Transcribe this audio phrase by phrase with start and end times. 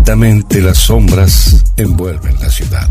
[0.00, 2.88] Lentamente las sombras envuelven la ciudad.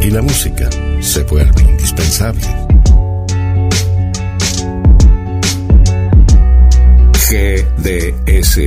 [0.00, 0.70] Y la música
[1.02, 2.40] se vuelve indispensable.
[7.28, 8.60] GDS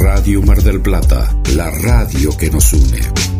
[0.00, 3.31] Radio Mar del Plata, la radio que nos une.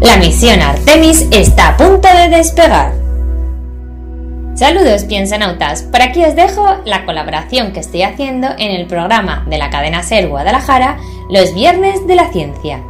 [0.06, 2.92] La misión Artemis está a punto de despegar.
[4.54, 9.58] Saludos piensanautas, por aquí os dejo la colaboración que estoy haciendo en el programa de
[9.58, 10.98] la cadena SER Guadalajara
[11.32, 12.84] los viernes de la ciencia.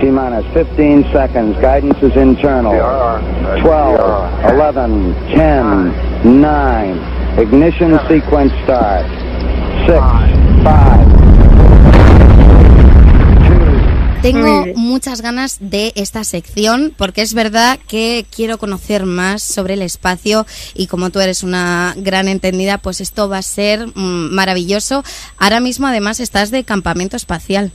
[0.00, 0.44] T-minus
[0.76, 1.56] 15 seconds.
[1.60, 2.74] Guidance is internal.
[3.62, 3.96] 12,
[4.44, 5.92] 11, 10,
[6.24, 7.00] 9.
[7.40, 9.06] Ignition sequence start.
[9.86, 10.00] 6,
[10.64, 10.97] 5,
[14.22, 19.82] Tengo muchas ganas de esta sección porque es verdad que quiero conocer más sobre el
[19.82, 20.44] espacio
[20.74, 25.04] y como tú eres una gran entendida, pues esto va a ser mm, maravilloso.
[25.38, 27.70] Ahora mismo además estás de campamento espacial.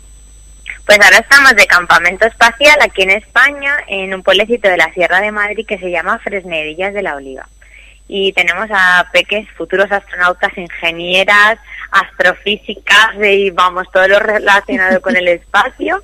[0.86, 5.22] Pues ahora estamos de campamento espacial aquí en España, en un pueblecito de la Sierra
[5.22, 7.48] de Madrid que se llama Fresnedillas de la Oliva.
[8.10, 11.57] Y tenemos a peques futuros astronautas, ingenieras,
[11.89, 16.04] astrofísicas y vamos, todo lo relacionado con el espacio.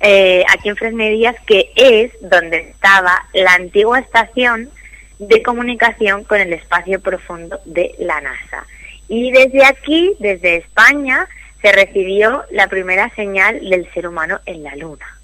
[0.00, 4.70] Eh, aquí en Fresnedillas, que es donde estaba la antigua estación
[5.18, 8.64] de comunicación con el espacio profundo de la NASA.
[9.08, 11.26] Y desde aquí, desde España,
[11.60, 15.17] se recibió la primera señal del ser humano en la Luna.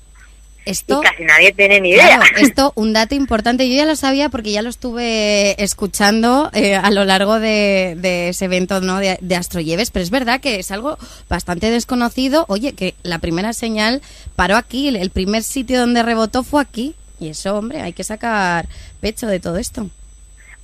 [0.64, 2.20] Esto, y casi nadie tiene ni idea.
[2.38, 6.90] esto, un dato importante, yo ya lo sabía porque ya lo estuve escuchando eh, a
[6.90, 8.98] lo largo de, ese evento ¿no?
[8.98, 10.96] de, de Astroyeves, pero es verdad que es algo
[11.28, 12.46] bastante desconocido.
[12.48, 14.00] Oye, que la primera señal
[14.36, 16.94] paró aquí, el primer sitio donde rebotó fue aquí.
[17.20, 18.66] Y eso, hombre, hay que sacar
[19.00, 19.88] pecho de todo esto.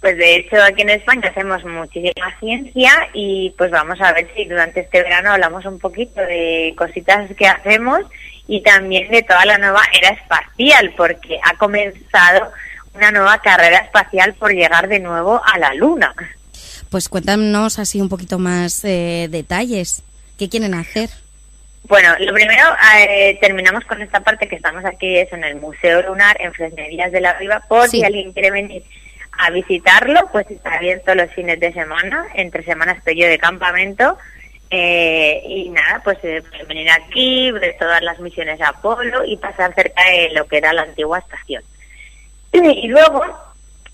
[0.01, 4.47] Pues de hecho aquí en España hacemos muchísima ciencia y pues vamos a ver si
[4.47, 8.01] durante este verano hablamos un poquito de cositas que hacemos
[8.51, 12.51] y también de toda la nueva era espacial porque ha comenzado
[12.95, 16.13] una nueva carrera espacial por llegar de nuevo a la Luna.
[16.91, 20.03] Pues cuéntanos así un poquito más eh, detalles.
[20.37, 21.11] ¿Qué quieren hacer?
[21.85, 22.65] Bueno, lo primero,
[22.99, 27.13] eh, terminamos con esta parte que estamos aquí, es en el Museo Lunar, en Fresnedillas
[27.13, 28.83] de la Riva, por si alguien quiere venir
[29.39, 34.19] a visitarlo, pues está abierto los fines de semana, entre semanas periodo de campamento.
[34.73, 40.01] Eh, y nada, pues eh, venir aquí, ver todas las misiones Apolo y pasar cerca
[40.09, 41.65] de lo que era la antigua estación.
[42.53, 43.23] Y, luego,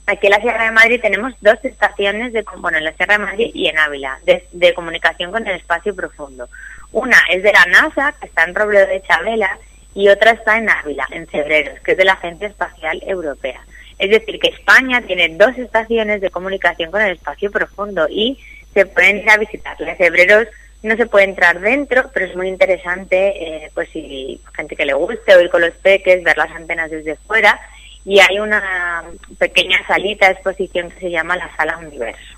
[0.07, 3.25] aquí en la Sierra de Madrid tenemos dos estaciones de, bueno, en la Sierra de
[3.25, 6.49] Madrid y en Ávila, de, comunicación con el espacio profundo.
[6.93, 9.59] Una es de la NASA, que está en Robledo de Chabela,
[9.95, 13.61] y otra está en Ávila, en Cebreros, que es de la Agencia Espacial Europea.
[13.99, 18.39] Es decir, que España tiene dos estaciones de comunicación con el espacio profundo y
[18.75, 19.81] se pueden ir a visitar.
[19.81, 20.49] Las Hebreros
[20.87, 24.95] no se puede entrar dentro, pero es muy interesante, eh, pues si gente que le
[24.95, 27.61] guste oír con los peques, ver las antenas desde fuera.
[28.05, 29.03] Y hay una
[29.39, 32.37] pequeña salita de exposición que se llama la Sala Universo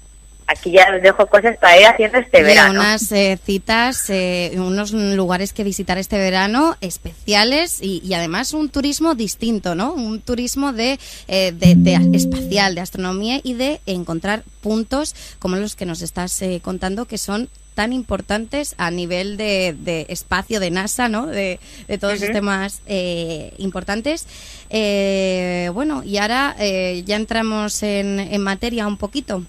[0.48, 2.80] aquí ya os dejo cosas para ir haciendo este verano.
[2.80, 9.14] Unas eh, citas, eh, unos lugares que visitar este verano especiales y, además un turismo
[9.14, 9.92] distinto, ¿no?
[9.92, 15.86] Un turismo de, eh, de, espacial, de astronomía y de encontrar puntos como los que
[15.86, 21.26] nos estás contando que son tan importantes a nivel de, espacio de NASA, ¿no?
[21.28, 21.60] De,
[22.00, 22.82] todos los temas
[23.56, 24.26] importantes.
[25.72, 29.44] bueno, y ahora ya entramos en, en materia un poquito.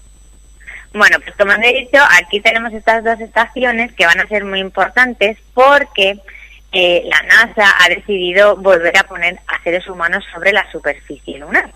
[0.92, 4.60] Bueno, pues como han dicho, aquí tenemos estas dos estaciones que van a ser muy
[4.60, 6.20] importantes porque
[6.72, 11.72] eh, la NASA ha decidido volver a poner a seres humanos sobre la superficie lunar.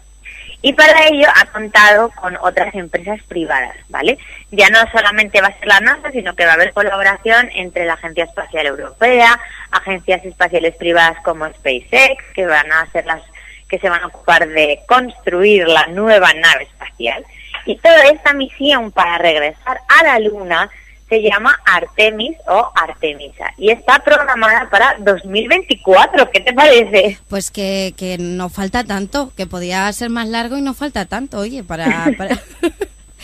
[0.65, 4.17] Y para ello ha contado con otras empresas privadas, ¿vale?
[4.51, 7.85] Ya no solamente va a ser la NASA, sino que va a haber colaboración entre
[7.85, 9.39] la Agencia Espacial Europea,
[9.71, 13.21] agencias espaciales privadas como SpaceX, que van a ser las
[13.69, 17.23] que se van a ocupar de construir la nueva nave espacial
[17.67, 20.71] y toda esta misión para regresar a la Luna
[21.15, 26.31] se llama Artemis o Artemisa y está programada para 2024.
[26.31, 27.19] ¿Qué te parece?
[27.29, 31.39] Pues que, que no falta tanto, que podía ser más largo y no falta tanto,
[31.39, 31.87] oye, para...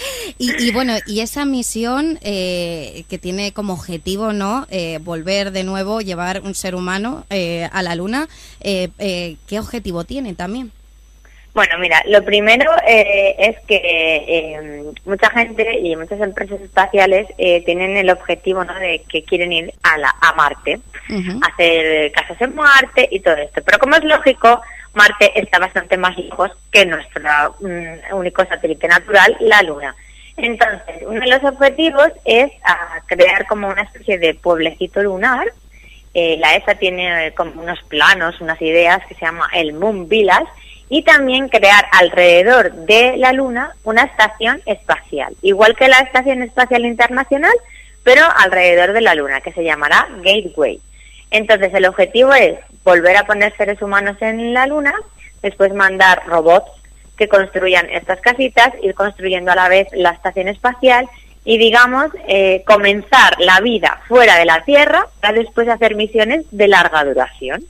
[0.39, 4.67] Y, bueno, y esa misión eh, que tiene como objetivo, ¿no?
[4.71, 8.27] Eh, volver de nuevo, llevar un ser humano eh, a la Luna,
[8.63, 10.73] ¿qué objetivo tiene también?
[11.53, 17.65] Bueno, mira, lo primero eh, es que eh, mucha gente y muchas empresas espaciales eh,
[17.65, 18.73] tienen el objetivo ¿no?
[18.75, 20.81] de que quieren ir a, la, a Marte,
[21.43, 23.63] hacer casas en Marte y todo esto.
[23.65, 24.61] Pero como es lógico,
[24.95, 27.21] Marte está bastante más lejos que nuestro
[27.61, 29.95] mm, único satélite natural, la Luna.
[30.37, 35.47] Entonces, uno de los objetivos es a crear como una especie de pueblecito lunar.
[36.15, 40.47] la ESA tiene como unos planos, unas ideas que se llama el Moon Village,
[40.91, 46.85] y también crear alrededor de la Luna una estación espacial, igual que la Estación Espacial
[46.85, 47.55] Internacional,
[48.03, 50.81] pero alrededor de la Luna, que se llamará Gateway.
[51.31, 54.93] Entonces el objetivo es volver a poner seres humanos en la Luna,
[55.43, 56.73] después mandar robots
[57.17, 61.09] que construyan estas casitas, ir construyendo a la vez la estación espacial
[61.45, 66.67] y, digamos, eh, comenzar la vida fuera de la Tierra para después hacer misiones de
[66.67, 67.63] larga duración.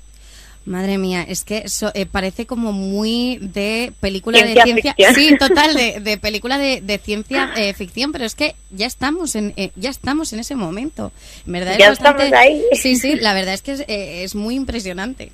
[0.66, 4.94] Madre mía, es que eso, eh, parece como muy de película de ciencia.
[5.14, 9.70] Sí, total, de, película de, ciencia eh, ficción, pero es que ya estamos en eh,
[9.76, 11.12] ya estamos en ese momento.
[11.46, 12.62] verdad ya estamos ahí.
[12.74, 15.32] Sí, sí, la verdad es que es, es muy impresionante.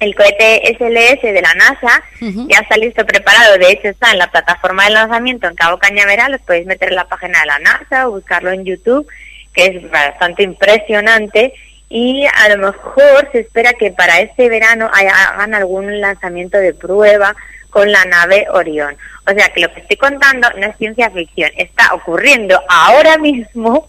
[0.00, 3.58] El cohete SLS de la NASA ya está listo, preparado.
[3.58, 6.32] De hecho, está en la plataforma de lanzamiento en Cabo Cañaveral.
[6.32, 9.06] Los podéis meter en la página de la NASA o buscarlo en YouTube,
[9.52, 11.52] que es bastante impresionante
[11.88, 17.34] y a lo mejor se espera que para este verano hagan algún lanzamiento de prueba
[17.70, 18.96] con la nave Orión.
[19.26, 23.88] O sea que lo que estoy contando no es ciencia ficción, está ocurriendo ahora mismo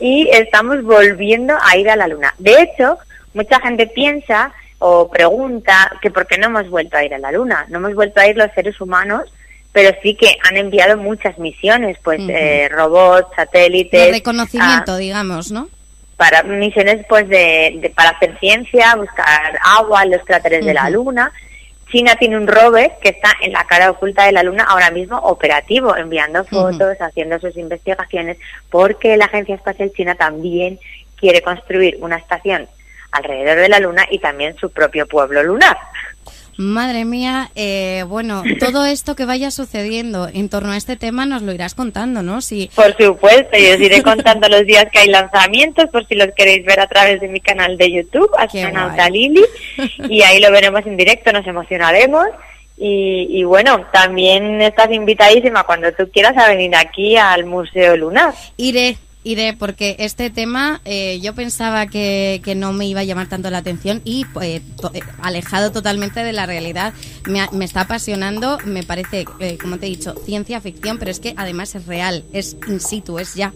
[0.00, 2.34] y estamos volviendo a ir a la Luna.
[2.38, 2.98] De hecho,
[3.34, 7.32] mucha gente piensa o pregunta que por qué no hemos vuelto a ir a la
[7.32, 7.66] Luna.
[7.68, 9.32] No hemos vuelto a ir los seres humanos,
[9.72, 14.06] pero sí que han enviado muchas misiones, pues eh, robots, satélites.
[14.06, 15.68] De reconocimiento, digamos, ¿no?
[16.16, 21.32] Para misiones pues de, para hacer ciencia, buscar agua en los cráteres de la Luna.
[21.90, 25.18] China tiene un rover que está en la cara oculta de la Luna ahora mismo
[25.18, 28.38] operativo, enviando fotos, haciendo sus investigaciones,
[28.70, 30.80] porque la Agencia Espacial China también
[31.16, 32.66] quiere construir una estación
[33.12, 35.76] alrededor de la Luna y también su propio pueblo lunar.
[36.56, 41.42] Madre mía, eh, bueno, todo esto que vaya sucediendo en torno a este tema nos
[41.42, 42.40] lo irás contando, ¿no?
[42.40, 42.70] Sí.
[42.74, 46.64] Por supuesto, yo os iré contando los días que hay lanzamientos, por si los queréis
[46.64, 49.44] ver a través de mi canal de YouTube, Astronauta Lili,
[50.08, 52.26] y ahí lo veremos en directo, nos emocionaremos.
[52.78, 58.34] Y, y, bueno, también estás invitadísima cuando tú quieras a venir aquí al Museo Lunar.
[58.58, 63.26] Iré, iré porque este tema eh, yo pensaba que, que, no me iba a llamar
[63.26, 64.62] tanto la atención y eh,
[64.94, 66.94] eh, alejado totalmente de la realidad.
[67.26, 69.24] Me, me está apasionando, me parece,
[69.60, 73.18] como te he dicho, ciencia ficción, pero es que además es real, es in situ,
[73.18, 73.52] es ya.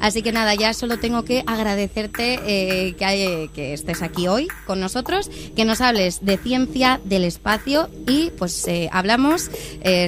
[0.00, 4.80] Así que nada, ya solo tengo que agradecerte que, hay, que estés aquí hoy con
[4.80, 9.50] nosotros, que nos hables de ciencia del espacio y pues hablamos,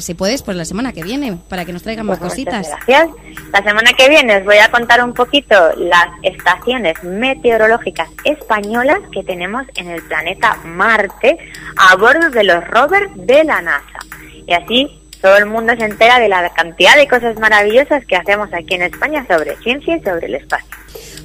[0.01, 2.69] si puedes, pues la semana que viene, para que nos traigan más pues cositas.
[2.87, 3.11] Gracias.
[3.53, 9.23] La semana que viene os voy a contar un poquito las estaciones meteorológicas españolas que
[9.23, 11.39] tenemos en el planeta Marte
[11.77, 13.99] a bordo de los rovers de la NASA.
[14.47, 18.53] Y así todo el mundo se entera de la cantidad de cosas maravillosas que hacemos
[18.53, 20.69] aquí en España sobre ciencia y sobre el espacio.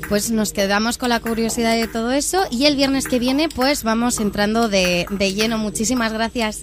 [0.08, 3.84] Pues nos quedamos con la curiosidad de todo eso y el viernes que viene pues
[3.84, 5.58] vamos entrando de, de lleno.
[5.58, 6.62] Muchísimas gracias.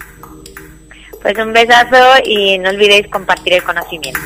[1.21, 4.21] Pues un besazo y no olvidéis compartir el conocimiento.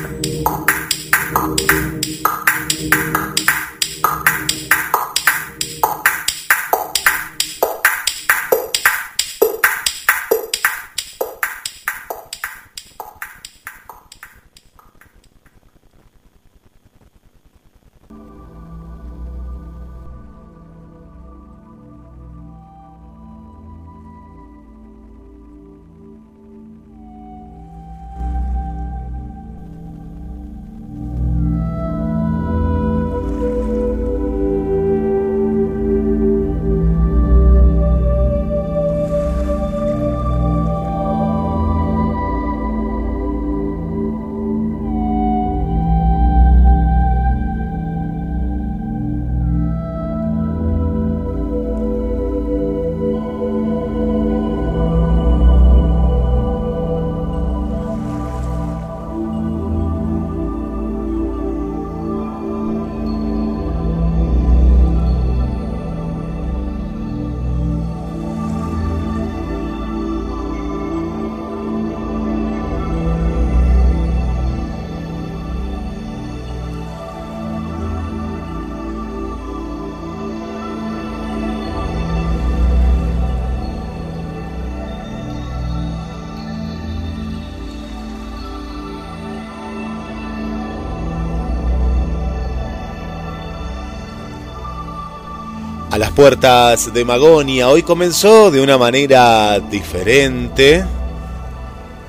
[95.99, 97.67] Las puertas de Magonia.
[97.67, 100.85] Hoy comenzó de una manera diferente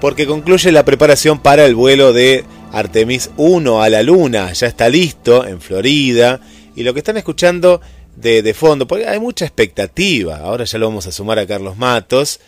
[0.00, 4.52] porque concluye la preparación para el vuelo de Artemis 1 a la Luna.
[4.52, 6.40] Ya está listo en Florida
[6.76, 7.80] y lo que están escuchando
[8.14, 11.76] de, de fondo, porque hay mucha expectativa, ahora ya lo vamos a sumar a Carlos
[11.76, 12.38] Matos,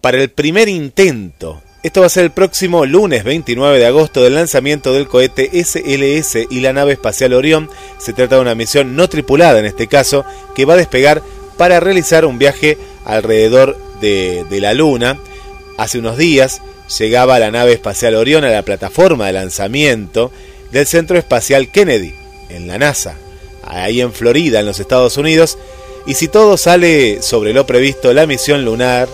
[0.00, 4.34] para el primer intento esto va a ser el próximo lunes 29 de agosto del
[4.34, 7.70] lanzamiento del cohete SLS y la nave espacial Orión.
[7.98, 11.22] Se trata de una misión no tripulada en este caso que va a despegar
[11.56, 15.18] para realizar un viaje alrededor de, la Luna.
[15.78, 16.60] Hace unos días
[16.98, 20.30] llegaba la nave espacial Orión a la plataforma de lanzamiento
[20.72, 22.14] del Centro Espacial Kennedy,
[22.50, 23.14] en la NASA,
[23.64, 25.56] ahí en Florida, en los Estados Unidos,
[26.06, 29.08] y si todo sale sobre lo previsto, la misión lunar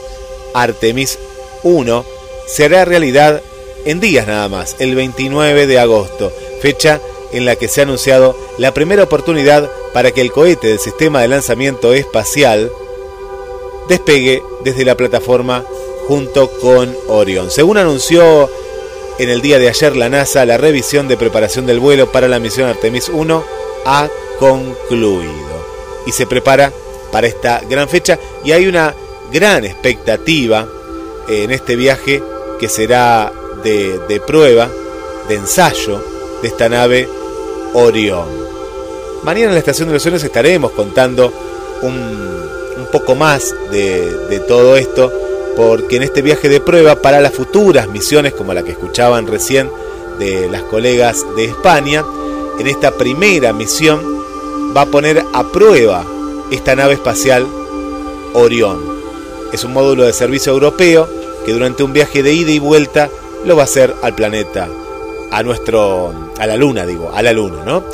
[0.54, 1.18] Artemis
[1.62, 2.15] 1
[2.47, 3.43] será realidad
[3.85, 7.00] en días nada más, el 29 de agosto, fecha
[7.33, 11.21] en la que se ha anunciado la primera oportunidad para que el cohete del sistema
[11.21, 12.71] de lanzamiento espacial
[13.88, 15.65] despegue desde la plataforma
[16.09, 17.50] junto con Orion.
[17.50, 18.50] Según anunció
[19.19, 22.38] en el día de ayer la NASA, la revisión de preparación del vuelo para la
[22.38, 23.45] misión Artemis 1
[23.87, 25.67] ha concluido
[26.07, 26.73] y se prepara
[27.12, 28.95] para esta gran fecha y hay una
[29.33, 30.69] gran expectativa
[31.29, 32.23] en este viaje
[32.59, 33.33] que será
[33.63, 34.69] de, prueba,
[35.29, 36.01] de ensayo
[36.43, 37.09] de esta nave
[37.75, 38.27] Orión.
[39.23, 41.33] Mañana en la Estación de los Sueños estaremos contando
[41.83, 42.37] un,
[42.93, 45.13] poco más de, de todo esto,
[45.57, 49.71] porque en este viaje de prueba para las futuras misiones, como la que escuchaban recién
[50.19, 52.05] de las colegas de España,
[52.59, 54.01] en esta primera misión
[54.77, 56.05] va a poner a prueba
[56.51, 57.47] esta nave espacial
[58.35, 58.79] Orión.
[59.53, 61.09] Es un módulo de servicio europeo
[61.47, 63.09] que durante un viaje de ida y vuelta
[63.45, 64.69] lo va a hacer al planeta,
[65.31, 67.85] a nuestro, a la luna digo, a la luna, ¿no?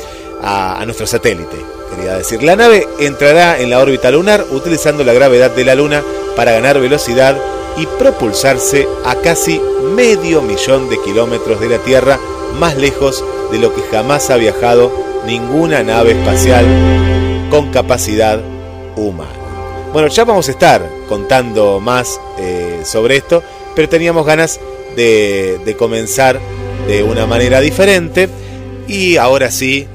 [0.41, 1.57] A, a nuestro satélite,
[1.95, 2.41] quería decir.
[2.41, 6.03] La nave entrará en la órbita lunar utilizando la gravedad de la luna
[6.35, 7.37] para ganar velocidad
[7.77, 9.61] y propulsarse a casi
[9.95, 12.19] medio millón de kilómetros de la Tierra,
[12.59, 14.91] más lejos de lo que jamás ha viajado
[15.25, 16.65] ninguna nave espacial
[17.49, 18.39] con capacidad
[18.95, 19.42] humana.
[19.93, 23.43] Bueno, ya vamos a estar contando más eh, sobre esto,
[23.75, 24.59] pero teníamos ganas
[24.95, 26.39] de, comenzar
[26.87, 28.27] de una manera diferente
[28.87, 29.85] y ahora sí,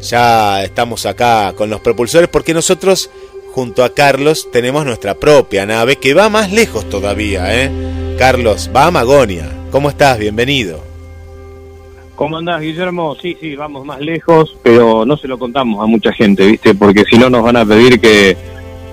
[0.00, 3.10] ya estamos acá con los propulsores porque nosotros
[3.50, 7.68] junto a Carlos tenemos nuestra propia nave que va más lejos todavía, ¿eh?
[8.16, 9.50] Carlos, va a Magonia.
[9.72, 10.20] ¿Cómo estás?
[10.20, 10.84] Bienvenido.
[12.14, 13.16] ¿Cómo andás, Guillermo?
[13.20, 16.74] Sí, sí, vamos más lejos, pero no se lo contamos a mucha gente, ¿viste?
[16.74, 18.36] Porque si no nos van a pedir que,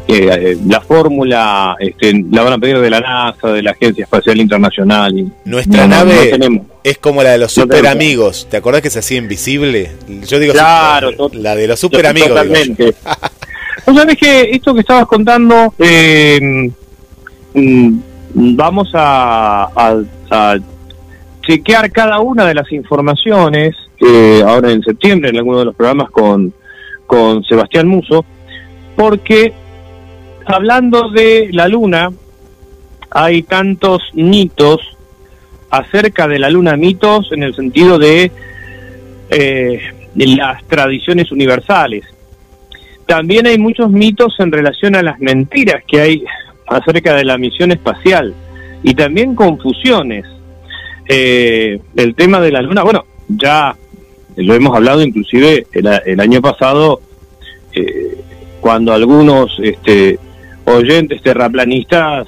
[0.08, 4.40] eh, la fórmula este, la van a pedir de la NASA, de la Agencia Espacial
[4.40, 5.18] Internacional.
[5.18, 6.38] Y Nuestra nave
[6.84, 8.48] es como la de los super amigos.
[8.50, 9.92] ¿Te acordás que es así invisible?
[10.28, 12.30] Yo digo, claro, la de los super amigos.
[12.30, 12.96] Totalmente.
[13.86, 16.72] ¿Vos sabés que esto que estabas contando, eh,
[17.54, 18.00] mm,
[18.34, 19.70] vamos a,
[20.30, 20.58] a
[21.46, 26.10] chequear cada una de las informaciones, eh, ahora en septiembre, en alguno de los programas
[26.10, 26.54] con,
[27.06, 28.26] con Sebastián Muso,
[28.96, 29.54] porque
[30.46, 32.12] hablando de la luna,
[33.12, 34.82] hay tantos mitos
[35.70, 38.32] acerca de la luna, mitos en el sentido de,
[39.30, 39.80] eh,
[40.16, 42.04] las tradiciones universales.
[43.06, 46.24] También hay muchos mitos en relación a las mentiras que hay
[46.68, 48.34] acerca de la misión espacial
[48.84, 50.26] y también confusiones
[51.08, 53.76] eh, el tema de la luna, bueno, ya
[54.36, 57.02] lo hemos hablado inclusive el, año pasado,
[57.74, 58.18] eh,
[58.60, 60.20] cuando algunos este,
[60.66, 62.28] oyentes terraplanistas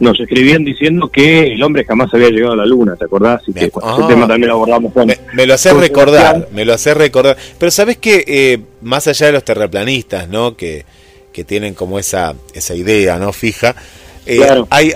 [0.00, 3.42] nos escribían diciendo que el hombre jamás había llegado a la luna, ¿te acordás?
[3.48, 4.06] Y que ese ah.
[4.08, 5.10] tema también lo abordamos con...
[5.32, 7.36] Me, lo hace recordar, me lo hace recordar.
[7.58, 10.56] Pero sabes que eh, más allá de los terraplanistas, ¿no?
[10.56, 10.84] Que,
[11.32, 13.32] que tienen como esa, esa idea, ¿no?
[13.32, 13.74] Fija,
[14.30, 14.92] eh, hay,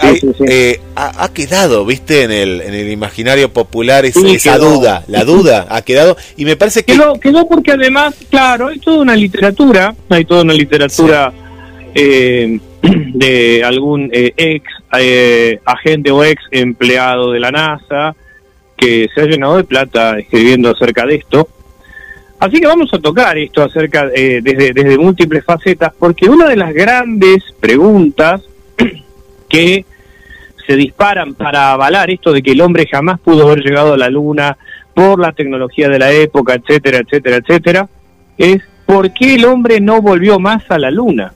[0.47, 5.81] eh, ha, quedado, viste, en el, en el imaginario popular esa, duda, la duda ha
[5.81, 6.93] quedado y me parece que...
[6.93, 11.33] Quedó, quedó porque además, claro, hay toda una literatura, hay toda una literatura
[11.95, 12.61] eh,
[13.15, 14.65] de algún ex
[15.65, 18.15] agente o ex empleado de la NASA
[18.77, 21.49] que se ha llenado de plata escribiendo acerca de esto.
[22.41, 26.75] Así que vamos a tocar esto acerca desde, desde múltiples facetas, porque una de las
[26.75, 28.43] grandes preguntas
[29.49, 29.85] que
[30.67, 34.09] se disparan para avalar esto de que el hombre jamás pudo haber llegado a la
[34.09, 34.57] luna
[34.95, 37.89] por la tecnología de la época, etcétera, etcétera, etcétera,
[38.37, 41.33] es ¿por qué el hombre no volvió más a la luna?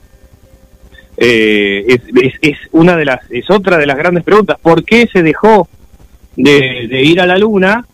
[1.18, 1.98] Eh,
[2.42, 4.58] es, una de las es otra de las grandes preguntas.
[4.60, 5.68] ¿por qué se dejó
[6.36, 7.86] de, ir a la luna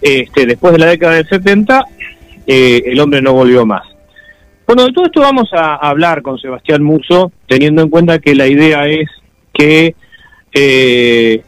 [0.00, 1.84] este, después de la década del 70
[2.46, 3.82] eh, el hombre no volvió más
[4.66, 8.46] bueno de todo esto vamos a hablar con Sebastián Muso teniendo en cuenta que la
[8.46, 9.10] idea es
[9.52, 9.94] que
[10.54, 11.42] eh,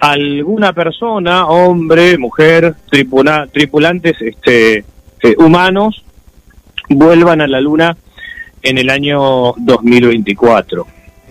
[0.00, 4.84] alguna persona, hombre, mujer, tripula, tripulantes este,
[5.22, 6.04] eh, humanos,
[6.88, 7.96] vuelvan a la Luna
[8.62, 10.86] en el año 2024.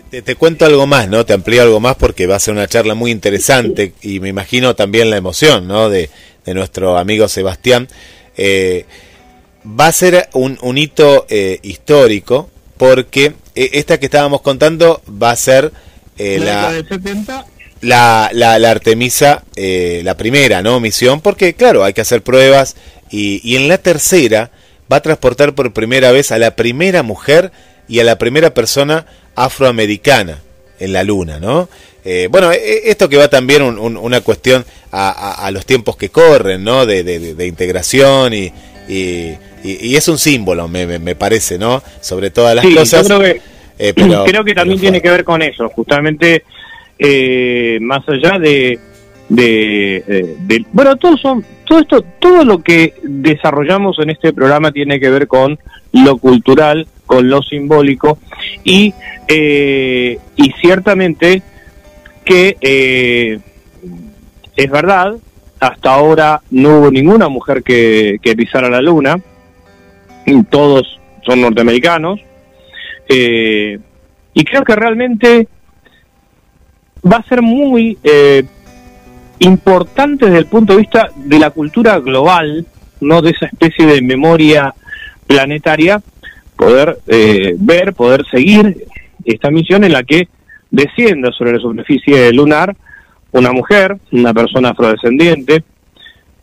[0.09, 1.25] Te, te, cuento algo más, ¿no?
[1.25, 4.75] Te amplío algo más porque va a ser una charla muy interesante y me imagino
[4.75, 5.89] también la emoción, ¿no?
[5.89, 6.09] De,
[6.45, 7.87] de nuestro amigo Sebastián.
[8.35, 8.85] Eh,
[9.65, 11.27] va a ser un, un hito
[11.61, 15.73] histórico porque eh, esta que estábamos contando va a ser
[16.17, 20.79] eh, la, la, la, Artemisa, eh, la primera ¿no?
[20.79, 22.77] misión, porque claro, hay que hacer pruebas
[23.11, 24.51] y, y en la tercera
[24.91, 27.51] va a transportar por primera vez a la primera mujer
[27.87, 30.39] y a la primera persona afroamericana
[30.79, 31.69] en la Luna, ¿no?
[32.05, 36.63] Eh, bueno, e, e, esto que va también una cuestión a, los tiempos que corren,
[36.63, 36.85] ¿no?
[36.85, 38.51] De, integración y,
[38.87, 41.83] y, es un símbolo, me, parece, ¿no?
[42.01, 43.05] Sobre todas las cosas.
[43.05, 43.41] creo que,
[43.77, 46.43] eh, creo que también tiene que ver con eso, justamente
[46.97, 48.79] eh, más allá de,
[49.29, 55.09] de, bueno, todos son, todo esto, todo lo que desarrollamos en este programa tiene que
[55.09, 55.59] ver con
[55.93, 58.17] lo cultural, con lo simbólico
[58.63, 58.93] y,
[59.27, 61.43] eh, y ciertamente
[62.25, 63.39] que eh,
[64.55, 65.15] es verdad,
[65.59, 69.19] hasta ahora no hubo ninguna mujer que, pisara la luna,
[70.49, 72.19] todos son norteamericanos,
[73.07, 73.79] eh,
[74.33, 75.47] y creo que realmente
[77.03, 77.97] va a ser muy
[79.39, 82.65] importante desde el punto de vista de la cultura global,
[83.01, 84.73] no de esa especie de memoria
[85.27, 86.01] planetaria,
[86.55, 88.85] poder eh, ver, poder seguir
[89.23, 90.27] esta misión en la que
[90.69, 92.75] descienda sobre la superficie lunar
[93.31, 95.63] una mujer, una persona afrodescendiente.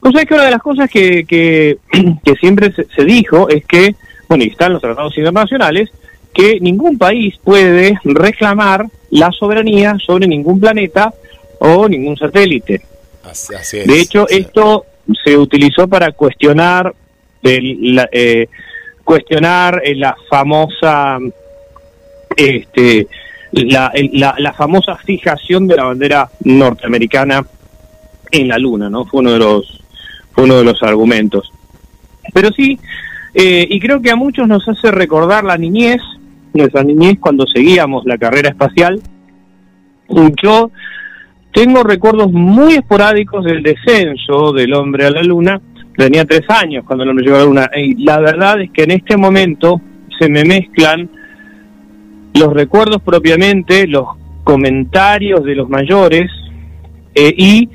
[0.01, 1.79] Cosa es que una de las cosas que, que,
[2.41, 3.95] siempre se, dijo es que,
[4.29, 5.91] bueno, y están los tratados internacionales,
[6.33, 11.13] que ningún país puede reclamar la soberanía sobre ningún planeta
[11.59, 12.83] o ningún satélite.
[13.87, 14.87] de hecho, esto
[15.25, 16.95] se utilizó para cuestionar
[17.43, 18.49] el, la, eh,
[19.05, 21.19] cuestionar eh, la famosa
[22.37, 23.07] este
[23.53, 27.47] la, la, famosa fijación de la bandera norteamericana
[28.31, 29.85] en la luna no fue uno de los
[30.33, 31.53] fue uno de los argumentos.
[32.35, 32.79] Pero sí
[33.33, 36.01] eh, y creo que a muchos nos hace recordar la niñez
[36.57, 39.01] nuestra niñez cuando seguíamos la carrera espacial.
[40.43, 40.71] Yo
[41.57, 45.59] tengo recuerdos muy esporádicos del descenso del hombre a la luna
[45.97, 47.71] tenía tres años cuando no me llegó a la luna.
[47.75, 49.81] Y la verdad es que en este momento
[50.19, 51.09] se me mezclan
[52.35, 54.07] los recuerdos propiamente, los
[54.45, 56.31] comentarios de los mayores
[57.15, 57.71] eh, y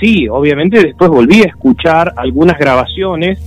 [0.00, 3.38] sí, obviamente después volví a escuchar algunas grabaciones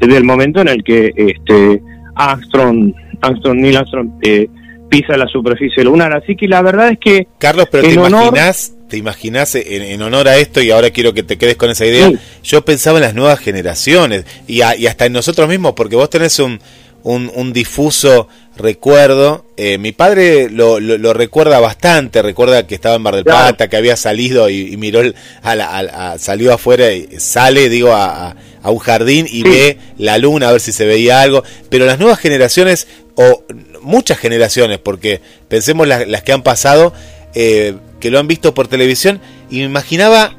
[0.00, 1.82] del momento en el que este
[2.14, 4.48] Armstrong, Armstrong Neil Armstrong eh,
[4.88, 6.14] pisa la superficie lunar.
[6.14, 10.36] Así que la verdad es que Carlos, pero te imaginas te imaginas en, honor a
[10.36, 12.12] esto, y ahora quiero que te quedes con esa idea,
[12.44, 16.60] yo pensaba en las nuevas generaciones y, hasta en nosotros mismos, porque vos tenés un,
[17.02, 19.46] un, difuso recuerdo.
[19.56, 23.78] Eh, mi padre lo, lo, recuerda bastante, recuerda que estaba en Mar del Plata, que
[23.78, 25.00] había salido y, miró,
[25.42, 30.52] a salió afuera y sale, digo, a, a un jardín y ve la luna a
[30.52, 31.44] ver si se veía algo.
[31.70, 33.42] Pero las nuevas generaciones, o
[33.80, 36.92] muchas generaciones, porque pensemos las, las que han pasado,
[37.34, 40.32] eh, que lo han visto por televisión y me imaginaba,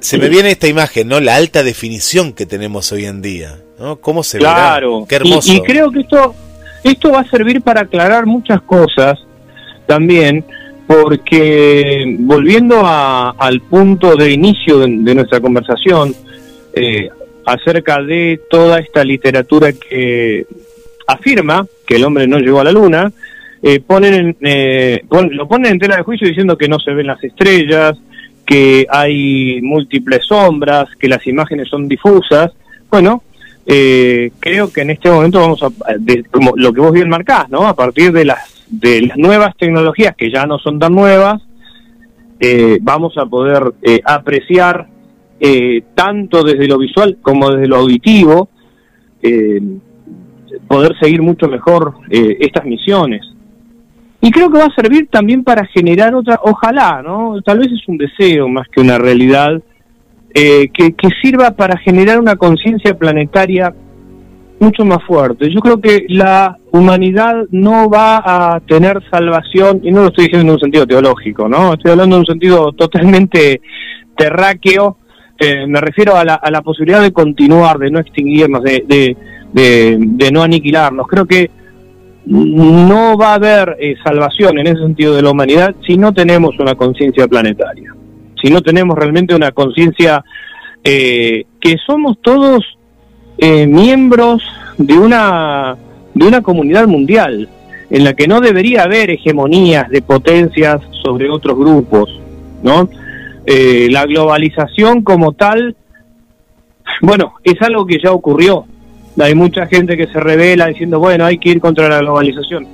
[0.00, 1.20] se me viene esta imagen, ¿no?
[1.20, 3.96] La alta definición que tenemos hoy en día, ¿no?
[3.96, 5.04] ¿Cómo se claro.
[5.08, 5.52] Qué hermoso.
[5.52, 6.34] Y, creo que esto,
[6.84, 9.18] esto va a servir para aclarar muchas cosas
[9.86, 10.44] también,
[10.86, 16.14] porque volviendo al punto de inicio de, nuestra conversación,
[16.74, 17.08] eh,
[17.44, 20.46] acerca de toda esta literatura que
[21.06, 23.12] afirma que el hombre no llegó a la luna,
[23.64, 27.22] eh, ponen eh, lo ponen en tela de juicio diciendo que no se ven las
[27.22, 27.96] estrellas,
[28.44, 32.50] que hay múltiples sombras, que las imágenes son difusas.
[32.90, 33.22] Bueno,
[33.64, 35.70] eh, creo que en este momento vamos a,
[36.32, 37.68] como lo que vos bien marcás, ¿no?
[37.68, 41.40] A partir de las, de las nuevas tecnologías que ya no son tan nuevas,
[42.80, 43.62] vamos a poder
[44.04, 44.88] apreciar
[45.94, 48.48] tanto desde lo visual como desde lo auditivo,
[50.66, 53.31] poder seguir mucho mejor estas misiones.
[54.24, 57.42] Y creo que va a servir también para generar otra, ojalá, ¿no?
[57.42, 59.60] Tal vez es un deseo más que una realidad,
[60.32, 63.74] eh, que, sirva para generar una conciencia planetaria
[64.60, 65.52] mucho más fuerte.
[65.52, 70.46] Yo creo que la humanidad no va a tener salvación, y no lo estoy diciendo
[70.46, 71.74] en un sentido teológico, ¿no?
[71.74, 73.60] Estoy hablando en un sentido totalmente
[74.16, 74.98] terráqueo,
[75.36, 79.16] eh, me refiero a la, a la posibilidad de continuar, de no extinguirnos, de, de,
[79.52, 81.08] de, de no aniquilarnos.
[81.08, 81.50] Creo que
[82.24, 86.58] no va a haber eh, salvación en ese sentido de la humanidad si no tenemos
[86.58, 87.94] una conciencia planetaria,
[88.40, 90.24] si no tenemos realmente una conciencia
[90.84, 92.78] eh, que somos todos
[93.38, 94.42] eh, miembros
[94.78, 95.76] de una,
[96.14, 97.48] de una comunidad mundial
[97.90, 102.08] en la que no debería haber hegemonías de potencias sobre otros grupos,
[102.62, 102.88] ¿no?
[103.44, 105.74] la globalización como tal,
[107.02, 108.66] bueno, es algo que ya ocurrió,
[109.18, 112.66] hay mucha gente que se revela diciendo, bueno, hay que ir contra la globalización.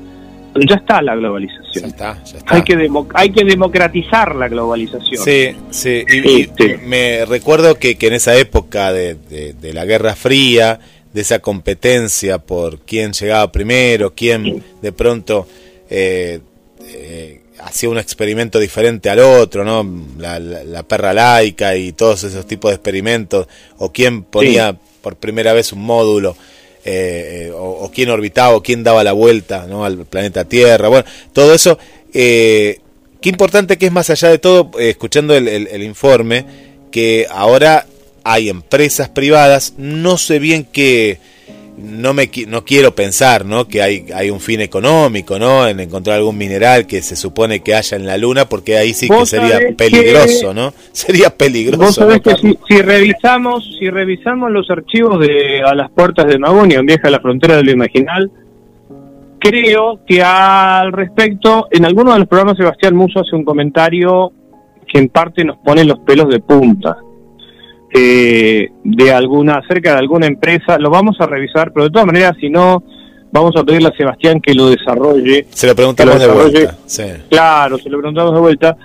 [0.69, 1.85] ya está la globalización.
[1.85, 2.55] Ya está, ya está.
[2.55, 5.25] Hay que, hay que democratizar la globalización.
[5.25, 6.05] Sí, sí.
[6.09, 6.49] Y,
[6.87, 10.79] me recuerdo que, que, en esa época de, de, la Guerra Fría,
[11.13, 15.47] de esa competencia por quién llegaba primero, quién de pronto
[15.91, 16.41] eh,
[16.87, 19.87] eh, hacía un experimento diferente al otro, ¿no?
[20.19, 23.47] La, perra laica y todos esos tipos de experimentos,
[23.79, 26.37] o quién ponía por primera vez un módulo.
[26.85, 29.85] Eh, o, quién orbitaba o quién daba la vuelta ¿no?
[29.85, 30.89] al planeta Tierra.
[30.89, 31.79] Bueno, todo eso,
[32.15, 32.81] eh,
[33.21, 36.47] qué importante que es más allá de todo, eh, escuchando el, informe,
[36.91, 37.87] que ahora
[38.25, 41.19] hay empresas privadas, no sé bien qué
[41.79, 46.17] no me no quiero pensar no que hay hay un fin económico no en encontrar
[46.17, 49.59] algún mineral que se supone que haya en la luna porque ahí sí que sería
[49.77, 52.35] peligroso no sería peligroso vos sabés que
[52.69, 57.21] si, revisamos si revisamos los archivos de a las puertas de Magonia en vieja la
[57.21, 58.31] frontera de lo imaginal
[59.39, 64.33] creo que al respecto en alguno de los programas Sebastián Muso hace un comentario
[64.87, 66.97] que en parte nos pone los pelos de punta
[67.95, 72.37] eh, de alguna, acerca de alguna empresa, lo vamos a revisar, pero de todas maneras,
[72.41, 72.83] si no,
[73.33, 75.47] vamos a pedirle a Sebastián que lo desarrolle.
[75.51, 76.77] Se lo preguntamos de vuelta.
[77.29, 78.77] Claro, se lo preguntamos de vuelta,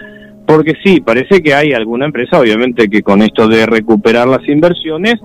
[0.45, 5.15] porque sí, parece que hay alguna empresa, obviamente, que con esto de recuperar las inversiones,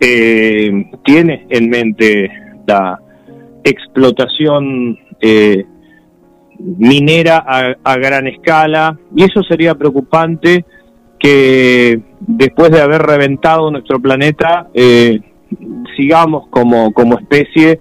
[0.00, 0.70] eh,
[1.04, 2.30] tiene en mente
[2.66, 2.98] la
[3.64, 5.64] explotación eh,
[6.58, 10.64] minera a, a gran escala, y eso sería preocupante
[11.18, 15.20] que después de haber reventado nuestro planeta, eh,
[15.96, 17.78] sigamos como, como especie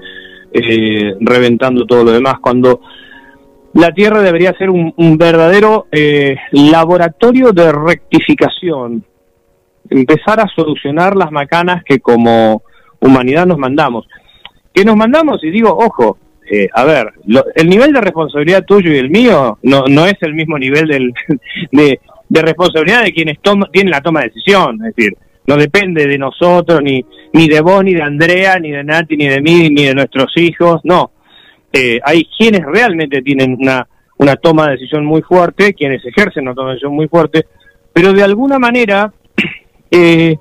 [0.52, 2.82] eh, reventando todo lo demás, cuando
[3.74, 9.04] la Tierra debería ser un, verdadero eh, laboratorio de rectificación,
[9.90, 12.64] empezar a solucionar las macanas que como
[13.00, 14.08] humanidad nos mandamos.
[14.74, 15.44] ¿Qué nos mandamos?
[15.44, 16.18] Y digo, ojo,
[16.74, 17.14] a ver,
[17.56, 21.14] el nivel de responsabilidad tuyo y el mío no, no es el mismo nivel del,
[21.72, 23.38] de, de responsabilidad de quienes
[23.72, 25.14] tienen la toma de decisión, es decir,
[25.48, 29.28] no depende de nosotros, ni, ni de vos, ni de Andrea, ni de Nati, ni
[29.28, 31.12] de mí, ni de nuestros hijos, no.
[31.72, 33.88] Eh, hay quienes realmente tienen una,
[34.18, 37.46] una toma de decisión muy fuerte, quienes ejercen una toma de decisión muy fuerte,
[37.94, 39.12] pero de alguna manera,
[39.92, 40.36] eh,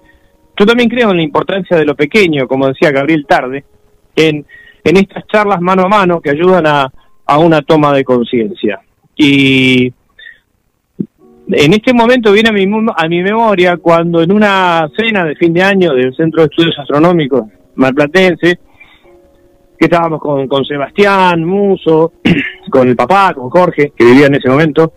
[0.59, 3.65] yo también creo en la importancia de lo pequeño, como decía Gabriel Tarde,
[4.17, 4.45] en,
[4.83, 6.93] en estas charlas mano a mano que ayudan a,
[7.27, 8.81] a una toma de conciencia.
[9.15, 9.93] Y
[11.49, 15.53] en este momento viene a mi, a mi memoria cuando en una cena de fin
[15.53, 17.45] de año del Centro de Estudios Astronómicos
[17.77, 18.59] Malplatense,
[19.79, 22.15] que estábamos con, con Sebastián, Muso,
[22.71, 24.95] con el papá, con Jorge, que vivía en ese momento,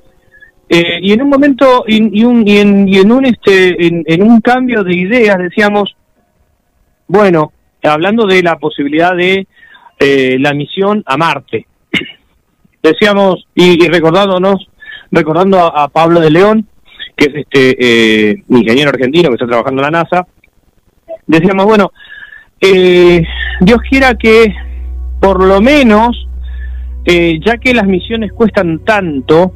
[0.67, 4.39] eh, y en un momento, y, un, y, en, y en un este, en, un
[4.39, 5.95] cambio de ideas decíamos,
[7.07, 7.51] bueno,
[7.83, 9.47] hablando de la posibilidad de
[9.99, 11.67] eh, la misión a Marte,
[12.83, 14.69] decíamos, y, y recordándonos
[15.11, 16.67] recordando a, Pablo de León,
[17.15, 20.27] que es este eh, ingeniero argentino que está trabajando en la NASA,
[21.27, 21.91] decíamos, bueno,
[22.61, 23.23] eh,
[23.61, 24.53] Dios quiera que
[25.19, 26.27] por lo menos,
[27.05, 29.53] eh, ya que las misiones cuestan tanto,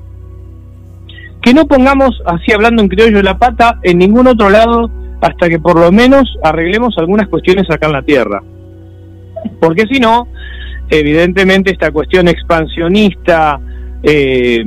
[1.41, 4.89] que no pongamos, así hablando en criollo, la pata en ningún otro lado
[5.21, 8.41] hasta que por lo menos arreglemos algunas cuestiones acá en la Tierra.
[9.59, 10.27] Porque si no,
[10.89, 13.59] evidentemente esta cuestión expansionista,
[14.03, 14.63] eh,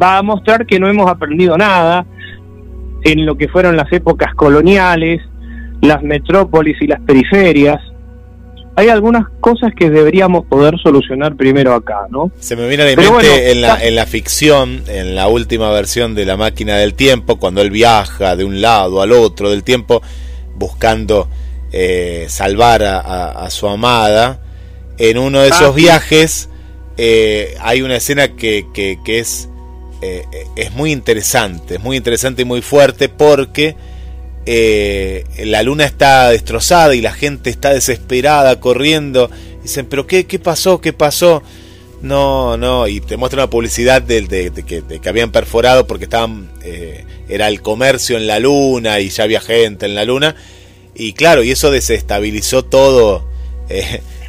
[0.00, 2.06] va a mostrar que no hemos aprendido nada
[3.02, 5.20] en lo que fueron las épocas coloniales,
[5.82, 7.80] las metrópolis y las periferias.
[8.76, 12.32] Hay algunas cosas que deberíamos poder solucionar primero acá, ¿no?
[12.40, 16.16] Se me viene a la mente en, la, en la ficción, en la última versión
[16.16, 20.02] de La máquina del tiempo, cuando él viaja de un lado al otro del tiempo,
[20.56, 21.28] buscando
[21.72, 24.40] eh, salvar a, su amada,
[24.98, 26.48] en uno de esos ah, viajes
[26.96, 28.66] eh, hay una escena que,
[29.06, 29.48] es,
[30.00, 30.24] eh,
[30.56, 33.74] es muy interesante, es muy interesante y muy fuerte porque
[34.46, 39.30] eh, la luna está destrozada y la gente está desesperada, corriendo.
[39.62, 40.80] Dicen, pero ¿qué, qué pasó?
[40.80, 41.42] ¿Qué pasó?
[42.02, 46.04] No, no, y te muestra una publicidad de, de, que, de que, habían perforado porque
[46.04, 46.50] estaban,
[47.30, 50.36] era el comercio en la luna y ya había gente en la luna.
[50.94, 53.26] Y claro, y eso desestabilizó todo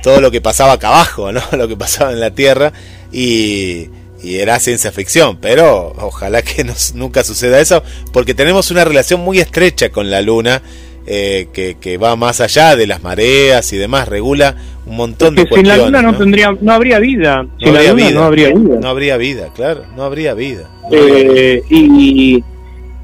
[0.06, 1.42] todo lo que pasaba acá abajo, ¿no?
[1.58, 2.72] Lo que pasaba en la Tierra
[3.12, 3.88] y,
[4.24, 6.64] era ciencia ficción, pero ojalá que
[6.94, 7.82] nunca suceda eso,
[8.14, 10.62] porque tenemos una relación muy estrecha con la Luna.
[11.08, 14.56] Eh, que, va más allá de las mareas y demás, regula
[14.88, 15.74] un montón de cuestiones.
[15.74, 17.46] Sin la luna no, tendría, no habría vida.
[17.60, 18.80] Sin la luna no habría vida.
[18.82, 20.68] No habría vida, claro, no habría vida.
[20.92, 22.44] Eh, y,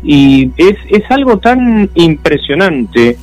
[0.03, 3.17] y es, es algo tan impresionante,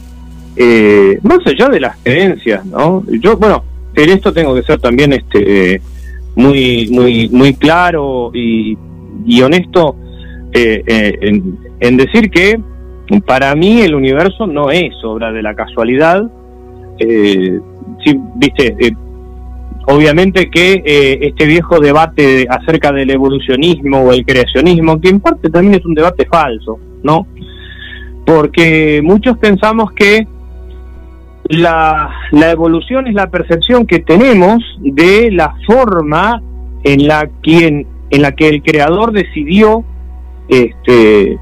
[0.60, 3.04] eh, más allá de las creencias, ¿no?
[3.20, 3.62] Yo, bueno,
[3.94, 5.80] en esto tengo que ser también este
[6.34, 8.76] muy muy muy claro y,
[9.42, 9.96] honesto
[10.52, 11.40] eh, eh,
[11.80, 12.58] en, decir que
[13.26, 16.28] para mí el universo no es obra de la casualidad.
[16.98, 17.60] Eh,
[18.36, 18.76] viste,
[19.86, 20.82] obviamente que
[21.20, 25.94] este viejo debate acerca del evolucionismo o el creacionismo, que en parte también es un
[25.94, 27.26] debate falso, ¿no?
[28.26, 30.26] Porque muchos pensamos que
[31.48, 36.42] la, evolución es la percepción que tenemos de la forma
[36.84, 39.84] en la, quien, en la que el creador decidió
[40.48, 41.38] este,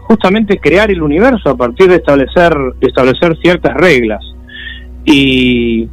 [0.00, 4.24] justamente crear el universo a partir de establecer, establecer ciertas reglas.
[5.04, 5.88] Y,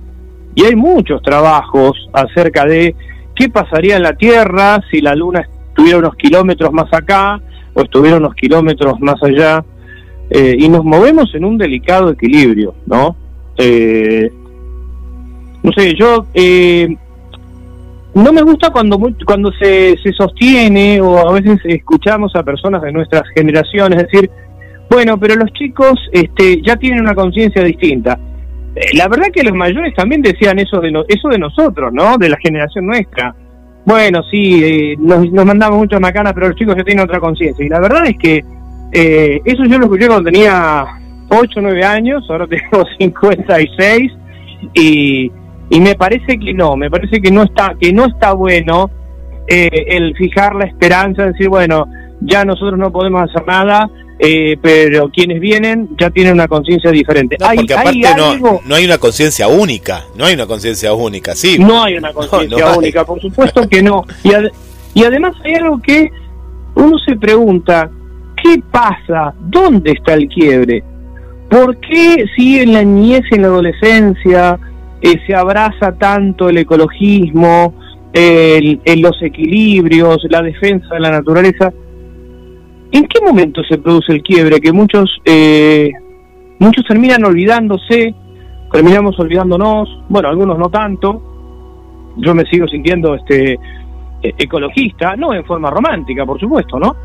[0.56, 2.96] y hay muchos trabajos acerca de
[3.36, 7.40] qué pasaría en la Tierra si la Luna estuviera unos kilómetros más acá
[7.74, 9.64] o estuviera unos kilómetros más allá.
[10.30, 13.18] Eh, y nos movemos en un delicado equilibrio, ¿no?
[13.64, 14.32] Eh,
[15.62, 16.88] no sé, yo eh,
[18.16, 22.92] no me gusta cuando cuando se, se sostiene o a veces escuchamos a personas de
[22.92, 24.32] nuestras generaciones decir,
[24.90, 28.18] bueno, pero los chicos este, ya tienen una conciencia distinta.
[28.76, 32.18] Eh, la verdad que los mayores también decían eso de eso de nosotros, ¿no?
[32.18, 33.36] De la generación nuestra.
[33.86, 37.64] Bueno, sí, nos, nos, mandamos mucho macana, pero los chicos ya tienen otra conciencia.
[37.64, 38.44] Y la verdad es que
[38.92, 41.01] eso yo lo escuché cuando tenía
[41.32, 44.12] 8 o 9 años, ahora tengo 56
[44.74, 45.32] y,
[45.70, 48.90] y me parece que no, me parece que no está, que no está bueno
[49.48, 51.88] eh, el fijar la esperanza, decir, bueno,
[52.22, 53.90] ya nosotros no podemos hacer nada,
[54.20, 57.38] eh, pero quienes vienen ya tienen una conciencia diferente.
[57.40, 61.58] No, porque aparte no, no, hay una conciencia única, no hay una conciencia única, sí.
[61.58, 64.06] No hay una conciencia única, por supuesto que no.
[64.24, 64.30] Y,
[65.00, 66.12] y además hay algo que
[66.76, 67.90] uno se pregunta,
[68.42, 69.34] ¿qué pasa?
[69.40, 70.84] ¿Dónde está el quiebre?
[71.52, 74.58] ¿Por qué si en la niñez y en la adolescencia
[75.02, 77.76] eh, se abraza tanto el ecologismo,
[78.14, 81.74] los equilibrios, la defensa de la naturaleza?
[82.94, 84.62] ¿En qué momento se produce el quiebre?
[84.62, 85.92] Que muchos, eh,
[86.60, 88.16] muchos terminan olvidándose,
[88.72, 92.14] terminamos olvidándonos, bueno, algunos no tanto.
[92.16, 93.60] Yo me sigo sintiendo este
[94.22, 96.96] e, ecologista, no en forma romántica, por supuesto, ¿no?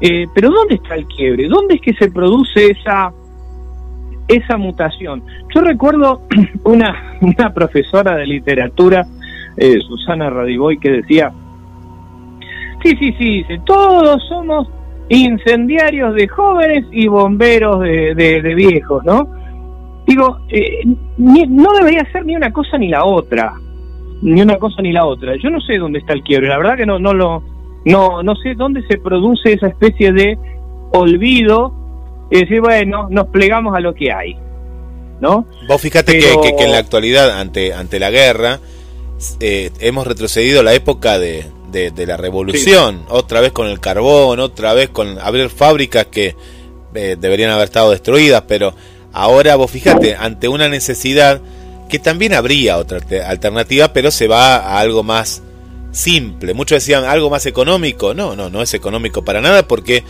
[0.00, 1.48] Eh, pero ¿dónde está el quiebre?
[1.48, 3.12] ¿Dónde es que se produce esa
[4.28, 5.22] esa mutación.
[5.54, 6.22] Yo recuerdo
[6.64, 9.06] una, una profesora de literatura,
[9.56, 11.32] eh, Susana Radiboy, que decía,
[12.82, 14.68] sí, sí, sí, todos somos
[15.08, 19.26] incendiarios de jóvenes y bomberos de, de, viejos, ¿no?
[20.06, 20.84] Digo, eh,
[21.16, 23.54] no debería ser ni una cosa ni la otra,
[24.22, 25.34] ni una cosa ni la otra.
[25.36, 27.42] Yo no sé dónde está el quiebre, la verdad que no, no lo,
[27.84, 30.38] no, no sé dónde se produce esa especie de
[30.92, 31.72] olvido
[32.30, 34.36] y decir, bueno, nos plegamos a lo que hay.
[35.20, 35.46] ¿no?
[35.66, 38.60] Vos fíjate que, en la actualidad, ante, ante la guerra,
[39.40, 44.40] eh, hemos retrocedido a la época de, de, la revolución, otra vez con el carbón,
[44.40, 46.36] otra vez con abrir fábricas que
[46.94, 48.74] eh, deberían haber estado destruidas, pero
[49.12, 51.40] ahora vos fíjate, ante una necesidad
[51.88, 55.42] que también habría otra alternativa, pero se va a algo más
[55.90, 56.54] simple.
[56.54, 60.04] Muchos decían algo más económico, no, no, no es económico para nada porque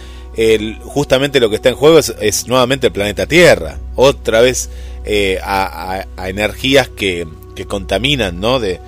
[0.84, 4.70] justamente lo que está en juego es, nuevamente el planeta Tierra, otra vez
[5.04, 7.26] eh, a, energías que,
[7.66, 8.60] contaminan, ¿no?
[8.60, 8.78] De,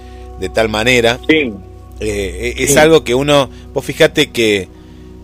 [0.55, 1.19] tal manera.
[1.29, 1.53] Eh,
[2.01, 4.69] eh, es algo que uno, vos fíjate que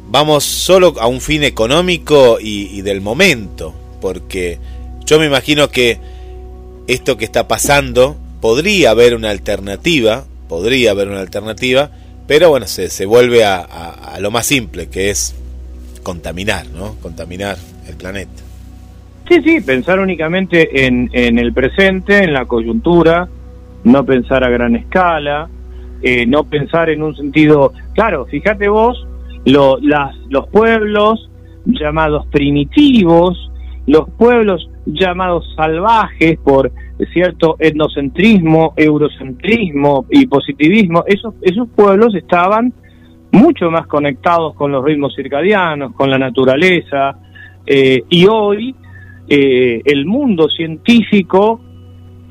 [0.09, 4.59] vamos solo a un fin económico y, del momento, porque
[5.05, 5.99] yo me imagino que
[6.89, 11.93] esto que está pasando podría haber una alternativa, podría haber una alternativa,
[12.27, 15.35] pero bueno, se, se vuelve a lo más simple, que es
[16.07, 16.95] contaminar, ¿no?
[17.03, 17.57] Contaminar
[17.89, 18.41] el planeta.
[19.29, 23.29] Sí, sí, pensar únicamente en, en el presente, en la coyuntura,
[23.83, 25.49] no pensar a gran escala,
[26.01, 29.05] eh, no pensar en un sentido, claro, fíjate vos,
[29.47, 29.79] lo,
[30.29, 31.29] los pueblos
[31.65, 33.51] llamados primitivos,
[33.89, 36.71] los pueblos llamados salvajes por
[37.13, 42.73] cierto etnocentrismo, eurocentrismo y positivismo, esos, esos pueblos estaban
[43.37, 47.17] mucho más conectados con los ritmos circadianos, con la naturaleza,
[47.67, 48.75] eh, y hoy
[49.29, 51.61] eh, el mundo científico,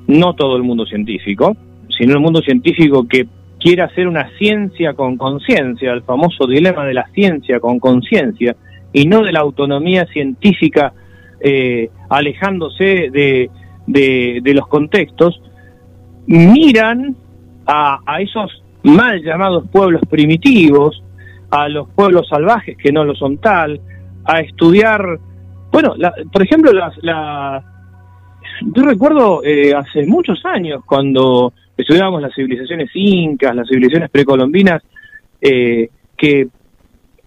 [0.07, 1.55] no todo el mundo científico,
[1.89, 3.27] sino el mundo científico que
[3.59, 8.55] quiere hacer una ciencia con conciencia, el famoso dilema de la ciencia con conciencia,
[8.91, 10.93] y no de la autonomía científica
[11.39, 13.49] eh, alejándose de,
[13.85, 15.39] de, los contextos,
[16.25, 17.15] miran
[17.67, 21.03] a, a esos mal llamados pueblos primitivos,
[21.51, 23.79] a los pueblos salvajes que no lo son tal,
[24.25, 25.19] a estudiar,
[25.71, 25.93] bueno,
[26.31, 27.63] por ejemplo, las, la,
[28.61, 34.81] yo recuerdo eh, hace muchos años cuando estudiábamos las civilizaciones incas, las civilizaciones precolombinas,
[35.41, 36.47] eh, que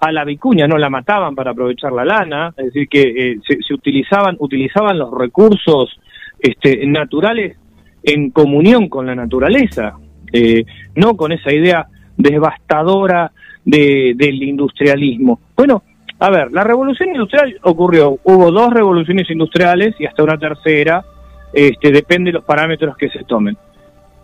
[0.01, 3.75] a la vicuña no la mataban para aprovechar la lana, es decir, que eh, se,
[3.75, 5.99] utilizaban, utilizaban los recursos
[6.39, 7.59] este, naturales
[8.03, 9.99] en comunión con la naturaleza,
[10.33, 10.65] eh,
[10.95, 13.31] no con esa idea devastadora
[13.65, 15.41] de, del industrialismo.
[15.57, 15.83] Bueno,
[16.19, 21.05] a ver, la revolución industrial ocurrió, hubo dos revoluciones industriales y hasta una tercera,
[21.53, 23.57] este, depende de los parámetros que se tomen.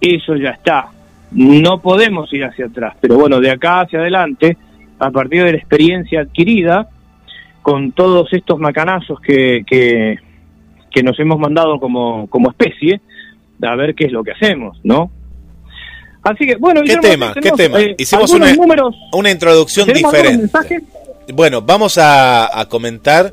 [0.00, 0.88] Eso ya está,
[1.32, 4.56] no podemos ir hacia atrás, pero bueno, de acá hacia adelante,
[4.98, 6.88] a partir de la experiencia adquirida,
[7.62, 10.18] con todos estos macanazos que, que,
[10.90, 13.00] que nos hemos mandado como, como especie,
[13.62, 15.10] a ver qué es lo que hacemos, ¿no?
[16.24, 17.34] Así que, bueno, ¿qué tema?
[17.40, 17.80] ¿Qué tema?
[17.80, 18.54] Eh, Hicimos una,
[19.12, 20.50] una introducción diferente.
[21.32, 23.32] Bueno, vamos a, comentar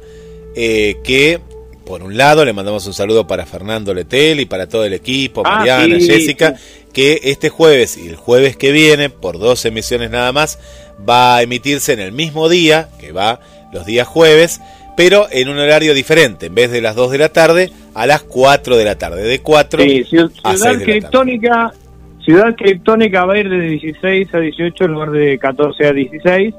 [0.55, 1.39] eh, que,
[1.85, 5.41] por un lado, le mandamos un saludo para Fernando Letel y para todo el equipo,
[5.45, 6.55] ah, Mariana, Jessica,
[6.93, 10.59] que este jueves y el jueves que viene, por dos emisiones nada más,
[11.07, 13.39] va a emitirse en el mismo día, que va
[13.71, 14.59] los días jueves,
[14.97, 18.21] pero en un horario diferente, en vez de las 2 de la tarde, a las
[18.23, 20.05] 4 de la tarde, de 4 sí,
[20.43, 21.80] a 6 de la tarde.
[22.23, 26.53] Ciudad Criptónica va a ir de 16 a 18 en lugar de 14 a 16.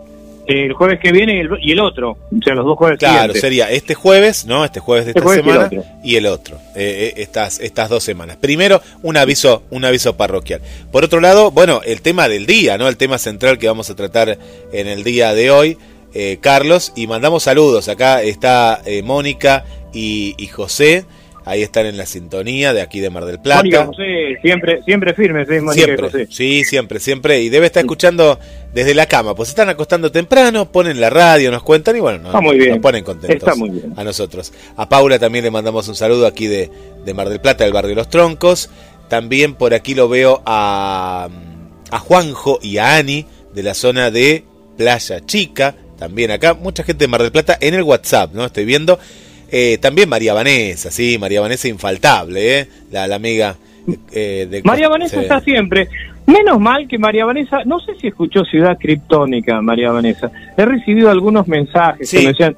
[0.45, 3.95] El jueves que viene y el, otro, o sea, los dos jueves Claro, sería este
[3.95, 4.65] jueves, ¿no?
[4.65, 5.71] Este jueves de este esta semana
[6.03, 8.39] y el otro, eh, eh, estas, estas dos semanas.
[8.39, 10.61] Primero, un aviso, un aviso parroquial.
[10.91, 12.89] Por otro lado, bueno, el tema del día, ¿no?
[12.89, 14.37] El tema central que vamos a tratar
[14.73, 15.79] en el día de hoy,
[16.13, 17.89] eh, Carlos, y mandamos saludos.
[17.89, 21.05] Acá está Mónica y, y José.
[21.45, 23.61] Ahí están en la sintonía de aquí de Mar del Plata.
[23.61, 25.55] Mónica José, siempre, siempre firme, ¿sí?
[25.61, 26.29] Mónica siempre, José.
[26.31, 27.41] Sí, siempre, siempre.
[27.41, 28.39] Y debe estar escuchando
[28.73, 29.35] desde la cama.
[29.35, 33.55] Pues están acostando temprano, ponen la radio, nos cuentan y bueno, nos, ponen contentos está
[33.57, 33.93] muy bien.
[33.97, 34.53] a nosotros.
[34.77, 36.71] A Paula también le mandamos un saludo aquí de,
[37.05, 38.71] de Mar del Plata, del barrio Los Troncos.
[39.09, 41.29] También por aquí lo veo a,
[41.91, 44.45] a Juanjo y a Ani de la zona de
[44.77, 45.75] Playa Chica.
[45.99, 48.45] También acá, mucha gente de Mar del Plata en el WhatsApp, ¿no?
[48.45, 48.99] Estoy viendo.
[49.55, 52.69] Eh, también María Vanessa, sí, María Vanessa infaltable, ¿eh?
[52.91, 53.55] la, amiga
[54.11, 54.63] eh, de...
[54.63, 55.91] María Vanessa está siempre.
[56.25, 60.31] Menos mal que María Vanessa, no sé si escuchó Ciudad Criptónica, María Vanessa.
[60.57, 62.57] He recibido algunos mensajes que me decían,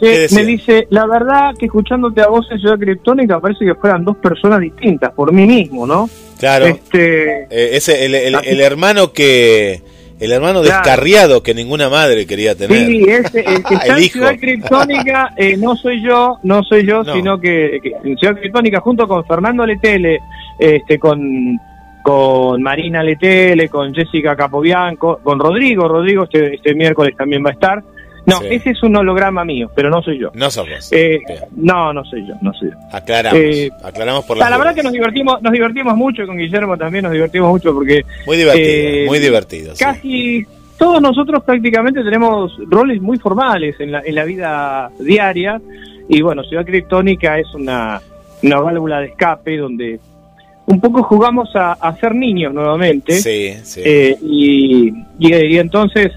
[0.00, 4.16] me dice, la verdad que escuchándote a vos en Ciudad Criptónica parece que fueran dos
[4.16, 6.08] personas distintas, por mí mismo, ¿no?
[6.38, 6.64] Claro.
[6.64, 9.82] Este, eh, ese, el hermano que
[10.20, 12.86] el hermano descarriado que ninguna madre quería tener.
[12.86, 17.02] Sí, ese, el que está en Ciudad Criptónica eh, no soy yo, no soy yo,
[17.04, 20.20] sino que, en Ciudad Criptónica junto con Fernando Letele,
[20.58, 21.58] este, con,
[22.02, 27.54] con Marina Letele, con Jessica Capobianco, con Rodrigo, Rodrigo este, este miércoles también va a
[27.54, 27.82] estar.
[28.26, 30.30] No, ese es un holograma mío, pero no soy yo.
[30.34, 30.92] No somos.
[30.92, 31.20] Eh,
[31.56, 32.76] no, no soy yo, no soy yo.
[32.92, 34.50] Aclaramos, eh, aclaramos por la.
[34.50, 38.04] La verdad que nos divertimos, nos divertimos mucho con Guillermo también, nos divertimos mucho porque.
[38.26, 39.74] Muy divertido, eh, muy divertido.
[39.78, 40.46] Casi
[40.76, 45.60] todos nosotros prácticamente tenemos roles muy formales en la, en la vida diaria
[46.08, 48.00] y bueno, Ciudad Criptónica es una,
[48.42, 50.00] una válvula de escape donde
[50.66, 53.14] un poco jugamos a, a ser niños nuevamente.
[53.14, 53.82] Sí, sí.
[54.22, 56.12] y, y, y, entonces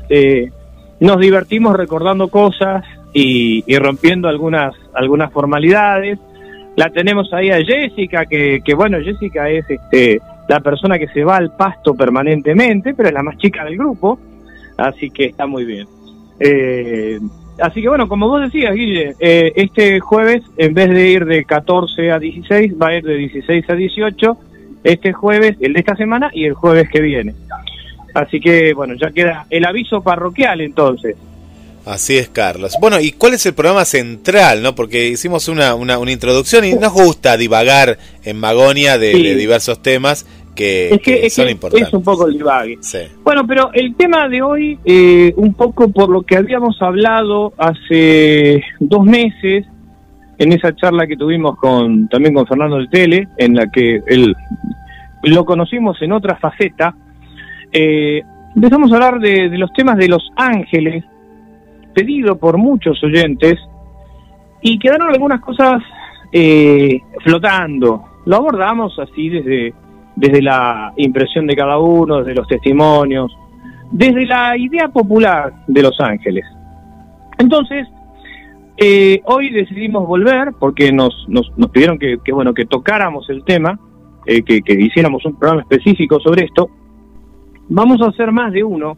[1.04, 6.18] nos divertimos recordando cosas y, rompiendo algunas, algunas formalidades.
[6.78, 11.26] La tenemos ahí a Jessica, que, que bueno, Jessica es este, la persona que se
[11.26, 14.18] va al pasto permanentemente, pero es la más chica del grupo,
[14.78, 15.88] así que está muy bien.
[16.40, 17.20] Eh,
[17.60, 21.44] así que bueno, como vos decías, Guille, eh, este jueves, en vez de ir de
[21.44, 24.38] 14 a 16, va a ir de 16 a 18,
[24.86, 27.34] este jueves, el de esta semana y el jueves que viene.
[28.14, 31.16] Así que, bueno, ya queda el aviso parroquial entonces.
[31.86, 32.78] Así es, Carlos.
[32.80, 34.74] Bueno, ¿y cuál es el programa central, no?
[34.74, 40.26] Porque hicimos una, una, una introducción y nos gusta divagar en Magonia de, diversos temas
[40.56, 41.90] que, son importantes.
[41.90, 42.78] Es un poco el divague.
[43.24, 48.64] Bueno, pero el tema de hoy, eh, un poco por lo que habíamos hablado hace
[48.80, 49.66] dos meses,
[50.38, 54.36] en esa charla que tuvimos con también con Fernando del Tele, en la que él
[55.24, 56.96] lo conocimos en otra faceta,
[57.74, 58.22] eh,
[58.56, 61.04] empezamos a hablar de, los temas de los ángeles,
[61.94, 63.60] pedido por muchos oyentes,
[64.62, 65.82] y quedaron algunas cosas
[66.32, 68.04] eh, flotando.
[68.26, 69.74] Lo abordamos así desde,
[70.16, 73.36] desde la impresión de cada uno, desde los testimonios,
[73.92, 76.46] desde la idea popular de los ángeles.
[77.40, 77.88] Entonces,
[78.78, 83.80] eh, hoy decidimos volver porque nos, nos, nos pidieron que, bueno que tocáramos el tema,
[84.26, 86.70] que, que hiciéramos un programa específico sobre esto.
[87.76, 88.96] Vamos a hacer más de uno.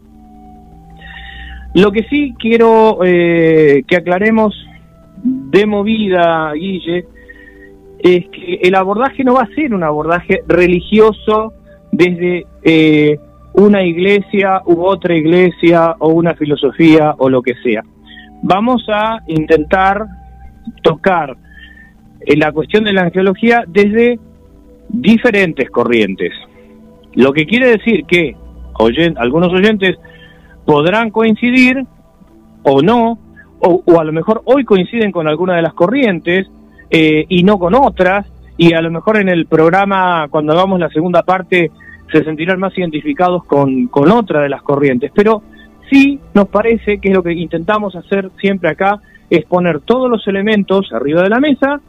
[1.75, 4.53] Lo que sí quiero eh, que aclaremos
[5.23, 7.05] de movida, Guille,
[7.99, 11.53] es que el abordaje no va a ser un abordaje religioso
[11.93, 13.17] desde eh,
[13.53, 17.81] una iglesia u otra iglesia o una filosofía o lo que sea.
[18.43, 20.05] Vamos a intentar
[20.83, 21.37] tocar
[22.19, 24.19] en la cuestión de la angelología desde
[24.89, 26.33] diferentes corrientes.
[27.13, 28.35] Lo que quiere decir que
[29.17, 29.97] algunos oyentes
[30.65, 31.85] podrán coincidir
[32.63, 33.19] o no,
[33.59, 36.47] o, a lo mejor hoy coinciden con alguna de las corrientes
[36.89, 40.89] eh, y no con otras, y a lo mejor en el programa, cuando hagamos la
[40.89, 41.71] segunda parte,
[42.11, 45.11] se sentirán más identificados con, con otra de las corrientes.
[45.13, 45.41] Pero
[45.89, 50.91] sí nos parece que lo que intentamos hacer siempre acá, es poner todos los elementos
[50.93, 51.81] arriba de la mesa,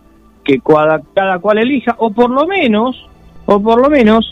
[0.45, 3.09] que cada, cada cual elija, o por lo menos,
[3.45, 4.31] o por lo menos,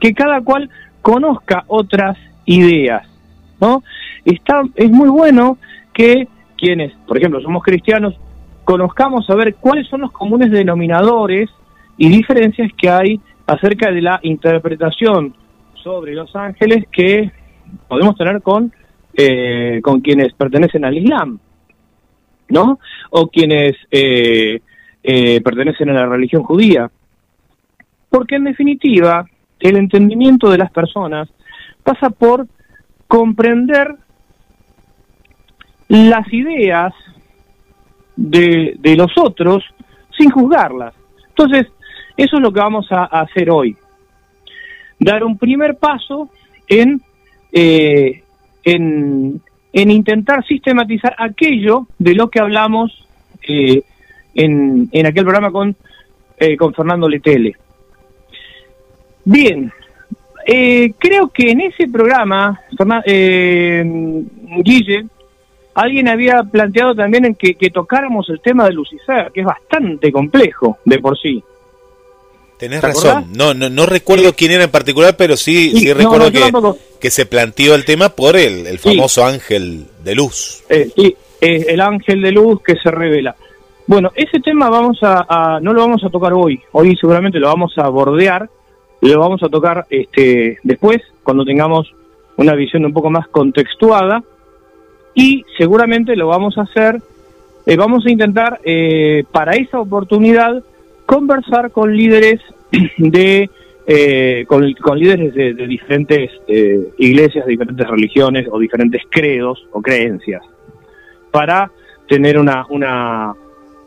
[0.00, 0.68] que cada cual
[1.02, 3.06] conozca otras ideas,
[3.60, 3.82] ¿no?
[4.24, 5.58] Está, es muy bueno
[5.92, 8.14] que quienes, por ejemplo, somos cristianos,
[8.64, 11.48] conozcamos a ver cuáles son los comunes denominadores
[11.96, 15.34] y diferencias que hay acerca de la interpretación
[15.82, 17.30] sobre los ángeles que
[17.88, 18.72] podemos tener con,
[19.14, 21.38] eh, con quienes pertenecen al Islam,
[22.48, 22.78] ¿no?
[23.10, 24.60] O quienes eh,
[25.02, 26.90] eh, pertenecen a la religión judía.
[28.08, 29.26] Porque en definitiva,
[29.60, 31.28] el entendimiento de las personas
[31.82, 32.46] pasa por
[33.06, 33.94] comprender
[35.88, 36.92] las ideas
[38.16, 39.64] de, de los otros
[40.16, 40.94] sin juzgarlas.
[41.28, 41.66] Entonces,
[42.16, 43.76] eso es lo que vamos a, hacer hoy.
[44.98, 46.28] Dar un primer paso
[46.68, 47.00] en,
[47.50, 48.22] eh,
[48.62, 49.40] en,
[49.72, 53.06] intentar sistematizar aquello de lo que hablamos
[53.48, 53.82] eh,
[54.34, 55.74] en, en, aquel programa con,
[56.38, 57.56] eh, con Fernando Letele.
[59.24, 59.72] Bien,
[60.98, 62.60] creo que en ese programa,
[64.62, 65.06] Guille,
[65.74, 70.10] alguien había planteado también en que, que, tocáramos el tema de Lucifer, que es bastante
[70.10, 71.42] complejo de por sí.
[72.60, 73.28] Tenés razón.
[73.34, 76.52] No, no, no recuerdo quién era en particular, pero sí, sí, recuerdo que,
[77.00, 80.62] que, se planteó el tema por el, el famoso ángel de luz.
[80.68, 83.34] Eh, sí, eh, el ángel de luz que se revela.
[83.86, 86.60] Bueno, ese tema vamos a, no lo vamos a tocar hoy.
[86.72, 88.48] Hoy seguramente lo vamos a bordear.
[89.00, 91.92] Lo vamos a tocar este después, cuando tengamos
[92.36, 94.22] una visión un poco más contextuada.
[95.14, 97.02] Y seguramente lo vamos a hacer.
[97.66, 98.60] Eh, vamos a intentar
[99.32, 100.62] para esa oportunidad
[101.06, 102.40] conversar con líderes
[102.98, 103.50] de
[103.92, 104.64] eh, con,
[104.96, 110.42] líderes de, diferentes eh, iglesias, diferentes religiones o diferentes credos o creencias
[111.32, 111.72] para
[112.08, 113.34] tener una una,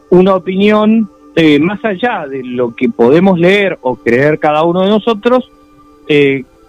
[0.10, 4.90] una opinión eh, más allá de lo que podemos leer o creer cada uno de
[4.90, 5.50] nosotros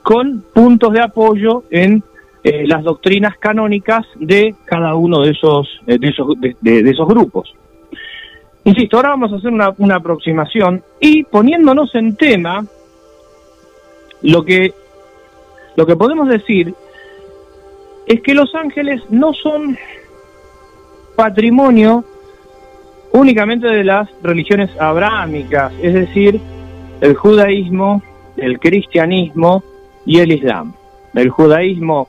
[0.02, 2.02] con puntos de apoyo en
[2.44, 6.28] las doctrinas canónicas de cada uno de esos de esos
[6.60, 7.52] de esos grupos.
[8.64, 12.64] Insisto, ahora vamos a hacer una, una aproximación y poniéndonos en tema,
[14.22, 14.72] lo que,
[15.76, 16.74] lo que podemos decir
[18.06, 19.76] es que los ángeles no son
[21.14, 22.04] patrimonio
[23.14, 26.40] únicamente de las religiones abrahámicas, es decir,
[27.00, 28.02] el judaísmo,
[28.36, 29.62] el cristianismo
[30.04, 30.74] y el islam.
[31.14, 32.08] El judaísmo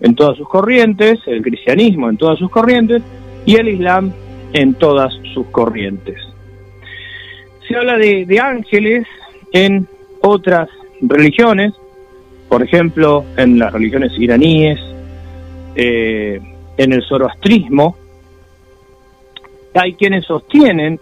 [0.00, 3.02] en todas sus corrientes, el cristianismo en todas sus corrientes
[3.46, 4.12] y el islam
[4.52, 6.16] en todas sus corrientes.
[7.68, 9.06] Se habla de, ángeles
[9.52, 9.86] en
[10.22, 10.68] otras
[11.00, 11.72] religiones,
[12.48, 14.80] por ejemplo, en las religiones iraníes,
[15.76, 16.40] eh,
[16.76, 17.96] en el zoroastrismo.
[19.74, 21.00] Hay quienes sostienen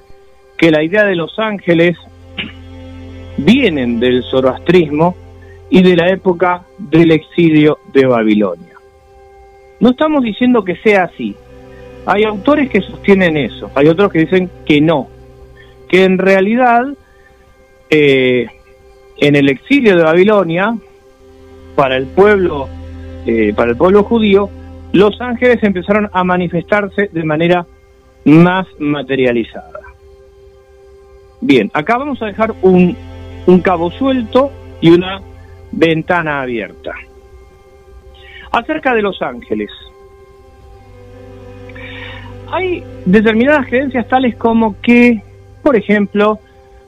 [0.57, 1.97] que la idea de los ángeles
[3.37, 5.16] vienen del zoroastrismo
[5.71, 8.75] y de la época del exilio de Babilonia.
[9.81, 11.35] No estamos diciendo que sea así,
[12.07, 15.09] hay autores que sostienen eso, hay otros que dicen que no,
[15.89, 16.87] que en realidad
[17.89, 18.47] eh,
[19.18, 20.77] en el exilio de Babilonia,
[21.77, 22.68] para el pueblo,
[23.27, 24.51] eh, para el pueblo judío,
[24.93, 27.66] los ángeles empezaron a manifestarse de manera
[28.25, 29.81] más materializada.
[31.41, 32.97] Bien, acá vamos a dejar un,
[33.47, 35.21] un cabo suelto y una
[35.73, 36.95] ventana abierta.
[38.53, 39.71] Acerca de los ángeles,
[42.51, 45.23] hay determinadas creencias tales como que,
[45.62, 46.41] por ejemplo,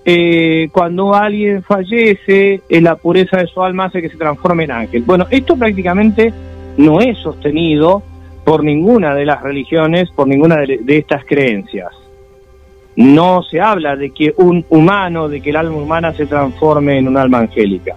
[0.05, 4.73] eh, cuando alguien fallece, eh, la pureza de su alma hace que se transforme en
[4.73, 5.03] ángel.
[5.03, 6.33] Bueno, esto prácticamente
[6.77, 8.03] no es sostenido
[8.45, 11.91] por ninguna de las religiones, por ninguna de, estas creencias.
[12.97, 17.09] No se habla de que un humano, de que el alma humana se transforme en
[17.09, 17.97] un alma angélica.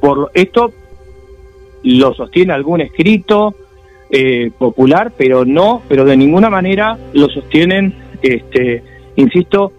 [0.00, 0.72] Por esto
[1.82, 3.54] lo sostiene algún escrito,
[4.10, 8.82] eh, popular, pero no, pero de ninguna manera lo sostienen, este,
[9.16, 9.72] insisto,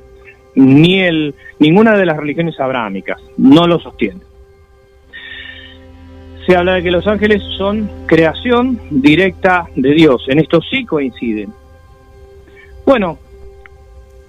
[0.55, 4.22] ni el, ninguna de las religiones abrahámicas, no lo sostiene.
[6.46, 10.26] Se habla de que los ángeles son creación directa de Dios.
[10.28, 11.54] En esto sí coinciden.
[12.86, 13.18] Bueno,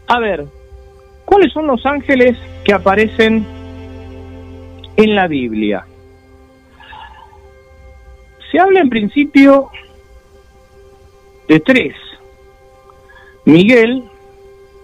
[0.07, 0.45] a ver,
[1.25, 3.45] ¿cuáles son los ángeles que aparecen
[4.97, 5.87] en la Biblia?
[8.51, 9.71] Se habla en principio
[11.49, 11.95] de tres.
[13.45, 14.05] Miguel,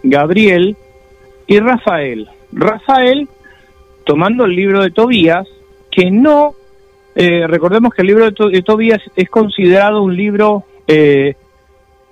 [0.02, 0.76] Gabriel
[1.46, 2.28] y Rafael.
[2.52, 3.28] Rafael
[4.04, 5.46] tomando el libro de Tobías,
[5.90, 6.54] que no,
[7.14, 11.34] eh, recordemos que el libro de, Tobías es considerado un libro eh,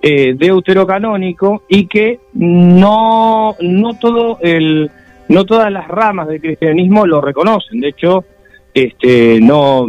[0.01, 4.89] eh, deuterocanónico y que no, no todo el
[5.29, 7.79] no todas las ramas del cristianismo lo reconocen.
[7.79, 8.25] De hecho,
[8.73, 9.87] este no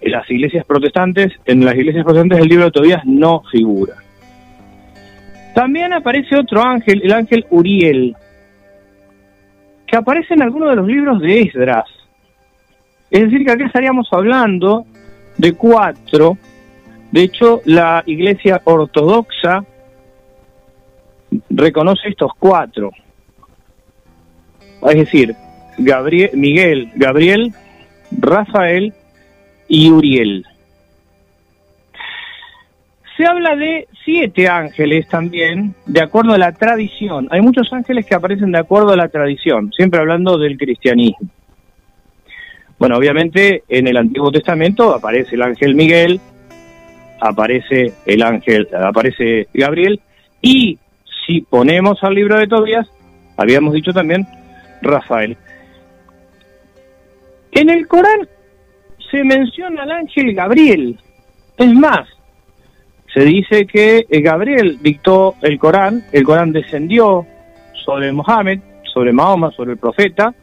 [0.00, 3.94] las iglesias protestantes, en las iglesias protestantes el libro de Tobías no figura.
[5.54, 8.14] También aparece otro ángel, el ángel Uriel,
[9.86, 11.97] que aparece en algunos de los libros de Esdras.
[13.10, 14.86] Es decir, que aquí estaríamos hablando
[15.36, 16.36] de cuatro.
[17.10, 19.64] De hecho, la iglesia ortodoxa
[21.48, 22.90] reconoce estos cuatro.
[24.82, 25.34] Es decir,
[25.78, 27.52] Gabriel, Miguel, Gabriel,
[28.10, 28.92] Rafael
[29.68, 30.44] y Uriel.
[33.16, 37.26] Se habla de siete ángeles también, de acuerdo a la tradición.
[37.30, 41.28] Hay muchos ángeles que aparecen de acuerdo a la tradición, siempre hablando del cristianismo.
[42.78, 46.20] Bueno, obviamente en el Antiguo Testamento aparece el ángel Miguel,
[47.20, 50.00] aparece el ángel, aparece Gabriel,
[50.40, 50.78] y
[51.26, 52.88] si ponemos al libro de Tobías,
[53.36, 54.26] habíamos dicho también
[54.80, 55.36] Rafael.
[57.50, 58.28] En el Corán
[59.10, 60.98] se menciona al ángel Gabriel.
[61.56, 62.08] Es más,
[63.12, 67.26] se dice que Gabriel dictó el Corán, el Corán descendió
[67.84, 68.60] sobre Mohammed,
[68.92, 70.34] sobre Mahoma, sobre el profeta,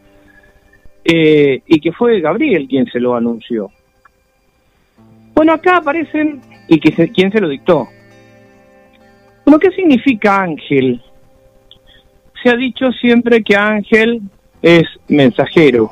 [1.06, 3.70] eh, y que fue Gabriel quien se lo anunció.
[5.36, 7.88] Bueno, acá aparecen, y que quién se lo dictó.
[9.46, 11.02] Bueno, ¿qué significa ángel?
[12.42, 14.22] Se ha dicho siempre que ángel
[14.62, 15.92] es mensajero.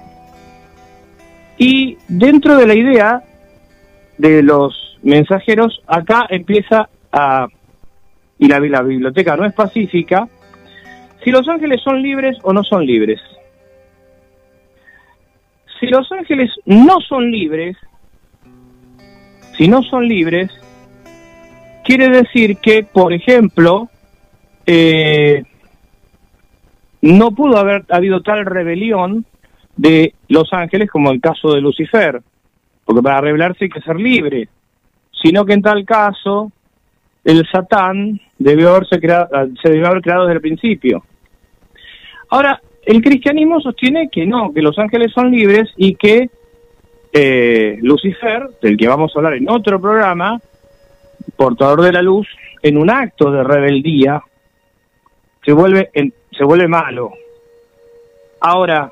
[1.58, 3.24] Y dentro de la idea
[4.18, 7.48] de los mensajeros, acá empieza a...
[8.40, 10.28] y la, la biblioteca no es pacífica,
[11.24, 13.22] si los ángeles son libres o no son libres.
[15.84, 17.76] Si los ángeles no son libres,
[19.58, 20.50] si no son libres,
[21.84, 23.90] quiere decir que, por ejemplo,
[24.66, 25.44] eh,
[27.02, 29.26] no pudo haber habido tal rebelión
[29.76, 32.22] de los ángeles como el caso de Lucifer,
[32.86, 34.48] porque para rebelarse hay que ser libre
[35.22, 36.52] sino que en tal caso
[37.24, 39.30] el Satán debió haberse creado,
[39.62, 41.04] se debió haber creado desde el principio.
[42.30, 46.30] Ahora, el cristianismo sostiene que no, que los ángeles son libres y que
[47.12, 50.42] eh, Lucifer, del que vamos a hablar en otro programa,
[51.36, 52.28] portador de la luz,
[52.62, 54.22] en un acto de rebeldía,
[55.46, 55.90] se vuelve,
[56.32, 57.14] se vuelve malo.
[58.40, 58.92] Ahora,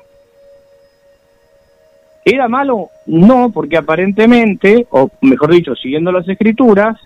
[2.24, 2.90] ¿Era malo?
[3.06, 6.96] No, porque aparentemente, o mejor dicho, siguiendo las escrituras,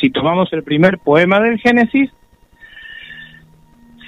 [0.00, 2.10] si tomamos el primer poema del Génesis,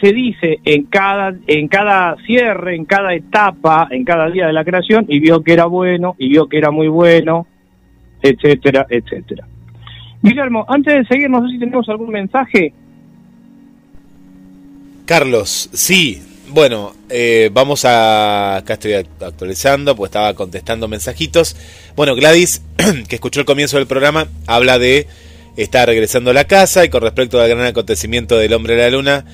[0.05, 4.63] se dice en cada, en cada cierre, en cada etapa, en cada día de la
[4.63, 7.47] creación, y vio que era bueno, y vio que era muy bueno,
[8.21, 9.47] etcétera, etcétera.
[10.21, 12.75] Guillermo, antes de seguir, no sé si tenemos algún mensaje.
[15.07, 18.57] Carlos, sí, bueno, eh, vamos a.
[18.57, 21.57] Acá estoy actualizando, pues estaba contestando mensajitos.
[21.97, 22.61] Bueno, Gladys,
[23.09, 25.07] que escuchó el comienzo del programa, habla de
[25.57, 28.91] estar regresando a la casa y con respecto al gran acontecimiento del hombre de la
[28.91, 29.25] luna,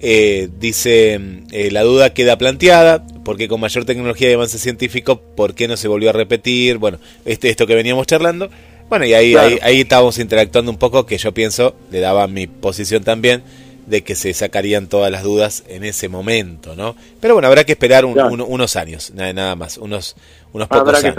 [0.00, 1.20] eh, dice:
[1.52, 5.76] eh, la duda queda planteada, porque con mayor tecnología y avance científico, ¿por qué no
[5.76, 6.78] se volvió a repetir?
[6.78, 8.50] Bueno, este, esto que veníamos charlando.
[8.88, 12.46] Bueno, y ahí, ahí, ahí estábamos interactuando un poco, que yo pienso, le daba mi
[12.46, 13.42] posición también
[13.88, 16.94] de que se sacarían todas las dudas en ese momento, ¿no?
[17.20, 20.16] Pero bueno, habrá que esperar unos años, nada, más, unos,
[20.52, 21.16] unos pocos años.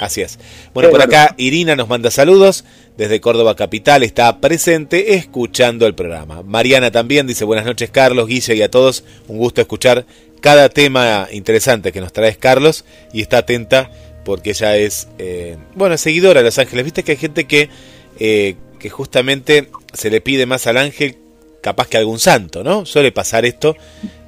[0.00, 0.38] Así es.
[0.74, 2.64] Bueno, por acá Irina nos manda saludos
[2.96, 6.42] desde Córdoba Capital, está presente escuchando el programa.
[6.42, 10.04] Mariana también dice buenas noches Carlos, Guille y a todos, un gusto escuchar
[10.40, 13.90] cada tema interesante que nos traes Carlos y está atenta
[14.24, 16.84] porque ella es, eh, bueno, seguidora de Los Ángeles.
[16.84, 17.70] Viste que hay gente que,
[18.18, 21.16] eh, que justamente se le pide más al ángel
[21.60, 22.86] capaz que algún santo, ¿no?
[22.86, 23.76] Suele pasar esto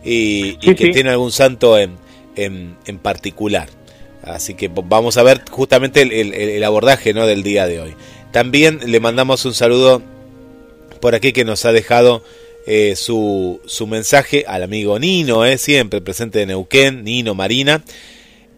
[0.04, 1.96] y, que tiene algún santo en,
[2.36, 3.68] en, particular.
[4.22, 7.26] Así que vamos a ver justamente el, abordaje ¿no?
[7.26, 7.94] del día de hoy.
[8.32, 10.02] También le mandamos un saludo
[11.00, 12.22] por aquí que nos ha dejado
[12.66, 17.82] eh, su, su, mensaje al amigo Nino, eh, siempre presente de Neuquén, Nino Marina.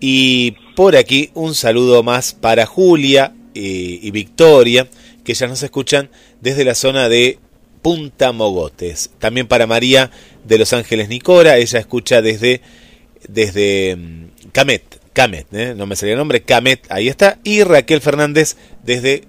[0.01, 4.89] Y por aquí un saludo más para Julia y, Victoria,
[5.25, 6.11] que ya nos escuchan
[6.41, 7.39] desde la zona de
[7.83, 9.11] Punta Mogotes.
[9.19, 10.11] También para María
[10.45, 12.61] de Los Ángeles Nicora, ella escucha desde,
[13.29, 15.75] desde mm, Camet, Camet, ¿eh?
[15.77, 17.39] no me salía el nombre, Camet, ahí está.
[17.45, 19.25] Y Raquel Fernández desde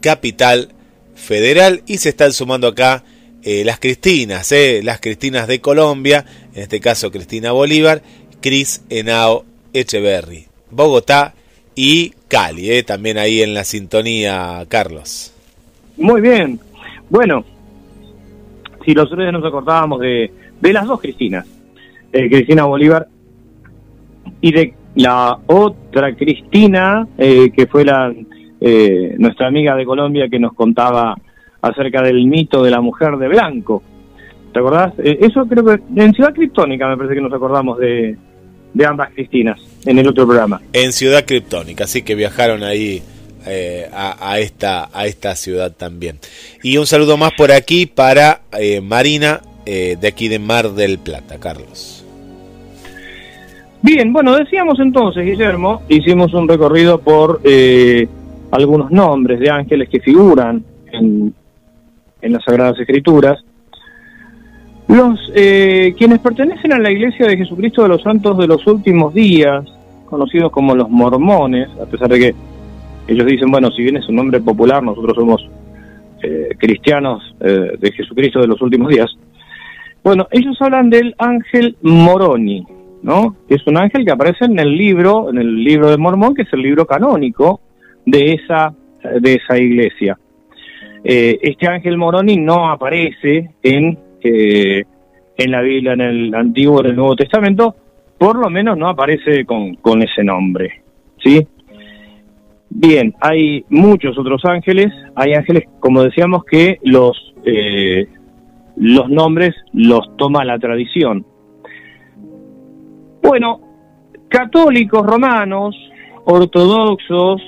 [0.00, 0.70] Capital
[1.14, 1.82] Federal.
[1.86, 3.04] Y se están sumando acá
[3.42, 4.80] eh, las Cristinas, ¿eh?
[4.82, 8.02] las Cristinas de Colombia, en este caso Cristina Bolívar,
[8.40, 11.34] Cris Enao Echeverry, Bogotá
[11.74, 12.82] y Cali, ¿eh?
[12.82, 15.32] también ahí en la sintonía, Carlos.
[15.96, 16.58] Muy bien.
[17.08, 17.44] Bueno,
[18.86, 20.30] si los tres nos acordábamos de,
[20.60, 21.44] de las dos Cristinas,
[22.12, 23.08] eh, Cristina Bolívar
[24.40, 28.14] y de la otra Cristina, eh, que fue la
[28.60, 31.16] eh, nuestra amiga de Colombia que nos contaba
[31.60, 33.82] acerca del mito de la mujer de blanco.
[34.52, 34.94] ¿Te acordás?
[34.98, 38.16] Eh, eso creo que en Ciudad Criptónica me parece que nos acordamos de,
[38.72, 40.60] de ambas Cristinas en el otro programa.
[40.72, 43.02] En Ciudad Criptónica, así que viajaron ahí
[43.46, 46.18] a, esta, a esta ciudad también.
[46.62, 48.40] Y un saludo más por aquí para
[48.82, 51.96] Marina de aquí de Mar del Plata, Carlos.
[53.86, 58.08] Bien, bueno, decíamos entonces, Guillermo, hicimos un recorrido por eh,
[58.50, 61.32] algunos nombres de ángeles que figuran en,
[62.20, 63.38] las Sagradas Escrituras.
[64.88, 69.14] Los eh, quienes pertenecen a la Iglesia de Jesucristo de los Santos de los Últimos
[69.14, 69.64] Días,
[70.06, 72.34] conocidos como los mormones, a pesar de que
[73.06, 75.48] ellos dicen, bueno, si bien es un nombre popular, nosotros somos
[76.22, 79.10] eh, cristianos de Jesucristo de los Últimos Días.
[80.02, 82.64] Bueno, ellos hablan del ángel Moroni,
[83.02, 83.36] ¿no?
[83.48, 86.52] Es un ángel que aparece en el libro, en el libro de Mormón, que es
[86.52, 87.60] el libro canónico
[88.04, 88.72] de esa,
[89.20, 90.18] de esa iglesia.
[91.04, 94.84] Eh, este ángel Moroni no aparece en, eh,
[95.36, 97.76] en la Biblia, en el Antiguo en el Nuevo Testamento,
[98.18, 100.82] por lo menos no aparece con, con ese nombre,
[101.22, 101.46] ¿sí?
[102.78, 108.06] Bien, hay muchos otros ángeles, hay ángeles, como decíamos, que los, eh,
[108.76, 111.24] los nombres los toma la tradición.
[113.22, 113.60] Bueno,
[114.28, 115.74] católicos romanos,
[116.26, 117.40] ortodoxos,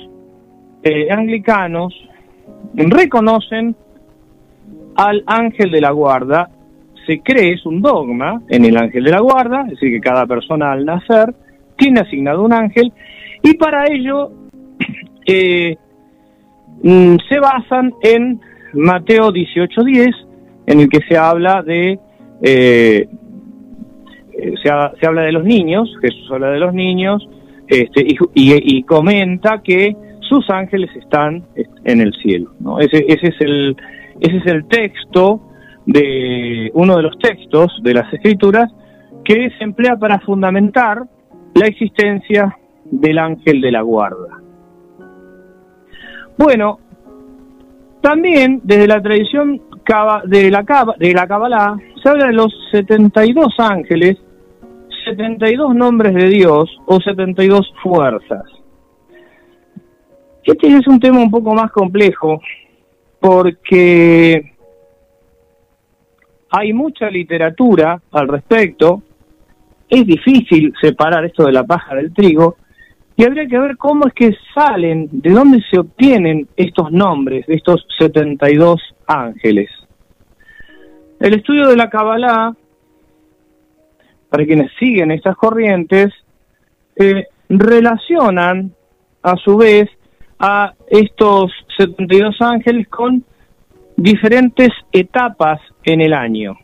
[0.81, 1.93] eh, anglicanos,
[2.73, 3.75] reconocen
[4.95, 6.49] al ángel de la guarda,
[7.05, 10.25] se cree, es un dogma en el ángel de la guarda, es decir, que cada
[10.25, 11.35] persona al nacer
[11.77, 12.91] tiene asignado un ángel,
[13.43, 14.38] y para ello
[16.83, 18.39] mm, se basan en
[18.73, 20.13] Mateo 18.10,
[20.67, 21.99] en el que se habla de
[22.41, 23.07] eh,
[24.41, 27.27] eh, se, habla de los niños, Jesús habla de los niños,
[27.67, 31.43] este, y, comenta que sus ángeles están
[31.83, 32.51] en el cielo.
[32.59, 32.79] ¿no?
[32.79, 33.75] Ese, ese, es el,
[34.21, 35.41] ese es el texto
[35.85, 38.71] de uno de los textos de las escrituras
[39.23, 41.03] que se emplea para fundamentar
[41.55, 44.38] la existencia del ángel de la guarda.
[46.39, 46.79] Bueno,
[48.01, 49.61] también desde la tradición
[50.23, 50.63] de la,
[50.97, 54.17] de la Kabbalah se habla de los 72 ángeles
[55.03, 58.43] 72 nombres de Dios o 72 fuerzas.
[60.45, 62.41] Este es un tema un poco más complejo
[63.19, 64.53] porque
[66.51, 69.03] hay mucha literatura al respecto,
[69.89, 72.55] es difícil separar esto de la paja del trigo
[73.19, 77.55] y habría que ver cómo es que salen, de dónde se obtienen estos nombres de
[77.55, 79.69] estos 72 ángeles.
[81.19, 82.55] El estudio de la Kabbalah
[84.29, 86.13] para quienes siguen estas corrientes,
[86.95, 88.73] eh, relacionan
[89.23, 89.89] a su vez
[90.39, 93.23] a estos 72 ángeles con
[93.97, 96.57] diferentes etapas en el año.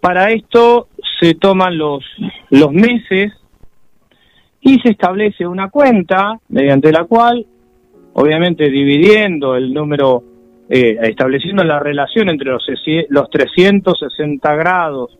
[0.00, 0.88] Para esto
[1.20, 2.04] se toman los,
[2.50, 3.32] los meses
[4.62, 7.44] y se establece una cuenta mediante la cual,
[8.14, 10.22] obviamente dividiendo el número,
[10.68, 12.64] eh, estableciendo la relación entre los,
[13.08, 15.18] los 360 grados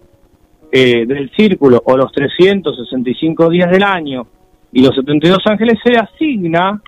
[0.71, 4.27] eh, del círculo o los 365 días del año
[4.73, 6.81] y los 72 ángeles se asigna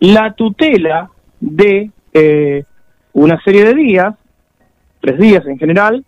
[0.00, 2.64] la tutela de eh,
[3.14, 4.14] una serie de días,
[5.00, 6.04] tres días en general,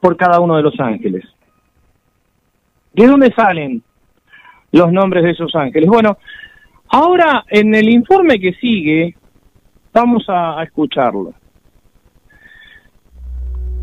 [0.00, 1.24] por cada uno de los ángeles.
[2.92, 3.82] ¿De dónde salen
[4.74, 5.88] los nombres de esos ángeles?
[5.88, 6.18] Bueno,
[6.88, 9.14] ahora en el informe que sigue
[9.92, 11.32] vamos a escucharlo.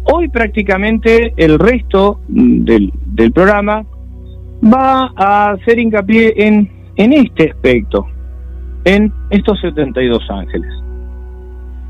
[0.03, 2.91] Hoy prácticamente el resto del,
[3.33, 3.85] programa
[4.61, 8.07] va a hacer hincapié en, en este aspecto,
[8.83, 10.73] en estos 72 ángeles.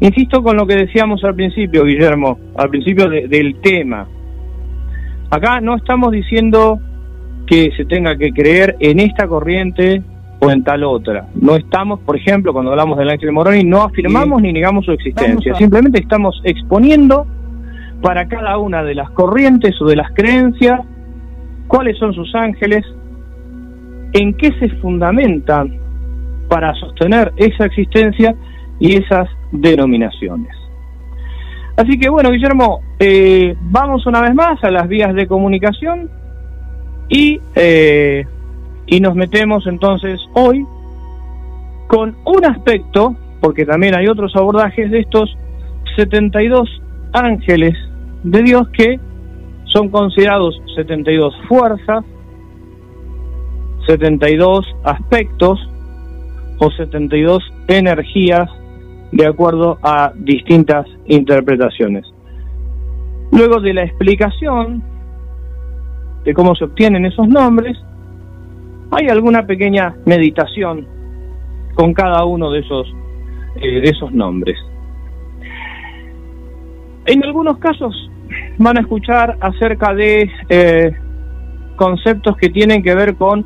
[0.01, 4.07] Insisto con lo que decíamos al principio, Guillermo, al principio del tema.
[5.29, 6.79] Acá no estamos diciendo
[7.51, 10.01] que se tenga que creer en esta corriente
[10.39, 11.27] o en tal otra.
[11.35, 15.53] No estamos, por ejemplo, cuando hablamos del ángel Moroni, no afirmamos ni negamos su existencia,
[15.55, 17.27] simplemente estamos exponiendo
[18.01, 20.79] para cada una de las corrientes o de las creencias
[21.67, 22.85] cuáles son sus ángeles,
[24.13, 25.77] en qué se fundamentan
[26.47, 28.33] para sostener esa existencia
[28.79, 30.55] y esas denominaciones.
[31.75, 36.20] Así que bueno, Guillermo, eh, vamos una vez más a las vías de comunicación
[37.11, 38.25] y, eh,
[38.87, 40.65] y nos metemos entonces hoy
[41.87, 45.29] con un aspecto, porque también hay otros abordajes de estos
[45.97, 46.69] 72
[47.11, 47.77] ángeles
[48.23, 48.97] de Dios que
[49.65, 52.05] son considerados 72 fuerzas,
[53.87, 55.59] 72 aspectos
[56.59, 58.49] o 72 energías
[59.11, 62.05] de acuerdo a distintas interpretaciones.
[63.33, 64.90] Luego de la explicación
[66.23, 67.77] de cómo se obtienen esos nombres,
[68.91, 70.85] hay alguna pequeña meditación
[71.75, 72.93] con cada uno de esos,
[73.55, 74.57] eh, de esos nombres.
[77.05, 78.09] En algunos casos
[78.57, 80.91] van a escuchar acerca de eh,
[81.75, 83.45] conceptos que tienen que ver con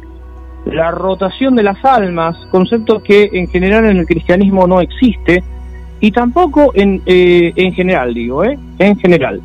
[0.65, 5.43] la rotación de las almas, conceptos que en general en el cristianismo no existe,
[5.99, 8.57] y tampoco en, eh, en general, digo, ¿eh?
[8.79, 9.41] En general.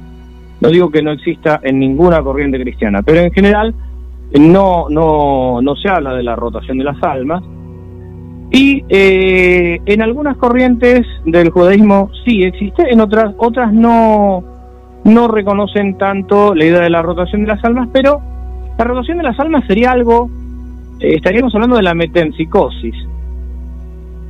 [0.60, 3.74] No digo que no exista en ninguna corriente cristiana, pero en general
[4.38, 7.42] no, no, no se habla de la rotación de las almas.
[8.52, 14.42] Y eh, en algunas corrientes del judaísmo sí existe, en otras, otras no,
[15.04, 18.20] no reconocen tanto la idea de la rotación de las almas, pero
[18.76, 20.28] la rotación de las almas sería algo,
[20.98, 22.94] eh, estaríamos hablando de la metempsicosis,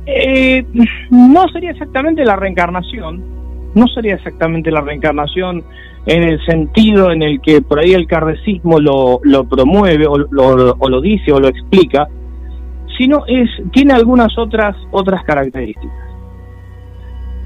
[0.05, 0.65] eh,
[1.09, 3.23] no sería exactamente la reencarnación,
[3.73, 5.63] no sería exactamente la reencarnación
[6.05, 10.89] en el sentido en el que por ahí el cardecismo lo, promueve o lo, o
[10.89, 12.07] lo dice o lo explica,
[12.97, 16.11] sino es tiene algunas otras otras características.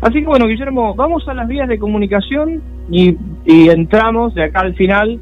[0.02, 4.60] Así que bueno, Guillermo, vamos a las vías de comunicación y, y entramos de acá
[4.62, 5.20] al final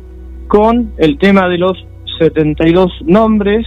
[0.48, 1.86] con el tema de los
[2.20, 3.66] 72 nombres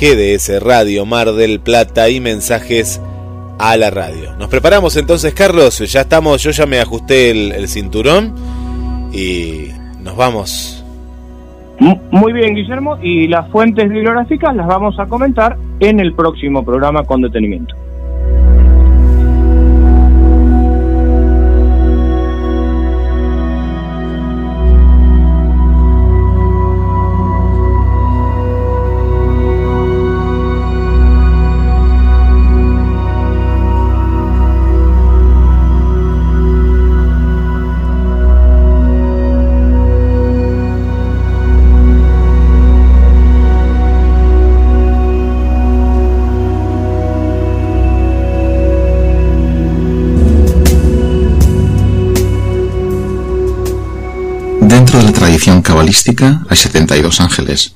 [0.00, 3.00] GDS Radio Mar del Plata y mensajes
[3.58, 4.34] a la radio.
[4.36, 8.34] Nos preparamos entonces, Carlos, ya estamos, yo ya me ajusté el, cinturón
[9.12, 9.70] y
[10.02, 10.84] nos vamos.
[12.10, 17.04] Muy bien, Guillermo, y las fuentes bibliográficas las vamos a comentar en el próximo programa
[17.04, 17.74] con detenimiento.
[55.20, 57.74] Tradición cabalística hay 72 ángeles.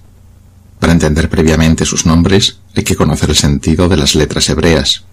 [0.81, 5.05] Para entender previamente sus nombres hay que conocer el sentido de las letras hebreas.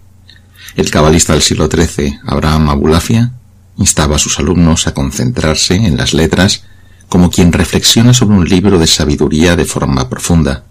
[0.78, 3.34] El cabalista del siglo XIII, Abraham Abulafia,
[3.76, 6.64] instaba a sus alumnos a concentrarse en las letras
[7.10, 10.64] como quien reflexiona sobre un libro de sabiduría de forma profunda.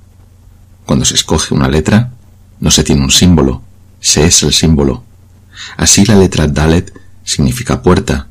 [0.86, 2.14] Cuando se escoge una letra,
[2.58, 3.62] no se tiene un símbolo,
[4.00, 5.04] se es el símbolo.
[5.76, 6.90] Así la letra Dalet
[7.22, 8.28] significa puerta,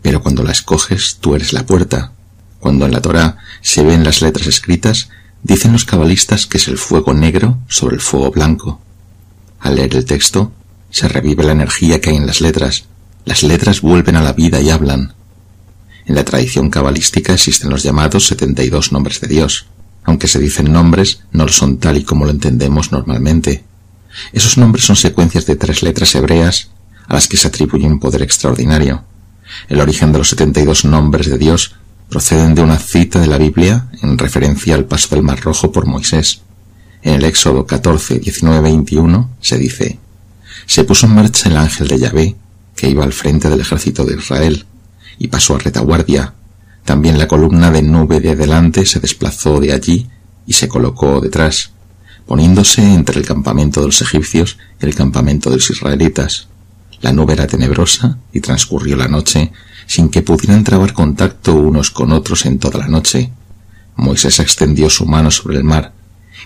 [0.00, 2.12] pero cuando la escoges tú eres la puerta.
[2.60, 5.10] Cuando en la Torá se ven las letras escritas,
[5.42, 8.80] dicen los cabalistas que es el fuego negro sobre el fuego blanco.
[9.60, 10.52] Al leer el texto,
[10.90, 12.84] se revive la energía que hay en las letras.
[13.24, 15.14] Las letras vuelven a la vida y hablan.
[16.06, 19.66] En la tradición cabalística existen los llamados 72 nombres de Dios.
[20.04, 23.64] Aunque se dicen nombres, no lo son tal y como lo entendemos normalmente.
[24.32, 26.70] Esos nombres son secuencias de tres letras hebreas
[27.06, 29.04] a las que se atribuye un poder extraordinario.
[29.68, 31.74] El origen de los 72 nombres de Dios
[32.08, 35.86] proceden de una cita de la Biblia en referencia al paso del Mar Rojo por
[35.86, 36.42] Moisés.
[37.02, 39.98] En el Éxodo 14, 19, 21 se dice,
[40.66, 42.36] se puso en marcha el ángel de Yahvé,
[42.74, 44.66] que iba al frente del ejército de Israel,
[45.18, 46.34] y pasó a retaguardia.
[46.84, 50.08] También la columna de nube de adelante se desplazó de allí
[50.46, 51.72] y se colocó detrás.
[52.26, 56.48] poniéndose entre el campamento de los egipcios y el campamento de los israelitas.
[57.00, 59.52] La nube era tenebrosa y transcurrió la noche
[59.86, 63.30] sin que pudieran trabar contacto unos con otros en toda la noche.
[63.96, 65.92] Moisés extendió su mano sobre el mar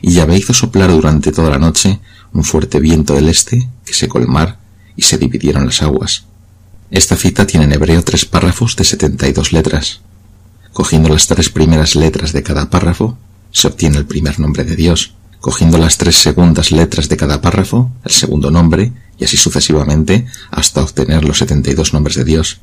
[0.01, 2.01] y Yahvé hizo soplar durante toda la noche
[2.33, 4.59] un fuerte viento del este que secó el mar
[4.97, 6.25] y se dividieron las aguas.
[6.91, 10.01] Esta cita tiene en hebreo tres párrafos de setenta y dos letras.
[10.73, 13.19] Cogiendo las tres primeras letras de cada párrafo,
[13.51, 15.15] se obtiene el primer nombre de Dios.
[15.41, 20.83] Cogiendo las tres segundas letras de cada párrafo, el segundo nombre, y así sucesivamente, hasta
[20.83, 22.61] obtener los setenta y dos nombres de Dios.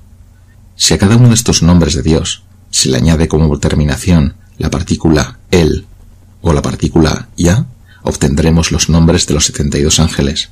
[0.76, 4.70] Si a cada uno de estos nombres de Dios se le añade como terminación la
[4.70, 5.86] partícula el
[6.41, 7.66] o la partícula ya,
[8.04, 10.50] obtendremos los nombres de los setenta y dos ángeles.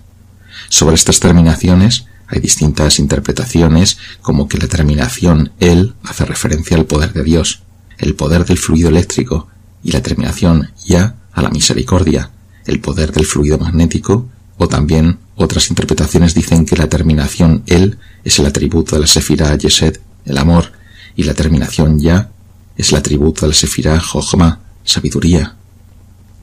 [0.70, 7.14] Sobre estas terminaciones hay distintas interpretaciones, como que la terminación el hace referencia al poder
[7.14, 7.62] de Dios,
[7.98, 9.48] el poder del fluido eléctrico,
[9.82, 12.32] y la terminación ya a la misericordia,
[12.66, 14.28] el poder del fluido magnético,
[14.58, 19.56] o también otras interpretaciones dicen que la terminación el es el atributo de la sefira
[19.56, 20.74] Yesed, el amor,
[21.16, 22.32] y la terminación ya
[22.76, 25.56] es el atributo de la sefira Jochma, sabiduría.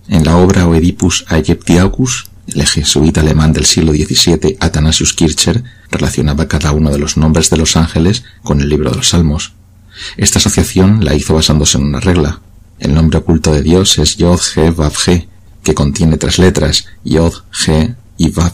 [0.09, 6.72] En la obra Oedipus Aegyptiacus el jesuita alemán del siglo XVII, Athanasius Kircher, relacionaba cada
[6.72, 9.53] uno de los nombres de los ángeles con el libro de los Salmos.
[10.16, 12.40] Esta asociación la hizo basándose en una regla.
[12.78, 15.28] El nombre oculto de Dios es Yod, He, Vav, He,
[15.62, 17.32] que contiene tres letras, Yod,
[17.66, 18.53] He y Vav.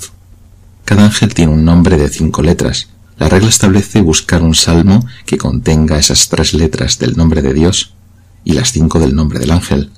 [0.91, 2.89] Cada ángel tiene un nombre de cinco letras.
[3.17, 7.95] La regla establece buscar un salmo que contenga esas tres letras del nombre de Dios
[8.43, 9.93] y las cinco del nombre del ángel.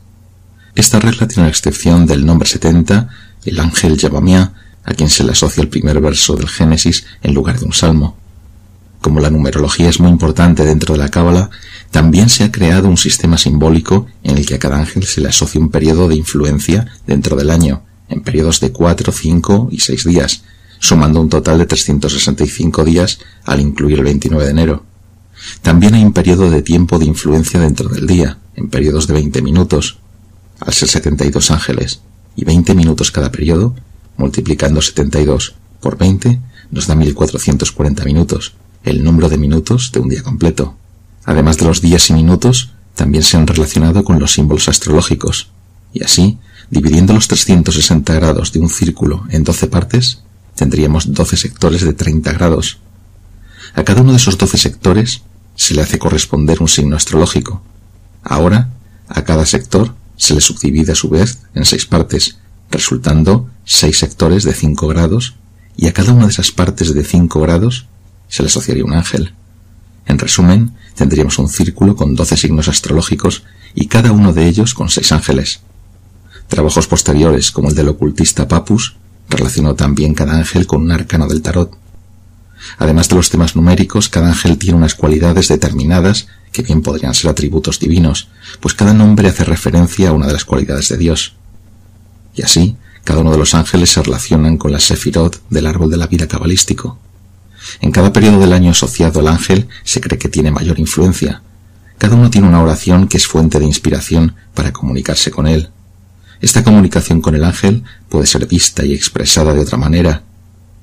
[0.74, 3.08] Esta regla tiene la excepción del nombre 70
[3.46, 4.52] el ángel Yabamia,
[4.84, 8.18] a quien se le asocia el primer verso del Génesis en lugar de un salmo.
[9.00, 11.48] Como la numerología es muy importante dentro de la Cábala,
[11.90, 15.28] también se ha creado un sistema simbólico en el que a cada ángel se le
[15.28, 20.04] asocia un periodo de influencia dentro del año, en periodos de cuatro, cinco y seis
[20.04, 20.42] días,
[20.82, 24.84] sumando un total de 365 días al incluir el 29 de enero.
[25.62, 29.42] También hay un periodo de tiempo de influencia dentro del día, en periodos de 20
[29.42, 29.98] minutos,
[30.58, 32.00] al ser 72 ángeles
[32.34, 33.76] y 20 minutos cada periodo,
[34.16, 36.40] multiplicando 72 por 20,
[36.72, 40.76] nos da 1440 minutos, el número de minutos de un día completo.
[41.24, 45.52] Además de los días y minutos, también se han relacionado con los símbolos astrológicos,
[45.92, 46.38] y así,
[46.70, 50.22] dividiendo los 360 grados de un círculo en 12 partes,
[50.54, 52.78] tendríamos 12 sectores de 30 grados.
[53.74, 55.22] A cada uno de esos 12 sectores
[55.56, 57.62] se le hace corresponder un signo astrológico.
[58.22, 58.70] Ahora,
[59.08, 62.38] a cada sector se le subdivide a su vez en seis partes,
[62.70, 65.34] resultando seis sectores de cinco grados,
[65.76, 67.86] y a cada una de esas partes de cinco grados
[68.28, 69.34] se le asociaría un ángel.
[70.06, 73.44] En resumen, tendríamos un círculo con doce signos astrológicos
[73.74, 75.60] y cada uno de ellos con seis ángeles.
[76.48, 78.96] Trabajos posteriores, como el del ocultista Papus,
[79.28, 81.76] relacionó también cada ángel con un arcano del tarot.
[82.78, 87.30] Además de los temas numéricos, cada ángel tiene unas cualidades determinadas que bien podrían ser
[87.30, 88.28] atributos divinos,
[88.60, 91.34] pues cada nombre hace referencia a una de las cualidades de Dios.
[92.34, 95.96] Y así, cada uno de los ángeles se relacionan con la Sefirot del árbol de
[95.96, 96.98] la vida cabalístico.
[97.80, 101.42] En cada periodo del año asociado al ángel se cree que tiene mayor influencia.
[101.98, 105.70] Cada uno tiene una oración que es fuente de inspiración para comunicarse con él.
[106.42, 110.24] Esta comunicación con el ángel puede ser vista y expresada de otra manera,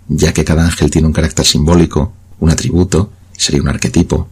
[0.08, 4.30] ya que cada ángel tiene un carácter simbólico, un atributo, sería un arquetipo,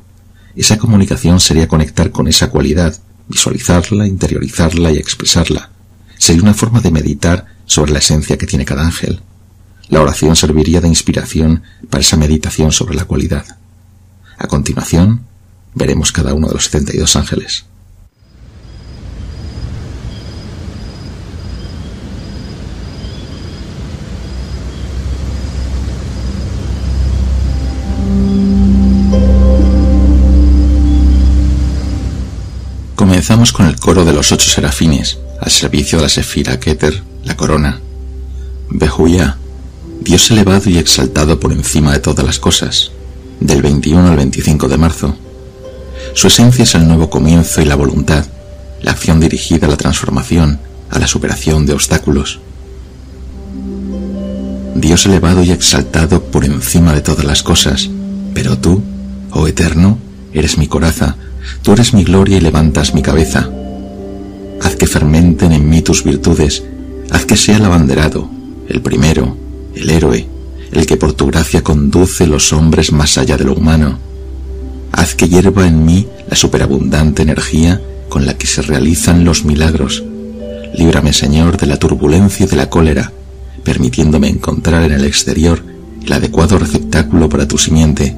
[0.55, 2.97] esa comunicación sería conectar con esa cualidad,
[3.27, 5.69] visualizarla, interiorizarla y expresarla.
[6.17, 9.21] Sería una forma de meditar sobre la esencia que tiene cada ángel.
[9.89, 13.45] La oración serviría de inspiración para esa meditación sobre la cualidad.
[14.37, 15.25] A continuación,
[15.75, 17.65] veremos cada uno de los 72 ángeles.
[33.17, 37.35] Comenzamos con el coro de los ocho serafines, al servicio de la Sefira Keter, la
[37.35, 37.81] corona.
[38.69, 39.37] Behuya,
[40.01, 42.91] Dios elevado y exaltado por encima de todas las cosas,
[43.39, 45.15] del 21 al 25 de marzo.
[46.13, 48.23] Su esencia es el nuevo comienzo y la voluntad,
[48.83, 50.59] la acción dirigida a la transformación,
[50.91, 52.39] a la superación de obstáculos.
[54.75, 57.89] Dios elevado y exaltado por encima de todas las cosas,
[58.35, 58.83] pero tú,
[59.31, 59.97] oh Eterno,
[60.33, 61.15] eres mi coraza,
[61.61, 63.49] Tú eres mi gloria y levantas mi cabeza.
[64.61, 66.63] Haz que fermenten en mí tus virtudes,
[67.11, 68.29] haz que sea el abanderado,
[68.67, 69.37] el primero,
[69.75, 70.27] el héroe,
[70.71, 73.99] el que por tu gracia conduce los hombres más allá de lo humano.
[74.91, 80.03] Haz que hierva en mí la superabundante energía con la que se realizan los milagros,
[80.77, 83.11] Líbrame, Señor, de la turbulencia y de la cólera,
[83.63, 85.63] permitiéndome encontrar en el exterior
[86.05, 88.15] el adecuado receptáculo para tu simiente.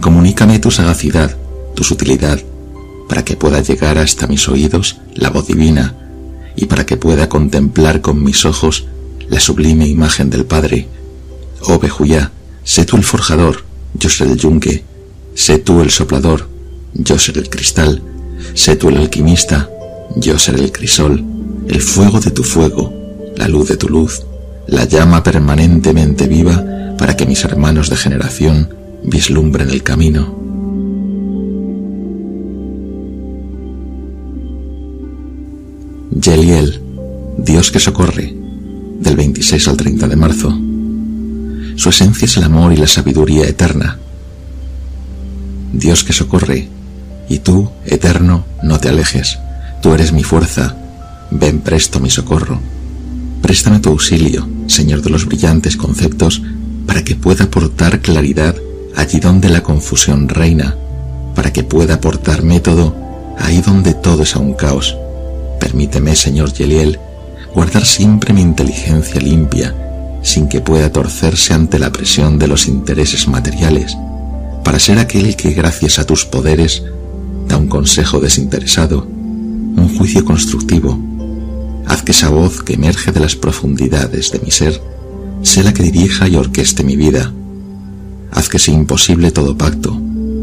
[0.00, 1.34] Comunícame tu sagacidad,
[1.78, 2.40] tu sutilidad,
[3.08, 5.94] para que pueda llegar hasta mis oídos la voz divina
[6.56, 8.88] y para que pueda contemplar con mis ojos
[9.28, 10.88] la sublime imagen del Padre.
[11.62, 12.32] Oh Bejuyá,
[12.64, 13.62] sé tú el forjador,
[13.94, 14.82] yo seré el yunque,
[15.36, 16.48] sé tú el soplador,
[16.94, 18.02] yo seré el cristal,
[18.54, 19.70] sé tú el alquimista,
[20.16, 21.24] yo seré el crisol,
[21.68, 22.92] el fuego de tu fuego,
[23.36, 24.24] la luz de tu luz,
[24.66, 28.74] la llama permanentemente viva para que mis hermanos de generación
[29.04, 30.37] vislumbren el camino.
[36.28, 36.82] Yeliel,
[37.38, 38.34] Dios que socorre,
[39.00, 40.54] del 26 al 30 de marzo.
[41.76, 43.98] Su esencia es el amor y la sabiduría eterna.
[45.72, 46.68] Dios que socorre,
[47.30, 49.38] y tú, eterno, no te alejes.
[49.80, 50.76] Tú eres mi fuerza.
[51.30, 52.60] Ven presto mi socorro.
[53.40, 56.42] Préstame tu auxilio, Señor de los brillantes conceptos,
[56.86, 58.54] para que pueda aportar claridad
[58.96, 60.76] allí donde la confusión reina,
[61.34, 62.94] para que pueda aportar método
[63.38, 64.94] ahí donde todo es un caos.
[65.60, 66.98] Permíteme, Señor Yeliel,
[67.54, 69.74] guardar siempre mi inteligencia limpia,
[70.22, 73.96] sin que pueda torcerse ante la presión de los intereses materiales,
[74.64, 76.82] para ser aquel que gracias a tus poderes
[77.48, 80.98] da un consejo desinteresado, un juicio constructivo.
[81.86, 84.80] Haz que esa voz que emerge de las profundidades de mi ser
[85.42, 87.32] sea la que dirija y orqueste mi vida.
[88.32, 89.98] Haz que sea imposible todo pacto,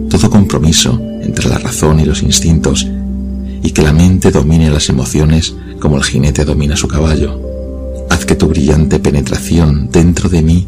[0.10, 2.88] todo compromiso entre la razón y los instintos,
[3.66, 7.42] y que la mente domine las emociones como el jinete domina su caballo.
[8.12, 10.68] Haz que tu brillante penetración dentro de mí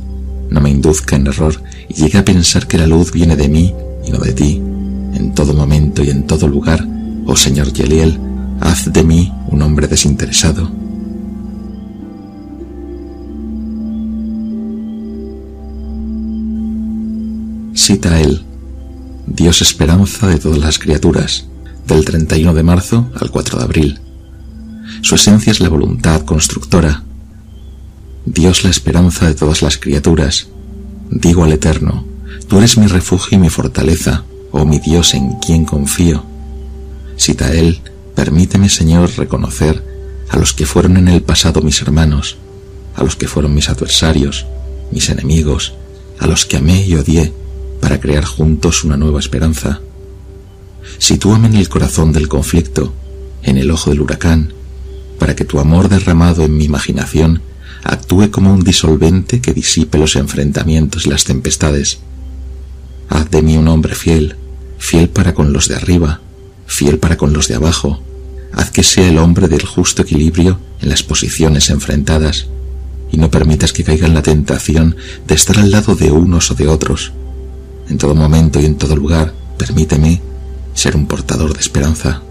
[0.50, 3.72] no me induzca en error y llegue a pensar que la luz viene de mí
[4.04, 4.56] y no de ti,
[5.14, 6.88] en todo momento y en todo lugar,
[7.28, 8.18] oh Señor Yeliel,
[8.62, 10.68] haz de mí un hombre desinteresado.
[17.76, 18.42] Cita él,
[19.28, 21.46] Dios esperanza de todas las criaturas,
[21.88, 24.00] del 31 de marzo al 4 de abril.
[25.02, 27.04] Su esencia es la voluntad constructora.
[28.26, 30.48] Dios la esperanza de todas las criaturas.
[31.10, 32.06] Digo al Eterno,
[32.48, 36.24] tú eres mi refugio y mi fortaleza, oh mi Dios en quien confío.
[37.16, 37.80] Cita él,
[38.16, 39.84] permíteme Señor reconocer
[40.30, 42.38] a los que fueron en el pasado mis hermanos,
[42.96, 44.46] a los que fueron mis adversarios,
[44.92, 45.74] mis enemigos,
[46.20, 47.34] a los que amé y odié,
[47.80, 49.82] para crear juntos una nueva esperanza.
[51.00, 52.94] Sitúame en el corazón del conflicto,
[53.44, 54.54] en el ojo del huracán,
[55.20, 57.42] para que tu amor derramado en mi imaginación
[57.84, 62.00] actúe como un disolvente que disipe los enfrentamientos y las tempestades.
[63.10, 64.36] Haz de mí un hombre fiel,
[64.78, 66.22] fiel para con los de arriba,
[66.66, 68.02] fiel para con los de abajo.
[68.52, 72.48] Haz que sea el hombre del justo equilibrio en las posiciones enfrentadas,
[73.12, 74.96] y no permitas que caiga en la tentación
[75.28, 77.14] de estar al lado de unos o de otros.
[77.88, 80.22] En todo momento y en todo lugar, permíteme
[80.78, 82.22] ser un portador de esperanza.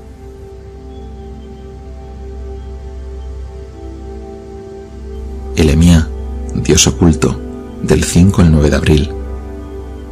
[5.56, 6.08] Elemía,
[6.54, 7.40] Dios oculto,
[7.82, 9.10] del 5 al 9 de abril.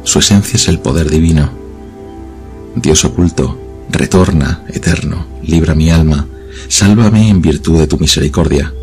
[0.03, 1.49] Su esencia es el poder divino.
[2.75, 3.57] Dios oculto,
[3.89, 6.27] retorna, eterno, libra mi alma,
[6.67, 8.73] sálvame en virtud de tu misericordia.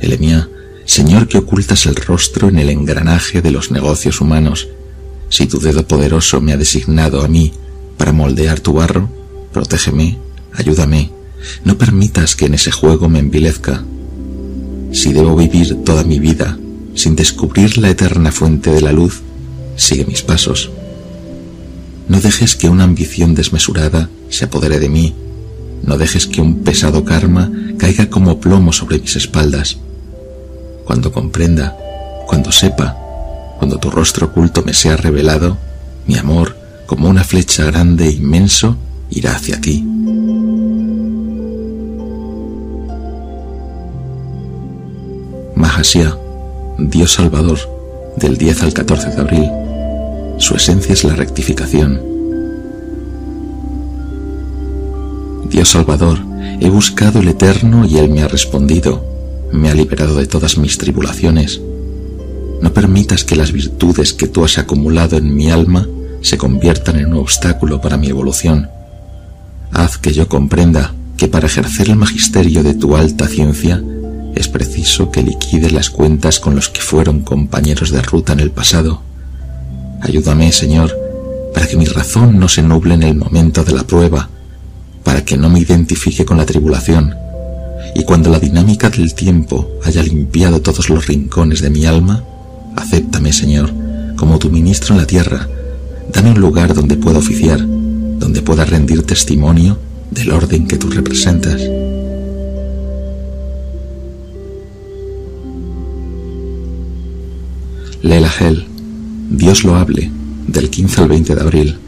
[0.00, 0.48] Elemía,
[0.84, 4.66] Señor que ocultas el rostro en el engranaje de los negocios humanos,
[5.28, 7.52] si tu dedo poderoso me ha designado a mí
[8.00, 9.10] para moldear tu barro,
[9.52, 10.16] protégeme,
[10.54, 11.10] ayúdame,
[11.66, 13.84] no permitas que en ese juego me envilezca.
[14.90, 16.58] Si debo vivir toda mi vida
[16.94, 19.20] sin descubrir la eterna fuente de la luz,
[19.76, 20.70] sigue mis pasos.
[22.08, 25.14] No dejes que una ambición desmesurada se apodere de mí,
[25.82, 29.76] no dejes que un pesado karma caiga como plomo sobre mis espaldas.
[30.86, 31.76] Cuando comprenda,
[32.26, 32.96] cuando sepa,
[33.58, 35.58] cuando tu rostro oculto me sea revelado,
[36.06, 36.59] mi amor,
[36.90, 38.76] como una flecha grande e inmenso,
[39.10, 39.80] irá hacia ti.
[45.54, 46.18] Mahasya,
[46.80, 47.60] Dios Salvador,
[48.16, 49.48] del 10 al 14 de abril.
[50.38, 52.02] Su esencia es la rectificación.
[55.48, 56.18] Dios Salvador,
[56.58, 59.04] he buscado el Eterno y Él me ha respondido,
[59.52, 61.60] me ha liberado de todas mis tribulaciones.
[62.60, 65.86] No permitas que las virtudes que tú has acumulado en mi alma
[66.22, 68.68] se conviertan en un obstáculo para mi evolución.
[69.72, 73.82] Haz que yo comprenda que para ejercer el magisterio de tu alta ciencia
[74.34, 78.50] es preciso que liquide las cuentas con los que fueron compañeros de ruta en el
[78.50, 79.02] pasado.
[80.00, 80.96] Ayúdame, Señor,
[81.52, 84.30] para que mi razón no se nuble en el momento de la prueba,
[85.04, 87.14] para que no me identifique con la tribulación,
[87.94, 92.24] y cuando la dinámica del tiempo haya limpiado todos los rincones de mi alma,
[92.76, 93.72] acéptame, Señor,
[94.16, 95.48] como tu ministro en la tierra.
[96.12, 99.78] Dame un lugar donde pueda oficiar, donde pueda rendir testimonio
[100.10, 101.60] del orden que tú representas.
[108.02, 108.66] Lela Gel,
[109.30, 110.10] Dios lo hable,
[110.46, 111.78] del 15 al 20 de abril.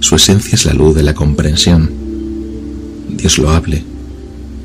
[0.00, 1.90] Su esencia es la luz de la comprensión.
[3.16, 3.84] Dios lo hable,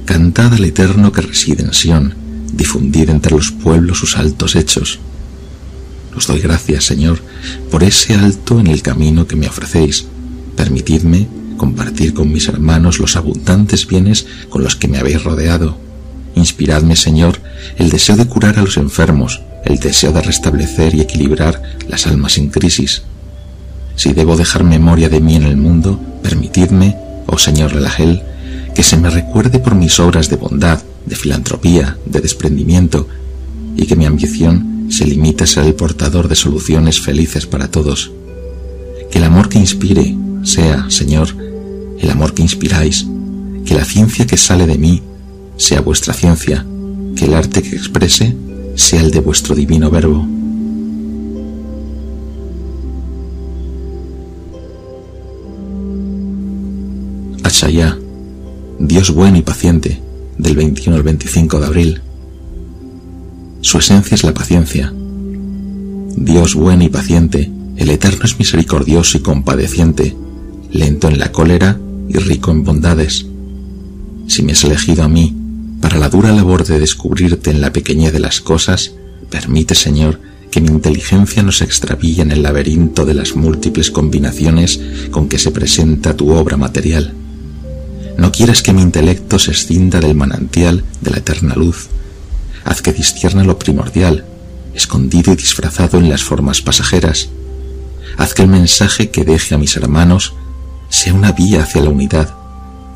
[0.06, 2.14] Cantad al Eterno que reside en Sión,
[2.54, 5.00] difundid entre los pueblos sus altos hechos.
[6.16, 7.20] Os doy gracias, Señor,
[7.70, 10.06] por ese alto en el camino que me ofrecéis.
[10.56, 11.28] Permitidme
[11.58, 15.78] compartir con mis hermanos los abundantes bienes con los que me habéis rodeado.
[16.36, 17.40] Inspiradme, Señor,
[17.78, 22.38] el deseo de curar a los enfermos, el deseo de restablecer y equilibrar las almas
[22.38, 23.04] en crisis.
[23.96, 26.98] Si debo dejar memoria de mí en el mundo, permitidme,
[27.28, 28.22] oh Señor Relajel,
[28.74, 33.08] que se me recuerde por mis obras de bondad, de filantropía, de desprendimiento,
[33.78, 38.12] y que mi ambición se limite a ser el portador de soluciones felices para todos.
[39.12, 41.30] Que el amor que inspire sea, Señor,
[42.00, 43.06] el amor que inspiráis,
[43.66, 45.02] que la ciencia que sale de mí
[45.58, 46.66] sea vuestra ciencia,
[47.16, 48.36] que el arte que exprese
[48.76, 50.28] sea el de vuestro divino verbo.
[57.44, 57.98] Achaya,
[58.80, 60.02] Dios bueno y paciente,
[60.38, 62.02] del 21 al 25 de abril.
[63.66, 64.94] Su esencia es la paciencia.
[64.96, 70.16] Dios bueno y paciente, el Eterno es misericordioso y compadeciente,
[70.70, 73.26] lento en la cólera y rico en bondades.
[74.28, 75.36] Si me has elegido a mí
[75.82, 78.94] para la dura labor de descubrirte en la pequeñez de las cosas,
[79.32, 80.20] permite, Señor,
[80.52, 84.80] que mi inteligencia no se extravíe en el laberinto de las múltiples combinaciones
[85.10, 87.16] con que se presenta tu obra material.
[88.20, 91.90] No quieres que mi intelecto se escinda del manantial de la eterna luz.
[92.66, 94.26] Haz que discierna lo primordial,
[94.74, 97.30] escondido y disfrazado en las formas pasajeras.
[98.18, 100.34] Haz que el mensaje que deje a mis hermanos
[100.90, 102.36] sea una vía hacia la unidad,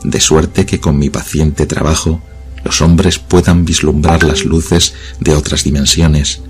[0.04, 2.22] de suerte que con mi paciente trabajo
[2.66, 6.42] los hombres puedan vislumbrar las luces de otras dimensiones.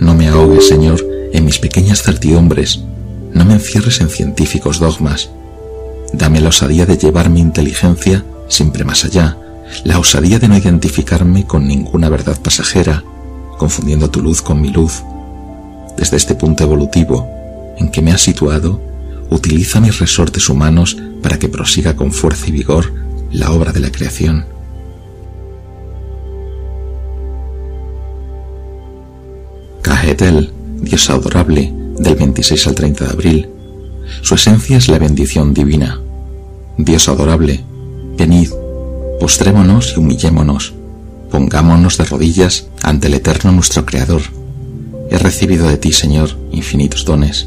[0.00, 1.00] No me ahogues, Señor,
[1.32, 2.80] en mis pequeñas certidumbres,
[3.32, 5.30] no me encierres en científicos dogmas,
[6.12, 9.38] Dame la osadía de llevar mi inteligencia siempre más allá,
[9.84, 13.04] la osadía de no identificarme con ninguna verdad pasajera,
[13.58, 15.02] confundiendo tu luz con mi luz.
[15.96, 17.28] Desde este punto evolutivo
[17.78, 18.80] en que me has situado,
[19.30, 22.92] utiliza mis resortes humanos para que prosiga con fuerza y vigor
[23.32, 24.44] la obra de la creación.
[29.82, 33.48] Cajetel, Dios adorable, del 26 al 30 de abril,
[34.20, 36.00] su esencia es la bendición divina.
[36.76, 37.64] Dios adorable,
[38.16, 38.50] venid,
[39.22, 40.74] postrémonos y humillémonos,
[41.30, 44.22] pongámonos de rodillas ante el Eterno nuestro Creador.
[45.12, 47.46] He recibido de ti, Señor, infinitos dones.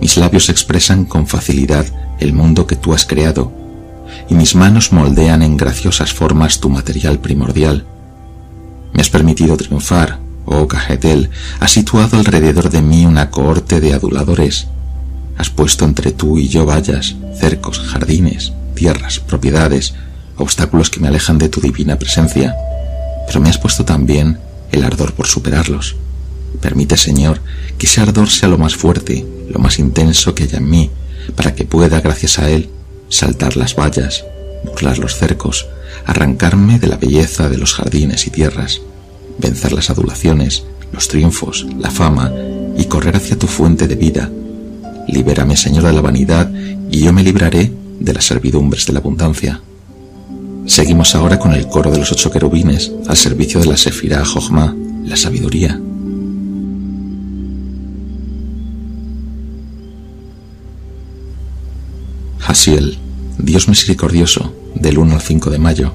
[0.00, 1.84] Mis labios expresan con facilidad
[2.20, 3.52] el mundo que tú has creado,
[4.30, 7.84] y mis manos moldean en graciosas formas tu material primordial.
[8.94, 11.28] Me has permitido triunfar, oh Cajetel,
[11.60, 14.68] has situado alrededor de mí una cohorte de aduladores,
[15.36, 19.92] Has puesto entre tú y yo vallas, cercos, jardines, tierras, propiedades,
[20.36, 22.54] obstáculos que me alejan de tu divina presencia,
[23.26, 24.38] pero me has puesto también
[24.72, 25.96] el ardor por superarlos.
[26.60, 27.40] Permite, Señor,
[27.78, 30.90] que ese ardor sea lo más fuerte, lo más intenso que haya en mí,
[31.36, 32.70] para que pueda, gracias a él,
[33.08, 34.24] saltar las vallas,
[34.64, 35.66] burlar los cercos,
[36.06, 38.80] arrancarme de la belleza de los jardines y tierras,
[39.38, 42.32] vencer las adulaciones, los triunfos, la fama
[42.76, 44.30] y correr hacia tu fuente de vida,
[45.06, 46.50] Libérame, Señor, de la vanidad,
[46.90, 47.70] y yo me libraré
[48.00, 49.60] de las servidumbres de la abundancia.
[50.66, 54.74] Seguimos ahora con el coro de los ocho querubines al servicio de la Sefirá Jochma,
[55.04, 55.78] la sabiduría.
[62.46, 62.98] Hasiel,
[63.38, 65.94] Dios misericordioso, del 1 al 5 de mayo.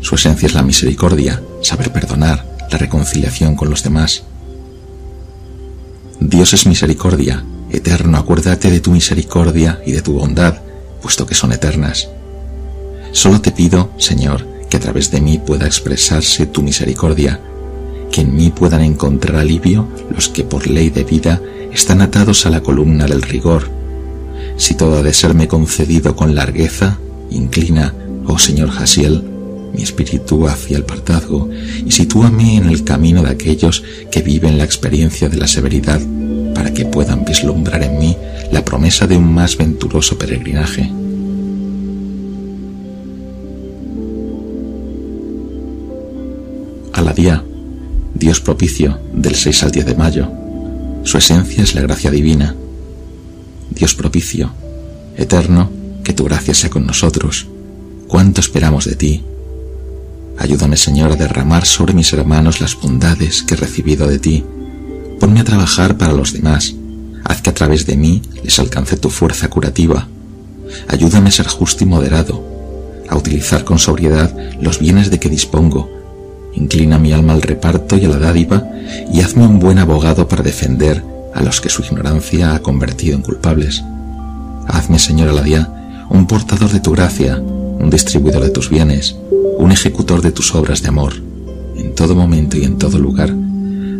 [0.00, 4.24] Su esencia es la misericordia, saber perdonar, la reconciliación con los demás.
[6.20, 10.62] Dios es misericordia, Eterno, acuérdate de tu misericordia y de tu bondad,
[11.02, 12.08] puesto que son eternas.
[13.14, 17.40] Solo te pido, Señor, que a través de mí pueda expresarse tu misericordia,
[18.10, 21.40] que en mí puedan encontrar alivio los que por ley de vida
[21.72, 23.70] están atados a la columna del rigor.
[24.56, 26.98] Si todo ha de serme concedido con largueza,
[27.30, 27.94] inclina,
[28.26, 29.22] oh Señor Jasiel,
[29.72, 31.48] mi espíritu hacia el partazgo
[31.86, 36.00] y sitúame en el camino de aquellos que viven la experiencia de la severidad
[36.52, 38.16] para que puedan vislumbrar en mí
[38.50, 41.03] la promesa de un más venturoso peregrinaje.
[47.04, 47.44] Aladía,
[48.14, 50.26] Dios propicio del 6 al 10 de mayo.
[51.02, 52.56] Su esencia es la gracia divina.
[53.68, 54.52] Dios propicio,
[55.14, 55.70] eterno,
[56.02, 57.46] que tu gracia sea con nosotros.
[58.08, 59.22] Cuánto esperamos de ti.
[60.38, 64.42] Ayúdame, Señor, a derramar sobre mis hermanos las bondades que he recibido de ti.
[65.20, 66.74] Ponme a trabajar para los demás.
[67.24, 70.08] Haz que a través de mí les alcance tu fuerza curativa.
[70.88, 72.42] Ayúdame a ser justo y moderado,
[73.10, 75.94] a utilizar con sobriedad los bienes de que dispongo
[76.54, 78.62] Inclina mi alma al reparto y a la dádiva
[79.12, 81.02] y hazme un buen abogado para defender
[81.34, 83.82] a los que su ignorancia ha convertido en culpables.
[84.68, 89.16] Hazme, Señor Aladía, un portador de tu gracia, un distribuidor de tus bienes,
[89.58, 91.14] un ejecutor de tus obras de amor.
[91.76, 93.34] En todo momento y en todo lugar,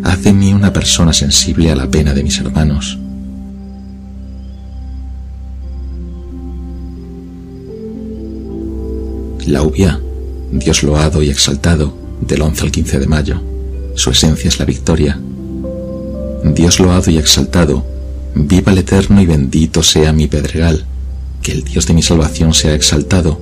[0.04, 2.98] haz de mí una persona sensible a la pena de mis hermanos.
[9.46, 10.00] Laubia,
[10.52, 13.42] Dios loado y exaltado, del 11 al 15 de mayo.
[13.94, 15.18] Su esencia es la victoria.
[16.44, 17.84] Dios loado y exaltado,
[18.34, 20.84] viva el eterno y bendito sea mi pedregal,
[21.42, 23.40] que el Dios de mi salvación sea exaltado.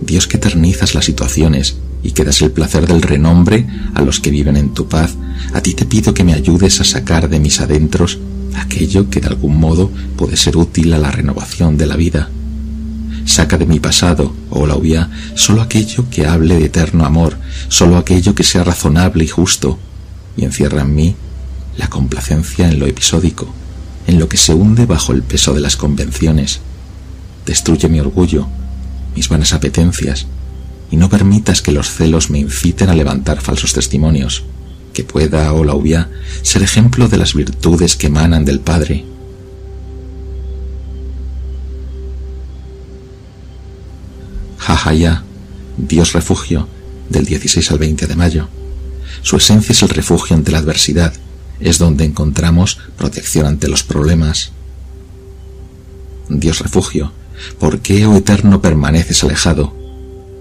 [0.00, 4.30] Dios que eternizas las situaciones y que das el placer del renombre a los que
[4.30, 5.14] viven en tu paz,
[5.52, 8.18] a ti te pido que me ayudes a sacar de mis adentros
[8.56, 12.30] aquello que de algún modo puede ser útil a la renovación de la vida.
[13.26, 17.36] Saca de mi pasado, oh Lauvia, solo aquello que hable de eterno amor,
[17.68, 19.78] solo aquello que sea razonable y justo,
[20.36, 21.16] y encierra en mí
[21.76, 23.52] la complacencia en lo episódico,
[24.06, 26.60] en lo que se hunde bajo el peso de las convenciones.
[27.44, 28.46] Destruye mi orgullo,
[29.16, 30.26] mis vanas apetencias,
[30.92, 34.44] y no permitas que los celos me inciten a levantar falsos testimonios,
[34.92, 36.08] que pueda, oh Lauvia,
[36.42, 39.04] ser ejemplo de las virtudes que emanan del Padre,
[44.66, 45.22] Jajaya,
[45.78, 46.66] Dios refugio,
[47.08, 48.48] del 16 al 20 de mayo.
[49.22, 51.14] Su esencia es el refugio ante la adversidad,
[51.60, 54.50] es donde encontramos protección ante los problemas.
[56.28, 57.12] Dios refugio,
[57.60, 59.72] ¿por qué, oh eterno, permaneces alejado?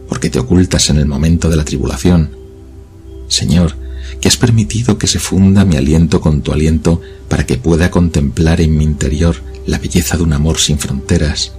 [0.10, 2.35] Porque te ocultas en el momento de la tribulación.
[3.27, 3.76] Señor,
[4.19, 6.99] que has permitido que se funda mi aliento con tu aliento
[7.30, 9.35] para que pueda contemplar en mi interior
[9.68, 11.52] la belleza de un amor sin fronteras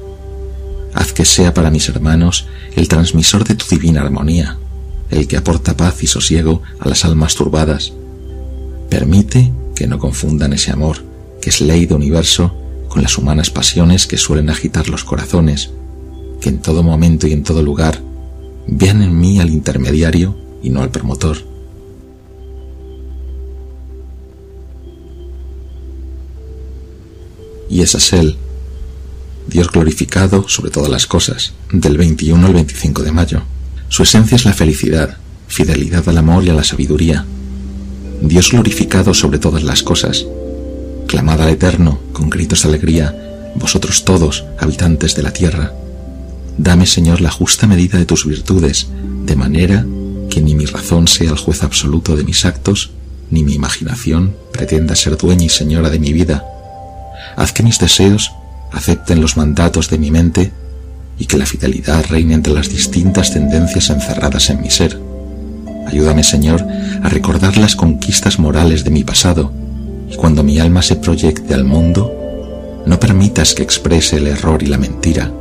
[0.96, 4.56] haz que sea para mis hermanos el transmisor de tu divina armonía,
[5.10, 7.92] el que aporta paz y sosiego a las almas turbadas.
[8.88, 11.04] Permite que no confundan ese amor,
[11.42, 12.54] que es ley de universo,
[12.88, 15.70] con las humanas pasiones que suelen agitar los corazones,
[16.40, 18.00] que en todo momento y en todo lugar
[18.66, 21.36] vean en mí al intermediario y no al promotor.
[27.68, 28.38] Y esa es Él,
[29.46, 33.42] Dios glorificado sobre todas las cosas, del 21 al 25 de mayo.
[33.88, 35.16] Su esencia es la felicidad,
[35.46, 37.24] fidelidad al amor y a la sabiduría.
[38.20, 40.26] Dios glorificado sobre todas las cosas.
[41.06, 43.14] Clamad al Eterno con gritos de alegría,
[43.54, 45.72] vosotros todos, habitantes de la tierra.
[46.58, 48.88] Dame, Señor, la justa medida de tus virtudes,
[49.24, 49.86] de manera
[50.28, 52.90] que ni mi razón sea el juez absoluto de mis actos,
[53.30, 56.44] ni mi imaginación pretenda ser dueña y señora de mi vida.
[57.36, 58.32] Haz que mis deseos
[58.76, 60.52] acepten los mandatos de mi mente
[61.18, 65.00] y que la fidelidad reine entre las distintas tendencias encerradas en mi ser.
[65.86, 66.62] Ayúdame, Señor,
[67.02, 69.50] a recordar las conquistas morales de mi pasado
[70.10, 74.66] y cuando mi alma se proyecte al mundo, no permitas que exprese el error y
[74.66, 75.32] la mentira.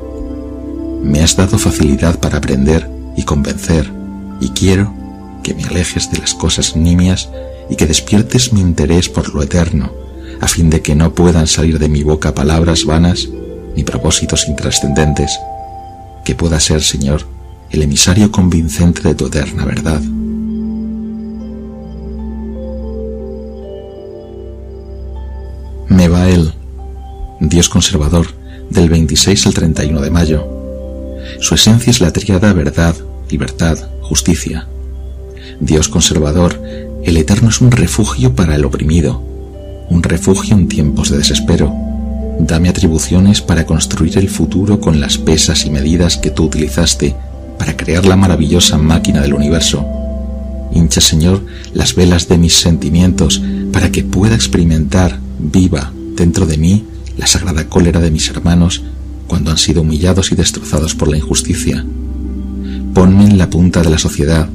[1.03, 3.91] Me has dado facilidad para aprender y convencer
[4.39, 4.93] y quiero
[5.43, 7.29] que me alejes de las cosas nimias
[7.69, 10.04] y que despiertes mi interés por lo eterno
[10.41, 13.29] a fin de que no puedan salir de mi boca palabras vanas
[13.75, 15.39] ni propósitos intrascendentes,
[16.23, 17.25] que pueda ser, Señor,
[17.71, 20.01] el emisario convincente de tu eterna verdad.
[25.87, 26.53] Me va él,
[27.39, 28.27] Dios conservador,
[28.69, 30.47] del 26 al 31 de mayo.
[31.39, 32.95] Su esencia es la triada verdad,
[33.29, 34.67] libertad, justicia.
[35.59, 36.61] Dios conservador,
[37.03, 39.34] el eterno es un refugio para el oprimido,
[39.89, 41.73] un refugio en tiempos de desespero.
[42.39, 47.15] Dame atribuciones para construir el futuro con las pesas y medidas que tú utilizaste
[47.57, 49.85] para crear la maravillosa máquina del universo.
[50.73, 53.41] Hincha, Señor, las velas de mis sentimientos
[53.71, 56.85] para que pueda experimentar viva dentro de mí
[57.17, 58.83] la sagrada cólera de mis hermanos
[59.27, 61.85] cuando han sido humillados y destrozados por la injusticia.
[62.93, 64.49] Ponme en la punta de la sociedad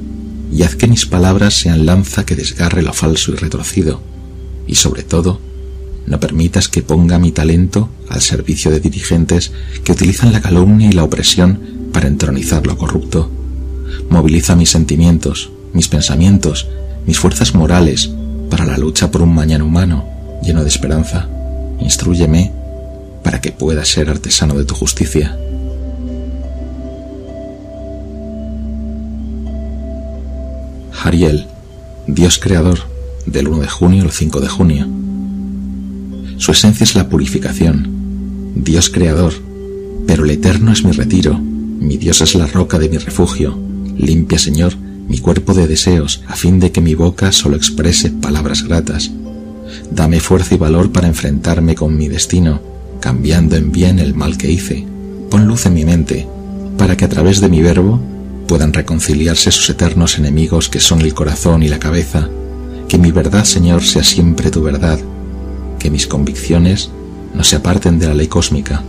[0.52, 4.02] y haz que mis palabras sean lanza que desgarre lo falso y retorcido
[4.70, 5.40] y sobre todo,
[6.06, 9.50] no permitas que ponga mi talento al servicio de dirigentes
[9.82, 11.58] que utilizan la calumnia y la opresión
[11.92, 13.28] para entronizar lo corrupto.
[14.10, 16.68] Moviliza mis sentimientos, mis pensamientos,
[17.04, 18.12] mis fuerzas morales
[18.48, 20.04] para la lucha por un mañana humano
[20.40, 21.28] lleno de esperanza.
[21.80, 22.52] Instrúyeme
[23.24, 25.36] para que pueda ser artesano de tu justicia.
[31.02, 31.48] Ariel,
[32.06, 32.78] Dios creador,
[33.26, 34.88] del 1 de junio al 5 de junio.
[36.38, 37.88] Su esencia es la purificación.
[38.54, 39.34] Dios creador,
[40.06, 43.58] pero el eterno es mi retiro, mi Dios es la roca de mi refugio.
[43.96, 48.62] Limpia, Señor, mi cuerpo de deseos, a fin de que mi boca solo exprese palabras
[48.62, 49.10] gratas.
[49.90, 52.60] Dame fuerza y valor para enfrentarme con mi destino,
[53.00, 54.86] cambiando en bien el mal que hice.
[55.30, 56.26] Pon luz en mi mente,
[56.76, 58.00] para que a través de mi verbo
[58.46, 62.28] puedan reconciliarse sus eternos enemigos que son el corazón y la cabeza.
[62.90, 64.98] Que mi verdad, Señor, sea siempre tu verdad.
[65.78, 66.90] Que mis convicciones
[67.32, 68.82] no se aparten de la ley cósmica.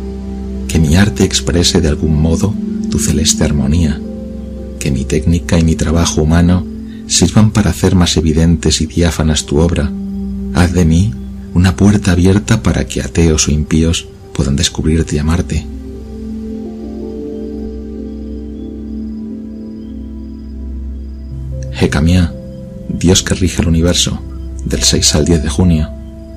[0.67, 2.51] Que mi arte exprese de algún modo
[2.89, 4.01] tu celeste armonía.
[4.79, 6.65] Que mi técnica y mi trabajo humano
[7.05, 9.91] sirvan para hacer más evidentes y diáfanas tu obra.
[10.55, 11.13] Haz de mí
[11.53, 15.67] una puerta abierta para que ateos o impíos puedan descubrirte y amarte.
[22.89, 24.21] Dios que rige el universo,
[24.65, 25.89] del 6 al 10 de junio,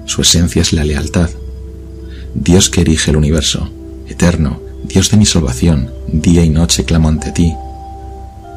[0.06, 1.30] su esencia es la lealtad.
[2.34, 3.70] Dios que erige el universo,
[4.08, 7.54] eterno, Dios de mi salvación, día y noche clamo ante ti.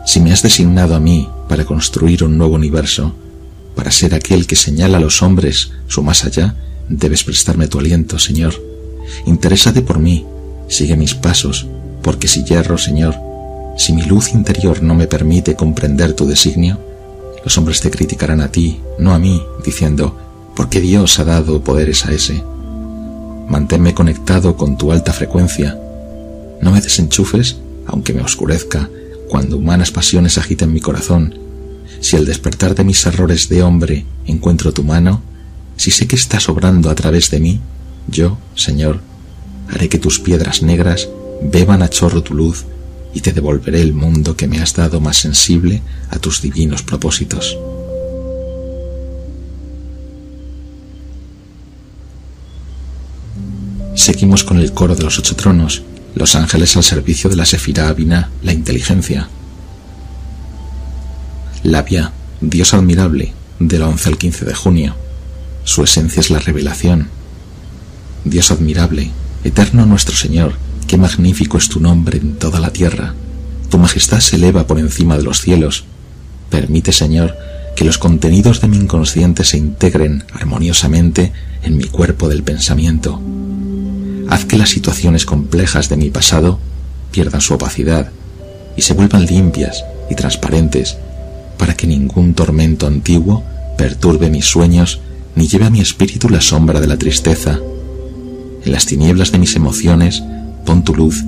[0.05, 3.13] Si me has designado a mí para construir un nuevo universo,
[3.75, 6.55] para ser aquel que señala a los hombres su más allá,
[6.89, 8.55] debes prestarme tu aliento, Señor.
[9.25, 10.25] Interésate por mí,
[10.67, 11.67] sigue mis pasos,
[12.01, 13.15] porque si yerro, Señor,
[13.77, 16.79] si mi luz interior no me permite comprender tu designio,
[17.43, 20.17] los hombres te criticarán a ti, no a mí, diciendo,
[20.55, 22.43] ¿por qué Dios ha dado poderes a ese?
[23.47, 25.79] Manténme conectado con tu alta frecuencia.
[26.61, 28.89] No me desenchufes, aunque me oscurezca,
[29.29, 31.37] cuando humanas pasiones agiten mi corazón.
[32.01, 35.21] Si al despertar de mis errores de hombre encuentro tu mano,
[35.77, 37.61] si sé que estás obrando a través de mí,
[38.07, 38.99] yo, Señor,
[39.69, 41.09] haré que tus piedras negras
[41.41, 42.65] beban a chorro tu luz
[43.13, 47.57] y te devolveré el mundo que me has dado más sensible a tus divinos propósitos.
[53.95, 55.83] Seguimos con el coro de los ocho tronos,
[56.15, 59.27] los ángeles al servicio de la Sefirá Abina, la inteligencia.
[61.63, 64.95] Labia, Dios admirable, del 11 al 15 de junio.
[65.63, 67.09] Su esencia es la revelación.
[68.23, 69.11] Dios admirable,
[69.43, 70.53] eterno nuestro Señor,
[70.87, 73.13] Qué magnífico es tu nombre en toda la tierra.
[73.69, 75.83] Tu majestad se eleva por encima de los cielos.
[76.49, 77.35] Permite, Señor,
[77.75, 83.21] que los contenidos de mi inconsciente se integren armoniosamente en mi cuerpo del pensamiento.
[84.29, 86.57] Haz que las situaciones complejas de mi pasado
[87.11, 88.09] pierdan su opacidad
[88.77, 90.97] y se vuelvan limpias y transparentes
[91.57, 93.43] para que ningún tormento antiguo
[93.77, 95.01] perturbe mis sueños
[95.35, 97.59] ni lleve a mi espíritu la sombra de la tristeza.
[98.63, 100.23] En las tinieblas de mis emociones
[100.67, 101.23] pon tu luz,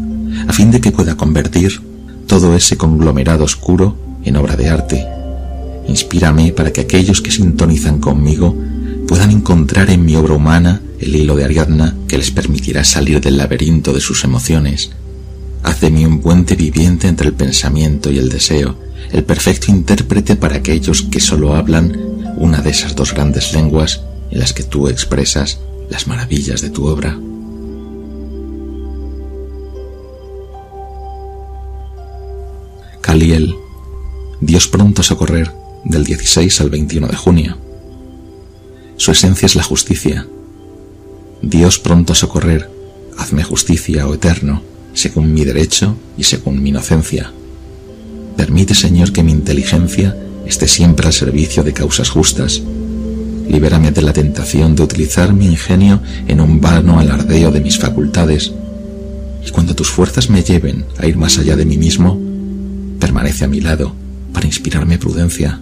[0.47, 1.79] a fin de que pueda convertir
[2.27, 3.95] todo ese conglomerado oscuro
[4.25, 5.07] en obra de arte.
[5.87, 8.53] Inspírame para que aquellos que sintonizan conmigo
[9.07, 13.37] puedan encontrar en mi obra humana el hilo de Ariadna que les permitirá salir del
[13.37, 14.91] laberinto de sus emociones.
[15.63, 18.75] Haz de mí un puente viviente entre el pensamiento y el deseo,
[19.11, 21.97] el perfecto intérprete para aquellos que solo hablan
[22.35, 24.01] una de esas dos grandes lenguas
[24.31, 25.59] en las que tú expresas
[25.89, 27.17] las maravillas de tu obra.
[33.09, 33.55] Caliel,
[34.39, 35.51] Dios pronto a socorrer,
[35.83, 37.57] del 16 al 21 de junio.
[38.97, 40.27] Su esencia es la justicia.
[41.41, 42.69] Dios pronto a socorrer,
[43.17, 44.61] hazme justicia, oh eterno,
[44.93, 47.33] según mi derecho y según mi inocencia.
[48.37, 50.15] Permite, Señor, que mi inteligencia
[50.45, 52.61] esté siempre al servicio de causas justas.
[53.47, 58.53] Libérame de la tentación de utilizar mi ingenio en un vano alardeo de mis facultades.
[59.43, 62.28] Y cuando tus fuerzas me lleven a ir más allá de mí mismo,
[62.99, 63.93] permanece a mi lado
[64.33, 65.59] para inspirarme prudencia.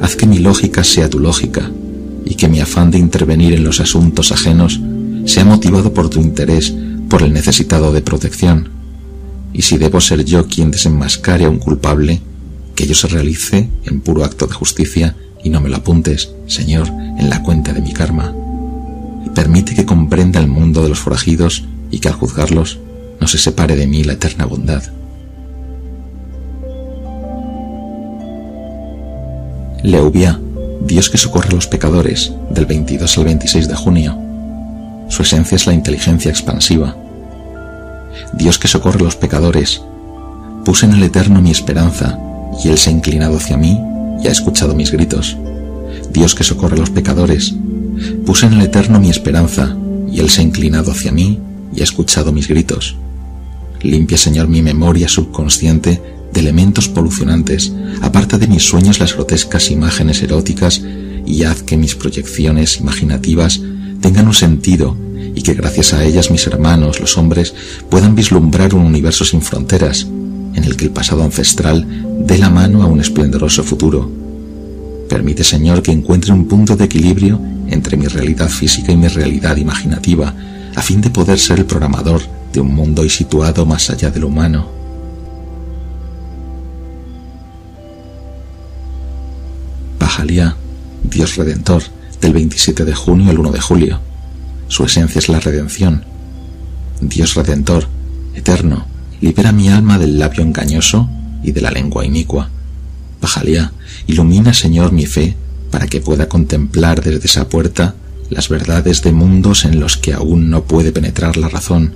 [0.00, 1.70] Haz que mi lógica sea tu lógica
[2.24, 4.80] y que mi afán de intervenir en los asuntos ajenos
[5.26, 6.74] sea motivado por tu interés
[7.08, 8.68] por el necesitado de protección.
[9.52, 12.20] Y si debo ser yo quien desenmascare a un culpable,
[12.74, 16.88] que ello se realice en puro acto de justicia y no me lo apuntes, Señor,
[16.88, 18.34] en la cuenta de mi karma.
[19.34, 22.78] Permite que comprenda el mundo de los forajidos y que al juzgarlos
[23.20, 24.82] no se separe de mí la eterna bondad.
[29.82, 30.38] Leuvia,
[30.82, 34.18] Dios que socorre a los pecadores, del 22 al 26 de junio.
[35.08, 36.96] Su esencia es la inteligencia expansiva.
[38.34, 39.80] Dios que socorre a los pecadores,
[40.66, 42.18] puse en el Eterno mi esperanza,
[42.62, 43.80] y Él se ha inclinado hacia mí
[44.22, 45.38] y ha escuchado mis gritos.
[46.12, 47.54] Dios que socorre a los pecadores,
[48.26, 49.74] puse en el Eterno mi esperanza,
[50.10, 51.40] y Él se ha inclinado hacia mí
[51.74, 52.96] y ha escuchado mis gritos.
[53.80, 56.02] Limpia, Señor, mi memoria subconsciente
[56.32, 60.82] de elementos polucionantes, aparta de mis sueños las grotescas imágenes eróticas
[61.26, 63.60] y haz que mis proyecciones imaginativas
[64.00, 64.96] tengan un sentido
[65.34, 67.54] y que gracias a ellas mis hermanos, los hombres,
[67.88, 70.06] puedan vislumbrar un universo sin fronteras,
[70.54, 71.86] en el que el pasado ancestral
[72.26, 74.10] dé la mano a un esplendoroso futuro.
[75.08, 79.56] Permite, Señor, que encuentre un punto de equilibrio entre mi realidad física y mi realidad
[79.56, 80.34] imaginativa,
[80.74, 84.20] a fin de poder ser el programador de un mundo y situado más allá de
[84.20, 84.79] lo humano.
[90.20, 90.54] Bajalía,
[91.02, 91.82] Dios Redentor,
[92.20, 94.00] del 27 de junio al 1 de julio.
[94.68, 96.04] Su esencia es la redención.
[97.00, 97.88] Dios Redentor,
[98.34, 98.86] eterno,
[99.22, 101.08] libera mi alma del labio engañoso
[101.42, 102.50] y de la lengua inicua.
[103.22, 103.72] Bajalía,
[104.08, 105.36] ilumina, Señor, mi fe,
[105.70, 107.94] para que pueda contemplar desde esa puerta
[108.28, 111.94] las verdades de mundos en los que aún no puede penetrar la razón.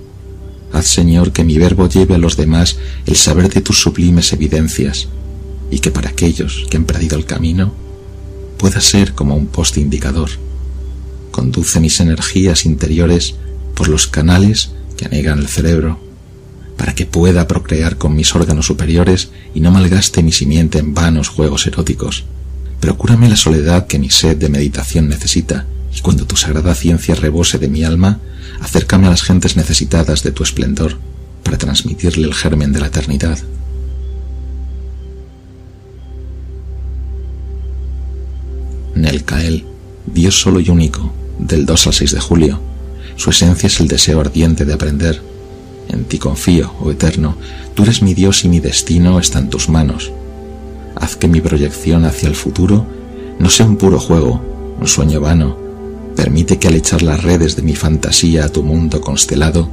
[0.73, 5.09] Haz, Señor, que mi verbo lleve a los demás el saber de tus sublimes evidencias,
[5.71, 7.84] y que para aquellos que han perdido el camino,
[8.65, 10.31] pueda ser como un poste indicador.
[11.33, 13.35] Conduce mis energías interiores
[13.75, 16.01] por los canales que anegan el cerebro,
[16.79, 21.29] para que pueda procrear con mis órganos superiores y no malgaste mi simiente en vanos
[21.29, 22.25] juegos eróticos.
[22.81, 27.59] Procúrame la soledad que mi sed de meditación necesita, y cuando tu sagrada ciencia rebose
[27.59, 28.21] de mi alma,
[28.63, 30.97] acércame a las gentes necesitadas de tu esplendor,
[31.43, 33.39] para transmitirle el germen de la eternidad.
[38.95, 39.65] Nelcael,
[40.07, 42.61] Dios solo y único, del 2 al 6 de julio.
[43.17, 45.21] Su esencia es el deseo ardiente de aprender.
[45.89, 47.37] En ti confío, oh Eterno,
[47.75, 50.13] tú eres mi Dios y mi destino está en tus manos.
[50.97, 52.87] Haz que mi proyección hacia el futuro
[53.39, 54.41] no sea un puro juego,
[54.81, 55.65] un sueño vano,
[56.17, 59.69] Permite que al echar las redes de mi fantasía a tu mundo constelado,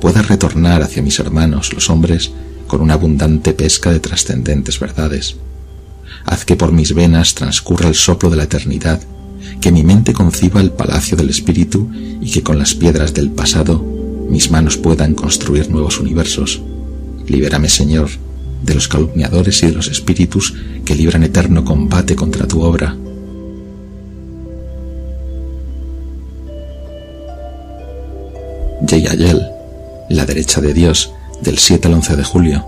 [0.00, 2.32] pueda retornar hacia mis hermanos, los hombres,
[2.66, 5.36] con una abundante pesca de trascendentes verdades.
[6.26, 9.00] Haz que por mis venas transcurra el soplo de la eternidad,
[9.60, 13.84] que mi mente conciba el palacio del espíritu y que con las piedras del pasado
[14.28, 16.62] mis manos puedan construir nuevos universos.
[17.26, 18.08] Libérame, Señor,
[18.62, 22.96] de los calumniadores y de los espíritus que libran eterno combate contra tu obra
[28.86, 29.40] Yeyayel,
[30.10, 32.66] la derecha de Dios, del 7 al 11 de julio.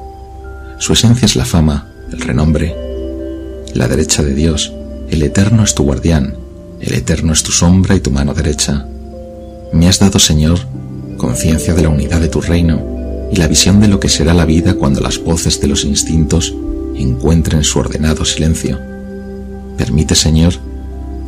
[0.79, 2.86] Su esencia es la fama, el renombre.
[3.77, 4.73] La derecha de Dios,
[5.11, 6.35] el eterno es tu guardián,
[6.81, 8.87] el eterno es tu sombra y tu mano derecha.
[9.71, 10.61] Me has dado, Señor,
[11.19, 14.47] conciencia de la unidad de tu reino y la visión de lo que será la
[14.47, 16.55] vida cuando las voces de los instintos
[16.97, 18.81] encuentren su ordenado silencio.
[19.77, 20.55] Permite, Señor,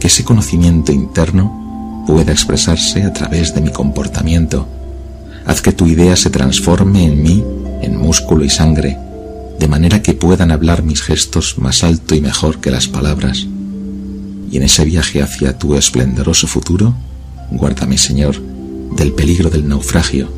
[0.00, 4.66] que ese conocimiento interno pueda expresarse a través de mi comportamiento
[5.44, 7.44] Haz que tu idea se transforme en mí
[7.82, 8.98] en músculo y sangre,
[9.59, 13.47] de manera que puedan hablar mis gestos más alto y mejor que las palabras.
[14.51, 16.94] Y en ese viaje hacia tu esplendoroso futuro,
[17.51, 18.40] guárdame, Señor,
[18.97, 20.32] del peligro del naufragio,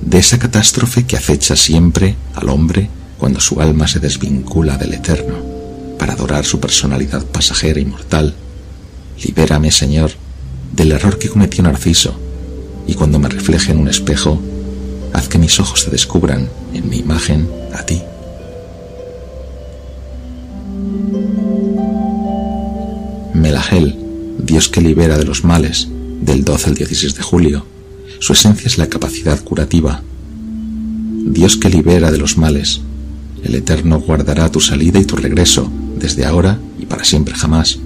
[0.00, 2.88] de esa catástrofe que acecha siempre al hombre
[3.18, 5.36] cuando su alma se desvincula del eterno,
[5.98, 8.34] para adorar su personalidad pasajera y mortal.
[9.22, 10.12] Libérame, Señor,
[10.72, 12.18] del error que cometió Narciso,
[12.86, 14.40] y cuando me refleje en un espejo,
[15.12, 18.02] haz que mis ojos te descubran en mi imagen a ti.
[23.34, 23.96] Melagel,
[24.38, 25.88] Dios que libera de los males,
[26.22, 27.66] del 12 al 16 de julio.
[28.20, 30.02] Su esencia es la capacidad curativa.
[31.26, 32.80] Dios que libera de los males,
[33.42, 37.80] el Eterno guardará tu salida y tu regreso, desde ahora y para siempre jamás.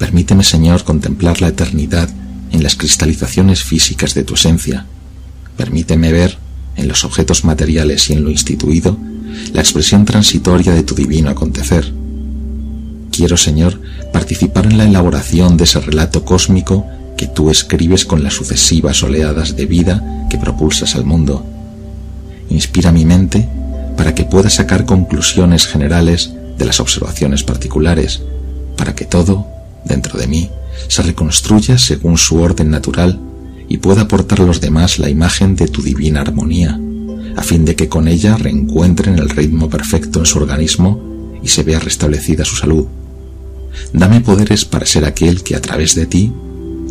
[0.00, 2.10] Permíteme, Señor, contemplar la eternidad
[2.50, 4.84] en las cristalizaciones físicas de tu esencia.
[5.56, 6.38] Permíteme ver,
[6.74, 8.98] en los objetos materiales y en lo instituido,
[9.52, 12.01] la expresión transitoria de tu divino acontecer.
[13.12, 13.78] Quiero, Señor,
[14.10, 16.86] participar en la elaboración de ese relato cósmico
[17.18, 21.44] que tú escribes con las sucesivas oleadas de vida que propulsas al mundo.
[22.48, 23.46] Inspira mi mente
[23.98, 28.22] para que pueda sacar conclusiones generales de las observaciones particulares,
[28.78, 29.46] para que todo,
[29.84, 30.50] dentro de mí,
[30.88, 33.20] se reconstruya según su orden natural
[33.68, 36.80] y pueda aportar a los demás la imagen de tu divina armonía,
[37.36, 41.62] a fin de que con ella reencuentren el ritmo perfecto en su organismo y se
[41.62, 42.86] vea restablecida su salud.
[43.92, 46.32] Dame poderes para ser aquel que a través de ti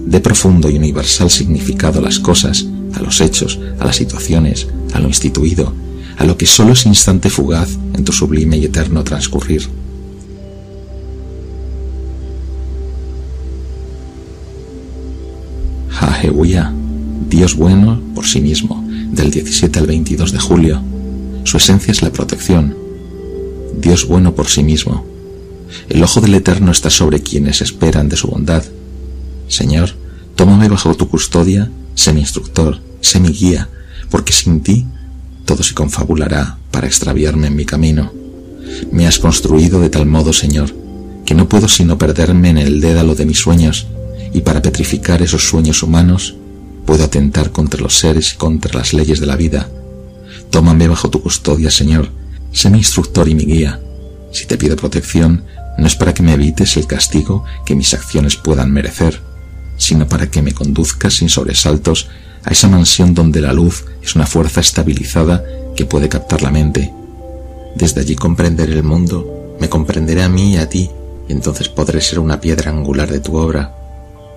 [0.06, 5.00] dé profundo y universal significado a las cosas, a los hechos, a las situaciones, a
[5.00, 5.74] lo instituido,
[6.18, 9.68] a lo que solo es instante fugaz en tu sublime y eterno transcurrir.
[15.90, 16.74] Jajehuía,
[17.30, 20.82] Dios bueno por sí mismo, del 17 al 22 de julio.
[21.44, 22.76] Su esencia es la protección.
[23.80, 25.06] Dios bueno por sí mismo,
[25.90, 28.64] el ojo del Eterno está sobre quienes esperan de su bondad.
[29.48, 29.92] Señor,
[30.36, 33.70] tómame bajo tu custodia, sé mi instructor, sé mi guía,
[34.10, 34.86] porque sin ti
[35.46, 38.12] todo se confabulará para extraviarme en mi camino.
[38.92, 40.74] Me has construido de tal modo, Señor,
[41.26, 43.88] que no puedo sino perderme en el dédalo de mis sueños,
[44.34, 46.36] y para petrificar esos sueños humanos,
[46.86, 49.70] puedo atentar contra los seres y contra las leyes de la vida.
[50.50, 52.10] Tómame bajo tu custodia, Señor,
[52.52, 53.80] sé mi instructor y mi guía.
[54.32, 55.44] Si te pido protección,
[55.78, 59.22] no es para que me evites el castigo que mis acciones puedan merecer,
[59.78, 62.10] sino para que me conduzcas sin sobresaltos
[62.44, 65.44] a esa mansión donde la luz es una fuerza estabilizada
[65.76, 66.94] que puede captar la mente.
[67.76, 70.90] Desde allí comprenderé el mundo, me comprenderé a mí y a ti,
[71.28, 73.76] y entonces podré ser una piedra angular de tu obra.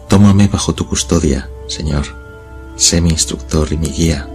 [0.09, 2.05] Tómame bajo tu custodia, Señor.
[2.77, 4.29] Sé mi instructor y mi guía.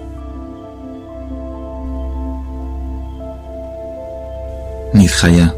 [4.94, 5.56] Nidhaya,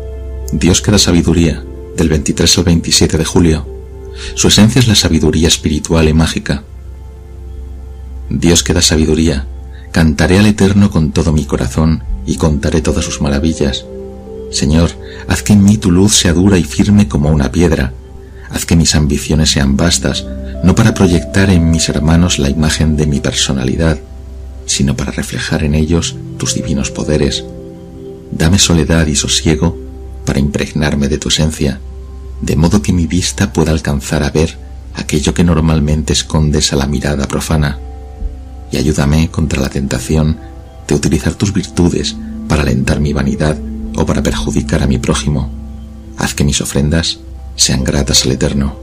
[0.52, 1.64] Dios que da sabiduría,
[1.95, 3.65] del 23 al 27 de julio.
[4.36, 6.64] Su esencia es la sabiduría espiritual y mágica.
[8.30, 9.48] Dios que da sabiduría,
[9.94, 13.86] cantaré al Eterno con todo mi corazón y contaré todas sus maravillas.
[14.52, 14.91] Señor,
[15.30, 17.94] haz que en mí tu luz sea dura y firme como una piedra.
[18.49, 20.26] Haz que mis ambiciones sean vastas,
[20.65, 24.02] no para proyectar en mis hermanos la imagen de mi personalidad,
[24.65, 27.45] sino para reflejar en ellos tus divinos poderes.
[28.34, 29.91] Dame soledad y sosiego
[30.26, 31.80] para impregnarme de tu esencia,
[32.41, 34.57] de modo que mi vista pueda alcanzar a ver
[34.95, 37.80] aquello que normalmente escondes a la mirada profana
[38.72, 40.38] y ayúdame contra la tentación
[40.88, 42.15] de utilizar tus virtudes
[42.48, 43.57] para alentar mi vanidad
[43.95, 45.49] o para perjudicar a mi prójimo.
[46.18, 47.19] Haz que mis ofrendas
[47.56, 48.76] sean gratas al Eterno.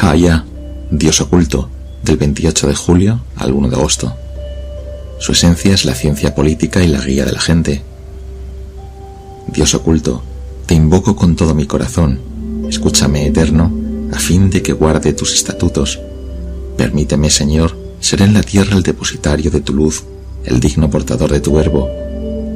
[0.00, 0.44] Haya,
[0.90, 1.70] Dios oculto,
[2.02, 4.16] del 28 de julio al 1 de agosto.
[5.22, 7.80] Su esencia es la ciencia política y la guía de la gente.
[9.46, 10.20] Dios oculto,
[10.66, 12.18] te invoco con todo mi corazón
[12.68, 13.72] Escúchame, Eterno,
[14.12, 16.00] a fin de que guarde tus estatutos.
[16.76, 20.02] Permíteme, Señor, ser en la tierra el depositario de tu luz,
[20.44, 21.88] el digno portador de tu verbo.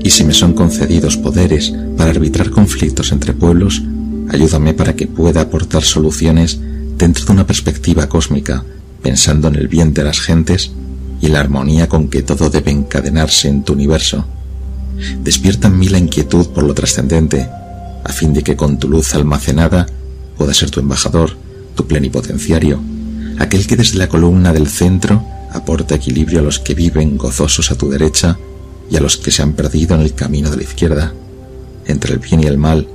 [0.02, 3.80] Y si me son concedidos poderes para arbitrar conflictos entre pueblos,
[4.28, 6.59] ayúdame para que pueda aportar soluciones
[6.98, 8.64] dentro de una perspectiva cósmica,
[9.02, 10.72] pensando en el bien de las gentes
[11.27, 14.24] y la armonía con que todo debe encadenarse en tu universo.
[15.23, 17.48] Despierta en mí la inquietud por lo trascendente,
[18.05, 19.86] a fin de que con tu luz almacenada
[20.39, 21.36] pueda ser tu embajador,
[21.74, 22.81] tu plenipotenciario,
[23.39, 27.77] aquel que desde la columna del centro aporta equilibrio a los que viven gozosos a
[27.77, 28.39] tu derecha
[28.89, 31.12] y a los que se han perdido en el camino de la izquierda.
[31.86, 32.86] Entre el bien y el mal,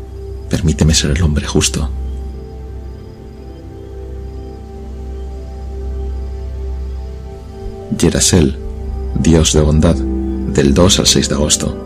[0.50, 1.90] permíteme ser el hombre justo.
[7.98, 8.58] Yerasel,
[9.20, 11.78] Dios de bondad, del 2 al 6 de agosto.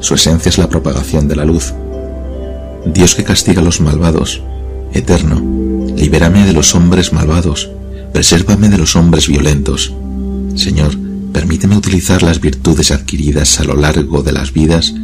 [0.00, 1.72] Su esencia es la propagación de la luz.
[2.84, 4.42] Dios que castiga a los malvados,
[4.92, 5.42] Eterno,
[5.96, 7.70] libérame de los hombres malvados,
[8.12, 9.92] presérvame de los hombres violentos.
[10.54, 10.96] Señor,
[11.32, 14.94] permíteme utilizar las virtudes adquiridas a lo largo de las vidas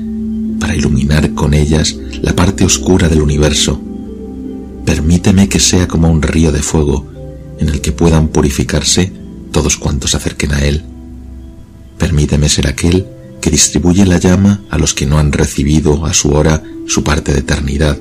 [0.60, 3.80] para iluminar con ellas la parte oscura del universo.
[4.84, 7.06] Permíteme que sea como un río de fuego
[7.58, 9.12] en el que puedan purificarse
[9.52, 10.82] todos cuantos acerquen a él.
[11.98, 13.06] Permíteme ser aquel
[13.40, 17.32] que distribuye la llama a los que no han recibido a su hora su parte
[17.32, 17.98] de eternidad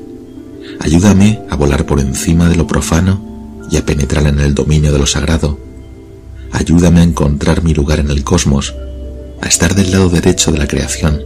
[0.79, 3.21] Ayúdame a volar por encima de lo profano
[3.69, 5.59] y a penetrar en el dominio de lo sagrado.
[6.51, 8.73] Ayúdame a encontrar mi lugar en el cosmos,
[9.41, 11.21] a estar del lado derecho de la creación.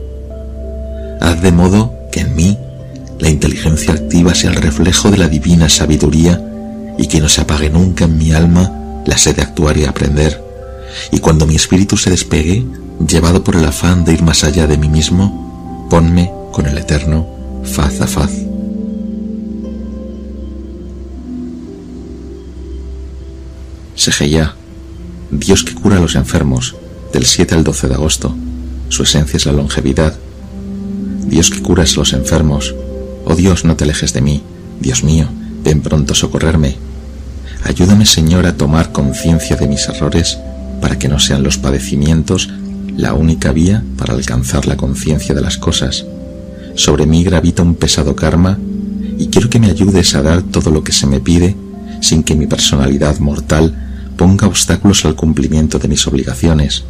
[1.22, 2.58] Haz de modo que en mí
[3.20, 6.42] la inteligencia activa sea el reflejo de la divina sabiduría
[6.98, 10.44] y que no se apague nunca en mi alma la sed de actuar y aprender.
[11.12, 12.66] Y cuando mi espíritu se despegue,
[13.08, 17.36] llevado por el afán de ir más allá de mí mismo, ponme con el Eterno
[17.66, 18.32] faz a faz.
[23.96, 24.56] Sejeya,
[25.32, 26.76] Dios que cura a los enfermos,
[27.12, 28.36] del 7 al 12 de agosto.
[28.90, 30.16] Su esencia es la longevidad.
[31.26, 32.76] Dios que curas a los enfermos.
[33.26, 34.44] Oh Dios, no te alejes de mí.
[34.80, 35.28] Dios mío,
[35.64, 36.76] ven pronto a socorrerme.
[37.66, 40.38] Ayúdame, Señor, a tomar conciencia de mis errores
[40.82, 42.52] para que no sean los padecimientos
[42.96, 46.06] la única vía para alcanzar la conciencia de las cosas.
[46.76, 48.60] Sobre mí gravita un pesado karma
[49.18, 51.56] y quiero que me ayudes a dar todo lo que se me pide
[52.02, 56.84] sin que mi personalidad mortal ponga obstáculos al cumplimiento de mis obligaciones.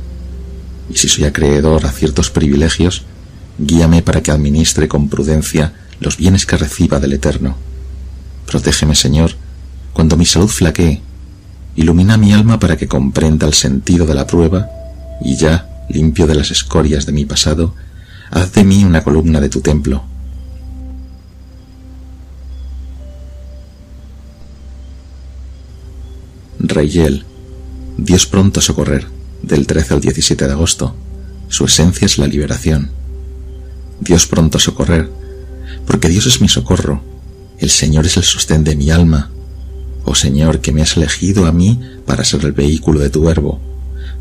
[0.90, 3.04] Y si soy acreedor a ciertos privilegios,
[3.58, 5.72] guíame para que administre con prudencia
[6.02, 7.56] los bienes que reciba del Eterno.
[8.46, 9.36] Protégeme, Señor,
[9.96, 11.02] cuando mi salud flaquee.
[11.78, 14.68] Ilumina mi alma para que comprenda el sentido de la prueba
[15.22, 17.74] y ya, limpio de las escorias de mi pasado,
[18.30, 20.04] haz de mí una columna de tu templo.
[26.60, 27.24] Reyel,
[27.98, 29.08] Dios pronto a socorrer,
[29.44, 30.94] del 13 al 17 de agosto.
[31.48, 32.92] Su esencia es la liberación.
[34.02, 35.10] Dios pronto a socorrer,
[35.88, 37.02] porque Dios es mi socorro,
[37.60, 39.32] el Señor es el sostén de mi alma.
[40.06, 43.60] Oh Señor, que me has elegido a mí para ser el vehículo de tu verbo,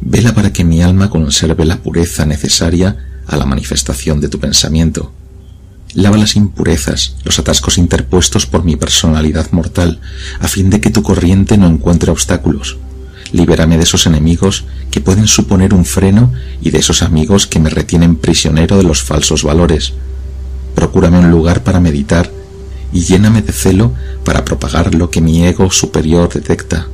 [0.00, 2.96] vela para que mi alma conserve la pureza necesaria
[3.26, 5.12] a la manifestación de tu pensamiento.
[5.92, 10.00] Lava las impurezas, los atascos interpuestos por mi personalidad mortal,
[10.40, 12.78] a fin de que tu corriente no encuentre obstáculos.
[13.32, 16.32] Libérame de esos enemigos que pueden suponer un freno
[16.62, 19.92] y de esos amigos que me retienen prisionero de los falsos valores.
[20.74, 22.30] Procúrame un lugar para meditar
[22.94, 23.92] y lléname de celo
[24.24, 26.86] para propagar lo que mi ego superior detecta.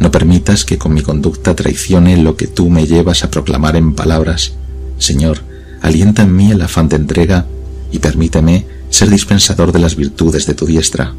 [0.00, 3.94] No permitas que con mi conducta traicione lo que tú me llevas a proclamar en
[3.94, 4.54] palabras.
[4.98, 5.38] Señor,
[5.82, 7.46] alienta en mí el afán de entrega
[7.92, 11.14] y permíteme ser dispensador de las virtudes de tu diestra.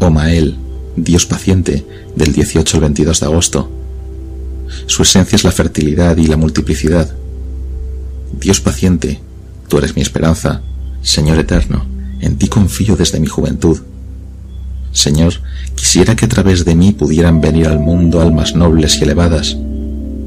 [0.00, 0.56] Oh Mael,
[0.96, 1.84] Dios paciente,
[2.16, 3.70] del 18 al 22 de agosto.
[4.86, 7.14] Su esencia es la fertilidad y la multiplicidad.
[8.40, 9.20] Dios paciente,
[9.68, 10.62] tú eres mi esperanza,
[11.02, 13.78] Señor eterno, en ti confío desde mi juventud.
[14.92, 15.34] Señor,
[15.74, 19.56] quisiera que a través de mí pudieran venir al mundo almas nobles y elevadas.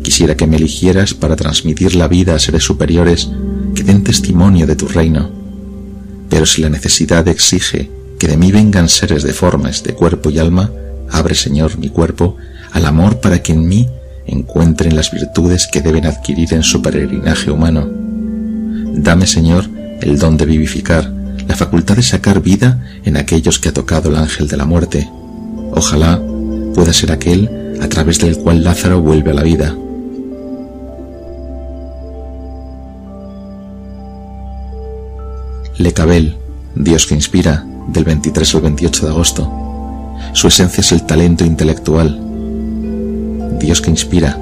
[0.04, 3.30] Quisiera que me eligieras para transmitir la vida a seres superiores
[3.76, 5.30] que den testimonio de tu reino.
[6.30, 10.72] Pero si la necesidad exige que de mí vengan seres deformes de cuerpo y alma,
[11.10, 12.38] abre, Señor, mi cuerpo
[12.72, 13.90] al amor para que en mí
[14.26, 17.88] encuentren las virtudes que deben adquirir en su peregrinaje humano.
[18.94, 19.68] Dame, Señor,
[20.02, 21.12] el don de vivificar,
[21.52, 25.12] la facultad de sacar vida en aquellos que ha tocado el ángel de la muerte.
[25.74, 26.18] Ojalá
[26.74, 29.76] pueda ser aquel a través del cual Lázaro vuelve a la vida.
[35.78, 36.38] Lecabel,
[36.74, 39.52] Dios que inspira, del 23 al 28 de agosto.
[40.32, 42.18] Su esencia es el talento intelectual.
[43.60, 44.38] Dios que inspira.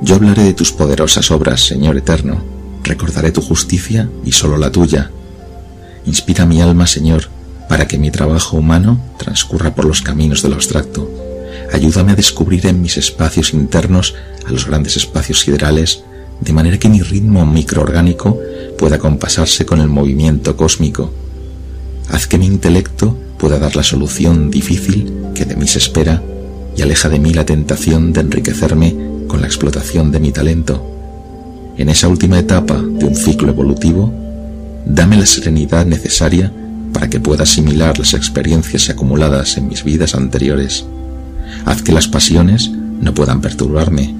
[0.00, 2.42] Yo hablaré de tus poderosas obras, Señor eterno.
[2.84, 5.10] Recordaré tu justicia y solo la tuya.
[6.06, 7.28] Inspira mi alma, Señor,
[7.68, 11.08] para que mi trabajo humano transcurra por los caminos de lo abstracto.
[11.72, 14.14] Ayúdame a descubrir en mis espacios internos
[14.46, 16.02] a los grandes espacios siderales,
[16.40, 18.38] de manera que mi ritmo microorgánico
[18.78, 21.12] pueda compasarse con el movimiento cósmico.
[22.08, 26.22] Haz que mi intelecto pueda dar la solución difícil que de mí se espera
[26.76, 28.96] y aleja de mí la tentación de enriquecerme
[29.28, 30.84] con la explotación de mi talento.
[31.76, 34.12] En esa última etapa de un ciclo evolutivo,
[34.90, 36.52] dame la serenidad necesaria
[36.92, 40.84] para que pueda asimilar las experiencias acumuladas en mis vidas anteriores.
[41.64, 44.14] Haz que las pasiones no puedan perturbarme.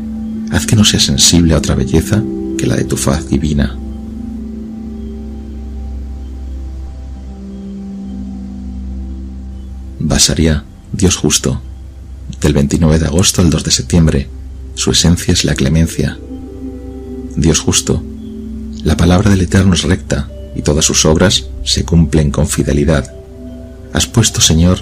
[0.53, 2.23] Haz que no sea sensible a otra belleza
[2.57, 3.77] que la de tu faz divina.
[9.99, 11.61] Basaria, Dios justo,
[12.41, 14.29] del 29 de agosto al 2 de septiembre.
[14.75, 16.19] Su esencia es la clemencia.
[17.37, 18.03] Dios justo,
[18.85, 23.13] la palabra del Eterno es recta y todas sus obras se cumplen con fidelidad.
[23.93, 24.79] Has puesto, Señor,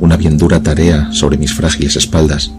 [0.00, 2.52] una bien dura tarea sobre mis frágiles espaldas.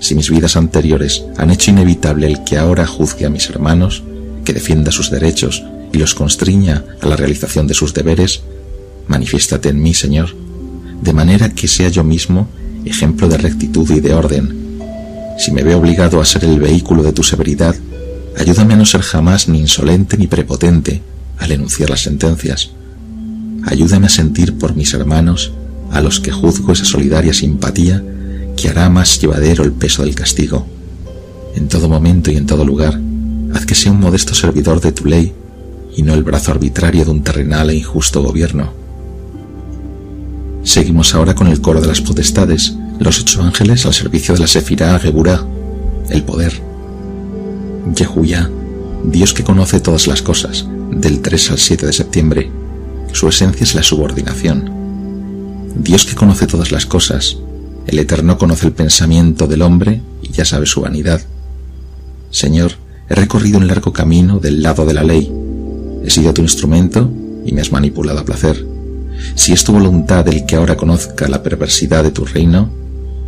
[0.00, 4.02] Si mis vidas anteriores han hecho inevitable el que ahora juzgue a mis hermanos,
[4.44, 5.62] que defienda sus derechos
[5.92, 8.42] y los constriña a la realización de sus deberes,
[9.06, 10.34] manifiéstate en mí, Señor,
[11.02, 12.48] de manera que sea yo mismo
[12.84, 14.80] ejemplo de rectitud y de orden.
[15.38, 17.76] Si me veo obligado a ser el vehículo de tu severidad,
[18.36, 21.00] ayúdame a no ser jamás ni insolente ni prepotente
[21.42, 22.70] al enunciar las sentencias.
[23.64, 25.52] Ayúdame a sentir por mis hermanos,
[25.90, 28.02] a los que juzgo esa solidaria simpatía
[28.56, 30.66] que hará más llevadero el peso del castigo.
[31.54, 32.98] En todo momento y en todo lugar,
[33.54, 35.32] haz que sea un modesto servidor de tu ley
[35.94, 38.72] y no el brazo arbitrario de un terrenal e injusto gobierno.
[40.64, 44.46] Seguimos ahora con el coro de las potestades, los ocho ángeles al servicio de la
[44.46, 45.44] Sefirá Geburá,
[46.08, 46.52] el poder.
[47.94, 48.48] Yehuya,
[49.04, 52.50] Dios que conoce todas las cosas, del 3 al 7 de septiembre.
[53.12, 54.70] Su esencia es la subordinación.
[55.76, 57.38] Dios que conoce todas las cosas,
[57.86, 61.20] el Eterno conoce el pensamiento del hombre y ya sabe su vanidad.
[62.30, 62.72] Señor,
[63.08, 65.32] he recorrido un largo camino del lado de la ley.
[66.04, 67.10] He sido tu instrumento
[67.44, 68.66] y me has manipulado a placer.
[69.34, 72.70] Si es tu voluntad el que ahora conozca la perversidad de tu reino,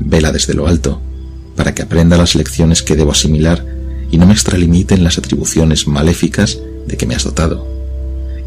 [0.01, 1.01] vela desde lo alto,
[1.57, 3.65] para que aprenda las lecciones que debo asimilar
[4.11, 7.67] y no me extralimite en las atribuciones maléficas de que me has dotado.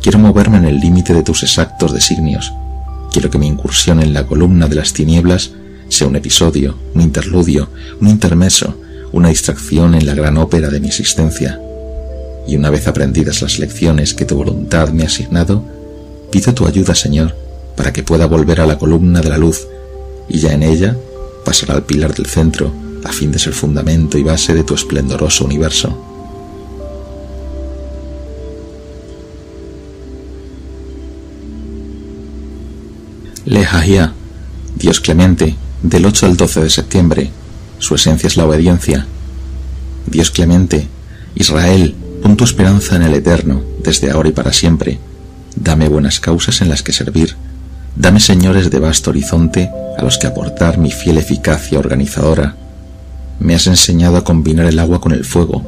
[0.01, 2.53] Quiero moverme en el límite de tus exactos designios.
[3.11, 5.51] Quiero que mi incursión en la columna de las tinieblas
[5.89, 7.69] sea un episodio, un interludio,
[7.99, 8.75] un intermeso,
[9.11, 11.59] una distracción en la gran ópera de mi existencia.
[12.47, 15.63] Y una vez aprendidas las lecciones que tu voluntad me ha asignado,
[16.31, 17.35] pido tu ayuda, Señor,
[17.75, 19.67] para que pueda volver a la columna de la luz
[20.29, 20.95] y ya en ella
[21.45, 22.73] pasar al pilar del centro
[23.03, 26.16] a fin de ser fundamento y base de tu esplendoroso universo.
[33.47, 34.11] Lehahia,
[34.75, 37.31] Dios clemente, del 8 al 12 de septiembre,
[37.79, 39.07] su esencia es la obediencia.
[40.05, 40.89] Dios clemente,
[41.33, 44.99] Israel, pon tu esperanza en el Eterno, desde ahora y para siempre.
[45.55, 47.37] Dame buenas causas en las que servir.
[47.95, 52.57] Dame señores de vasto horizonte a los que aportar mi fiel eficacia organizadora.
[53.39, 55.65] Me has enseñado a combinar el agua con el fuego,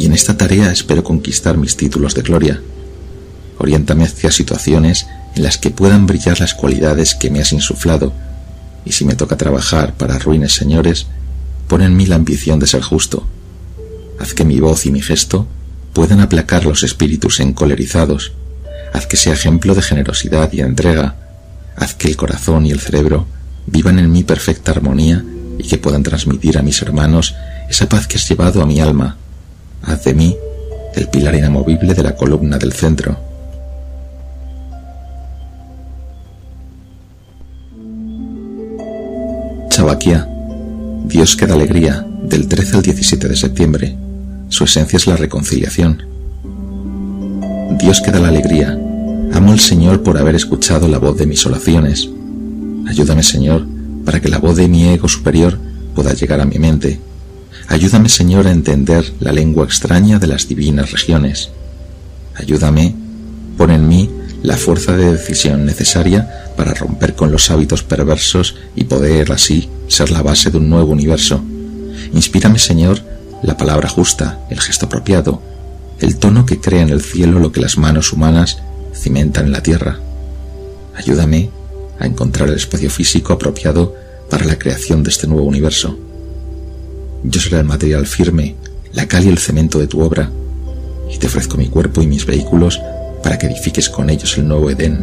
[0.00, 2.60] y en esta tarea espero conquistar mis títulos de gloria.
[3.58, 8.12] Oriéntame hacia situaciones en las que puedan brillar las cualidades que me has insuflado,
[8.84, 11.06] y si me toca trabajar para ruines señores,
[11.68, 13.26] pon en mí la ambición de ser justo.
[14.18, 15.46] Haz que mi voz y mi gesto
[15.92, 18.32] puedan aplacar los espíritus encolerizados.
[18.92, 21.16] Haz que sea ejemplo de generosidad y entrega.
[21.76, 23.26] Haz que el corazón y el cerebro
[23.66, 25.24] vivan en mí perfecta armonía
[25.58, 27.34] y que puedan transmitir a mis hermanos
[27.68, 29.16] esa paz que has llevado a mi alma.
[29.82, 30.36] Haz de mí
[30.94, 33.33] el pilar inamovible de la columna del centro.
[39.74, 40.28] Chabaquía,
[41.04, 43.96] Dios que da alegría, del 13 al 17 de septiembre.
[44.48, 46.00] Su esencia es la reconciliación.
[47.80, 48.78] Dios que da la alegría,
[49.32, 52.08] amo al Señor por haber escuchado la voz de mis oraciones.
[52.86, 53.66] Ayúdame, Señor,
[54.04, 55.58] para que la voz de mi ego superior
[55.96, 57.00] pueda llegar a mi mente.
[57.66, 61.50] Ayúdame, Señor, a entender la lengua extraña de las divinas regiones.
[62.36, 62.94] Ayúdame,
[63.58, 64.08] pon en mí
[64.44, 70.10] la fuerza de decisión necesaria para romper con los hábitos perversos y poder así ser
[70.10, 71.42] la base de un nuevo universo.
[72.12, 73.00] Inspírame, Señor,
[73.42, 75.40] la palabra justa, el gesto apropiado,
[75.98, 78.58] el tono que crea en el cielo lo que las manos humanas
[78.94, 79.98] cimentan en la tierra.
[80.94, 81.48] Ayúdame
[81.98, 83.94] a encontrar el espacio físico apropiado
[84.28, 85.98] para la creación de este nuevo universo.
[87.22, 88.56] Yo seré el material firme,
[88.92, 90.30] la cal y el cemento de tu obra,
[91.10, 92.78] y te ofrezco mi cuerpo y mis vehículos
[93.24, 94.98] para que edifiques con ellos el nuevo Edén.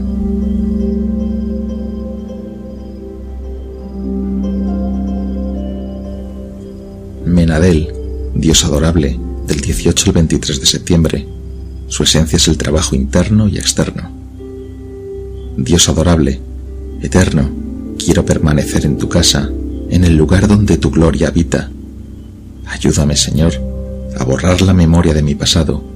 [7.26, 7.92] Menadel,
[8.36, 11.28] Dios adorable, del 18 al 23 de septiembre.
[11.88, 14.12] Su esencia es el trabajo interno y externo.
[15.58, 16.40] Dios adorable,
[17.02, 17.50] eterno,
[17.98, 19.50] quiero permanecer en tu casa,
[19.90, 21.72] en el lugar donde tu gloria habita.
[22.68, 23.54] Ayúdame, Señor,
[24.20, 25.91] a borrar la memoria de mi pasado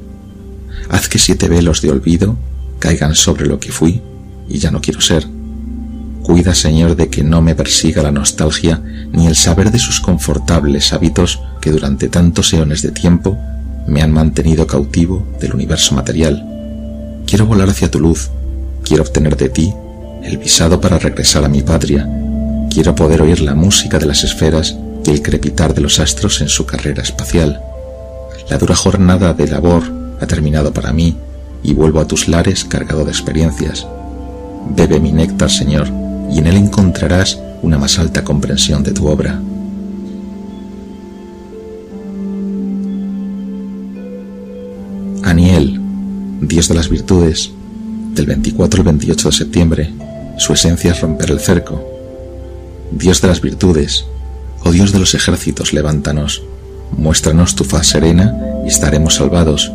[0.90, 2.38] Haz que siete velos de olvido
[2.80, 4.02] caigan sobre lo que fui
[4.48, 5.28] y ya no quiero ser.
[6.24, 8.82] Cuida, Señor, de que no me persiga la nostalgia
[9.12, 13.38] ni el saber de sus confortables hábitos que durante tantos eones de tiempo
[13.88, 16.44] me han mantenido cautivo del universo material.
[17.28, 18.32] Quiero volar hacia tu luz,
[18.84, 19.74] quiero obtener de ti
[20.24, 22.10] el visado para regresar a mi patria,
[22.72, 24.76] quiero poder oír la música de las esferas
[25.06, 27.62] y el crepitar de los astros en su carrera espacial.
[28.49, 29.84] La dura jornada de labor
[30.20, 31.18] ha terminado para mí
[31.64, 33.88] y vuelvo a tus lares cargado de experiencias.
[34.76, 35.88] Bebe mi néctar, Señor,
[36.32, 39.40] y en él encontrarás una más alta comprensión de tu obra.
[45.24, 45.80] Aniel,
[46.42, 47.52] Dios de las virtudes,
[48.14, 49.94] del 24 al 28 de septiembre,
[50.38, 51.84] su esencia es romper el cerco.
[52.92, 54.06] Dios de las virtudes,
[54.64, 56.44] oh Dios de los ejércitos, levántanos,
[56.96, 58.36] muéstranos tu faz serena
[58.66, 59.72] y estaremos salvados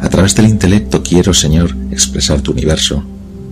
[0.00, 3.02] a través del intelecto quiero, Señor, expresar tu universo.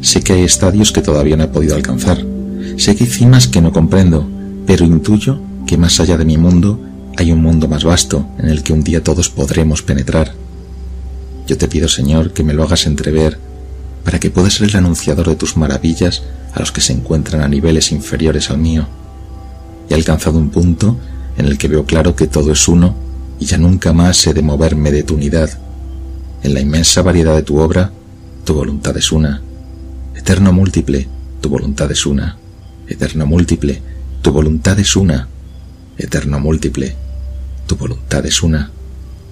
[0.01, 2.25] Sé que hay estadios que todavía no he podido alcanzar.
[2.77, 4.29] Sé que hay cimas que no comprendo,
[4.67, 6.81] pero intuyo que más allá de mi mundo
[7.17, 10.33] hay un mundo más vasto en el que un día todos podremos penetrar.
[11.47, 13.39] Yo te pido, Señor, que me lo hagas entrever
[14.05, 16.23] para que pueda ser el anunciador de tus maravillas
[16.53, 18.87] a los que se encuentran a niveles inferiores al mío.
[19.89, 20.97] He alcanzado un punto
[21.37, 22.95] en el que veo claro que todo es uno
[23.39, 25.51] y ya nunca más he de moverme de tu unidad
[26.47, 27.91] en la inmensa variedad de tu obra,
[28.45, 29.43] tu voluntad es una.
[30.15, 31.09] Eterno múltiple,
[31.41, 32.39] tu voluntad es una.
[32.87, 33.83] Eterno múltiple,
[34.23, 35.29] tu voluntad es una.
[35.99, 36.95] Eterno múltiple,
[37.67, 38.71] tu voluntad es una.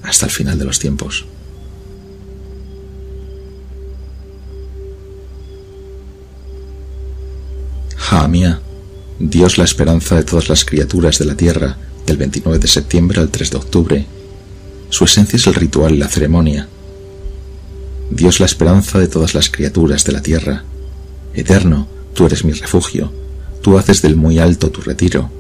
[0.02, 1.24] Hasta el final de los tiempos.
[7.96, 8.60] Jamia,
[9.20, 11.76] Dios la esperanza de todas las criaturas de la tierra,
[12.06, 14.06] del 29 de septiembre al 3 de octubre.
[14.90, 16.68] Su esencia es el ritual y la ceremonia,
[18.10, 20.64] Dios la esperanza de todas las criaturas de la tierra.
[21.34, 23.12] Eterno, tú eres mi refugio,
[23.62, 25.30] tú haces del muy alto tu retiro.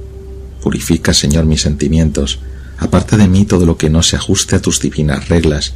[0.62, 2.40] Purifica, Señor, mis sentimientos,
[2.78, 5.74] aparta de mí todo lo que no se ajuste a tus divinas reglas,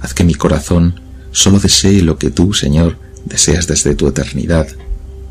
[0.00, 1.00] haz que mi corazón
[1.30, 4.68] solo desee lo que tú, Señor, deseas desde tu eternidad.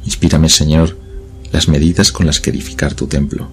[0.05, 0.97] Inspírame, Señor,
[1.51, 3.49] las medidas con las que edificar tu templo.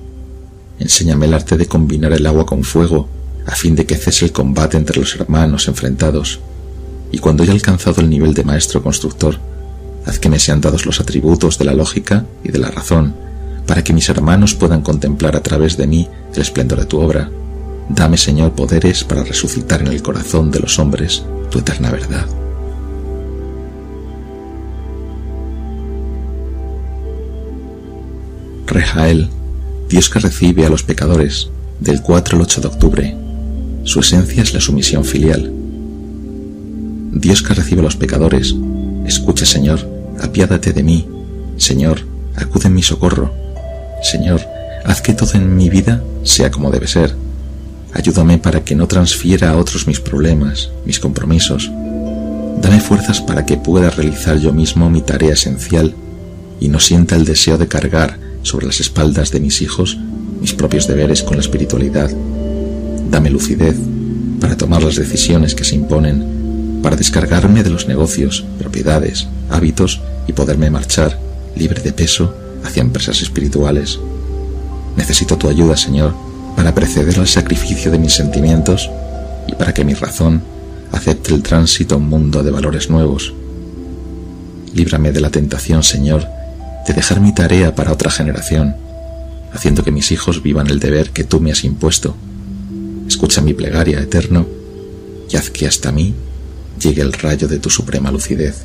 [0.79, 3.09] Enséñame el arte de combinar el agua con fuego,
[3.47, 6.41] a fin de que cese el combate entre los hermanos enfrentados.
[7.13, 9.39] Y cuando haya alcanzado el nivel de maestro constructor,
[10.07, 13.15] haz que me sean dados los atributos de la lógica y de la razón,
[13.67, 17.31] para que mis hermanos puedan contemplar a través de mí el esplendor de tu obra.
[17.89, 22.27] Dame, Señor, poderes para resucitar en el corazón de los hombres tu eterna verdad.
[28.67, 29.29] Rejael,
[29.89, 31.51] Dios que recibe a los pecadores,
[31.81, 33.17] del 4 al 8 de octubre.
[33.83, 35.53] Su esencia es la sumisión filial.
[37.13, 38.55] Dios que recibe a los pecadores,
[39.07, 39.81] escucha, Señor,
[40.21, 41.09] apiádate de mí.
[41.57, 42.01] Señor,
[42.37, 43.33] acude en mi socorro.
[44.03, 44.41] Señor,
[44.85, 47.15] haz que todo en mi vida sea como debe ser.
[47.93, 51.71] Ayúdame para que no transfiera a otros mis problemas, mis compromisos.
[52.63, 55.95] Dame fuerzas para que pueda realizar yo mismo mi tarea esencial
[56.61, 59.99] y no sienta el deseo de cargar sobre las espaldas de mis hijos
[60.41, 62.11] mis propios deberes con la espiritualidad.
[63.11, 63.77] Dame lucidez
[64.41, 66.40] para tomar las decisiones que se imponen,
[66.83, 71.19] para descargarme de los negocios, propiedades, hábitos y poderme marchar
[71.57, 72.35] libre de peso
[72.65, 73.99] hacia empresas espirituales.
[74.97, 76.15] Necesito tu ayuda, Señor,
[76.57, 78.91] para preceder al sacrificio de mis sentimientos
[79.47, 80.43] y para que mi razón
[80.93, 83.35] acepte el tránsito a un mundo de valores nuevos.
[84.75, 86.27] Líbrame de la tentación, Señor,
[86.87, 88.77] de dejar mi tarea para otra generación,
[89.53, 92.15] haciendo que mis hijos vivan el deber que tú me has impuesto.
[93.07, 94.47] Escucha mi plegaria, eterno,
[95.29, 96.15] y haz que hasta mí
[96.81, 98.65] llegue el rayo de tu suprema lucidez.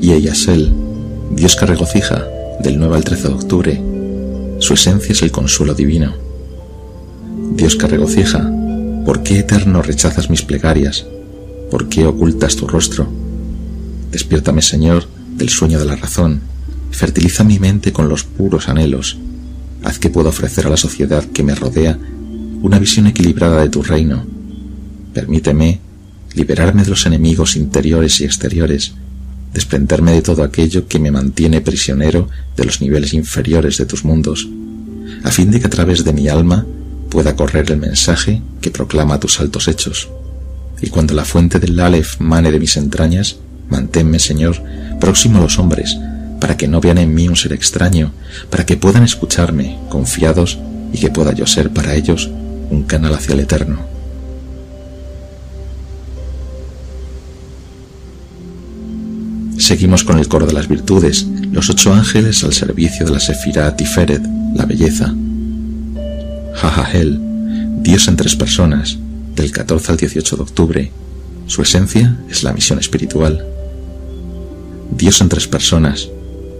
[0.00, 0.70] Y ella es él,
[1.34, 2.26] Dios que regocija,
[2.60, 3.82] del 9 al 13 de octubre.
[4.58, 6.14] Su esencia es el consuelo divino.
[7.56, 8.50] Dios que regocija,
[9.06, 11.06] ¿por qué eterno rechazas mis plegarias?
[11.70, 13.06] ¿Por qué ocultas tu rostro?
[14.10, 16.42] Despiértame, Señor, del sueño de la razón,
[16.90, 19.18] fertiliza mi mente con los puros anhelos,
[19.84, 21.98] haz que pueda ofrecer a la sociedad que me rodea
[22.62, 24.24] una visión equilibrada de tu reino.
[25.12, 25.80] Permíteme
[26.34, 28.94] liberarme de los enemigos interiores y exteriores,
[29.52, 34.48] desprenderme de todo aquello que me mantiene prisionero de los niveles inferiores de tus mundos,
[35.22, 36.66] a fin de que a través de mi alma
[37.10, 40.08] pueda correr el mensaje que proclama tus altos hechos
[40.84, 43.36] y cuando la fuente del Aleph mane de mis entrañas,
[43.70, 44.62] manténme, Señor,
[45.00, 45.96] próximo a los hombres,
[46.44, 48.12] para que no vean en mí un ser extraño,
[48.50, 50.58] para que puedan escucharme, confiados,
[50.92, 52.28] y que pueda yo ser para ellos
[52.70, 53.78] un canal hacia el eterno.
[59.56, 63.74] Seguimos con el coro de las virtudes, los ocho ángeles al servicio de la Sefirah
[63.74, 64.22] Tiferet,
[64.54, 65.14] la belleza.
[66.56, 67.20] Jajahel,
[67.80, 68.98] Dios en tres personas,
[69.34, 70.92] del 14 al 18 de octubre.
[71.46, 73.46] Su esencia es la misión espiritual.
[74.94, 76.10] Dios en tres personas,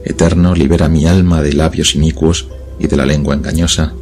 [0.04, 2.48] eterno, libera mi alma de labios inicuos
[2.78, 3.94] y de la lengua engañosa.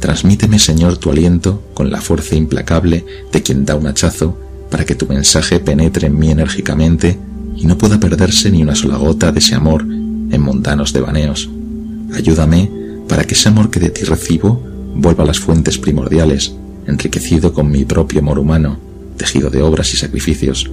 [0.00, 4.36] Transmíteme, Señor, tu aliento con la fuerza implacable de quien da un hachazo
[4.70, 7.18] para que tu mensaje penetre en mí enérgicamente
[7.56, 11.48] y no pueda perderse ni una sola gota de ese amor en mundanos devaneos.
[12.14, 12.70] Ayúdame
[13.08, 14.62] para que ese amor que de ti recibo
[14.94, 16.54] vuelva a las fuentes primordiales
[16.86, 18.78] enriquecido con mi propio amor humano,
[19.16, 20.70] tejido de obras y sacrificios.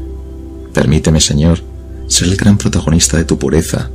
[0.73, 1.59] Permíteme, Señor,
[2.07, 3.89] ser el gran protagonista de tu pureza,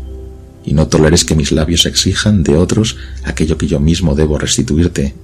[0.66, 5.14] y no toleres que mis labios exijan de otros aquello que yo mismo debo restituirte.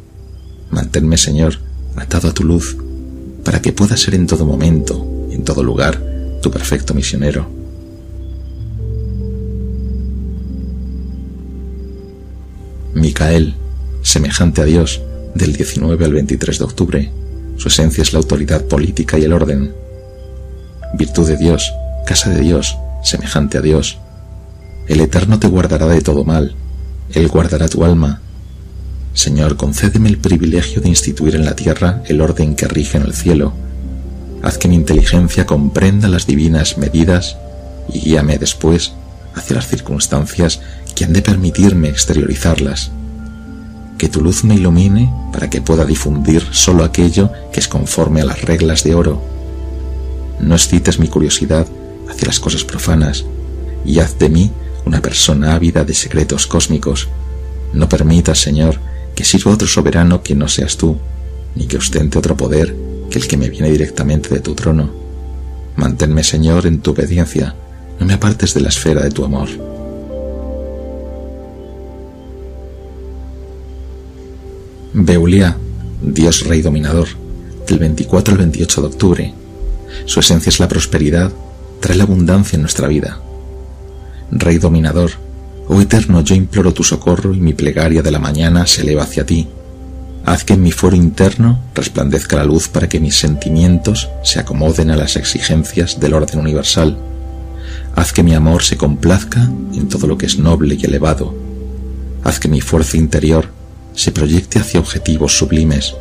[0.70, 1.58] Manténme, Señor,
[1.96, 2.76] atado a tu luz,
[3.44, 6.00] para que pueda ser en todo momento y en todo lugar
[6.40, 7.46] tu perfecto misionero.
[12.94, 13.54] Micael,
[14.02, 15.02] semejante a Dios,
[15.34, 17.10] del 19 al 23 de octubre.
[17.56, 19.72] Su esencia es la autoridad política y el orden.
[20.94, 21.72] Virtud de Dios,
[22.06, 23.98] casa de Dios, semejante a Dios.
[24.86, 26.54] El Eterno te guardará de todo mal.
[27.12, 28.20] Él guardará tu alma.
[29.14, 33.14] Señor, concédeme el privilegio de instituir en la tierra el orden que rige en el
[33.14, 33.52] cielo.
[34.42, 37.36] Haz que mi inteligencia comprenda las divinas medidas
[37.92, 38.92] y guíame después
[39.34, 40.60] hacia las circunstancias
[40.94, 42.90] que han de permitirme exteriorizarlas
[44.02, 48.24] que tu luz me ilumine para que pueda difundir solo aquello que es conforme a
[48.24, 49.22] las reglas de oro.
[50.40, 51.68] No excites mi curiosidad
[52.10, 53.24] hacia las cosas profanas
[53.84, 54.50] y haz de mí
[54.84, 57.08] una persona ávida de secretos cósmicos.
[57.72, 58.78] No permitas, Señor,
[59.14, 60.96] que sirva otro soberano que no seas tú,
[61.54, 62.74] ni que ostente otro poder
[63.10, 64.90] que el que me viene directamente de tu trono.
[65.76, 67.54] Manténme, Señor, en tu obediencia,
[68.00, 69.48] no me apartes de la esfera de tu amor.
[74.94, 75.56] Beulia,
[76.02, 77.08] Dios Rey Dominador,
[77.66, 79.34] del 24 al 28 de octubre.
[80.04, 81.32] Su esencia es la prosperidad,
[81.80, 83.20] trae la abundancia en nuestra vida.
[84.34, 85.10] Rey Dominador,
[85.68, 89.26] oh Eterno, yo imploro tu socorro y mi plegaria de la mañana se eleva hacia
[89.26, 89.46] ti.
[90.24, 94.90] Haz que en mi foro interno resplandezca la luz para que mis sentimientos se acomoden
[94.90, 96.96] a las exigencias del orden universal.
[97.94, 99.42] Haz que mi amor se complazca
[99.74, 101.34] en todo lo que es noble y elevado.
[102.24, 103.50] Haz que mi fuerza interior
[103.94, 105.94] se proyecte hacia objetivos sublimes,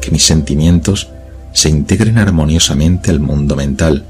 [0.00, 1.10] que mis sentimientos
[1.52, 4.06] se integren armoniosamente al mundo mental,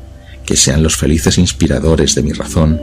[0.47, 2.81] que sean los felices inspiradores de mi razón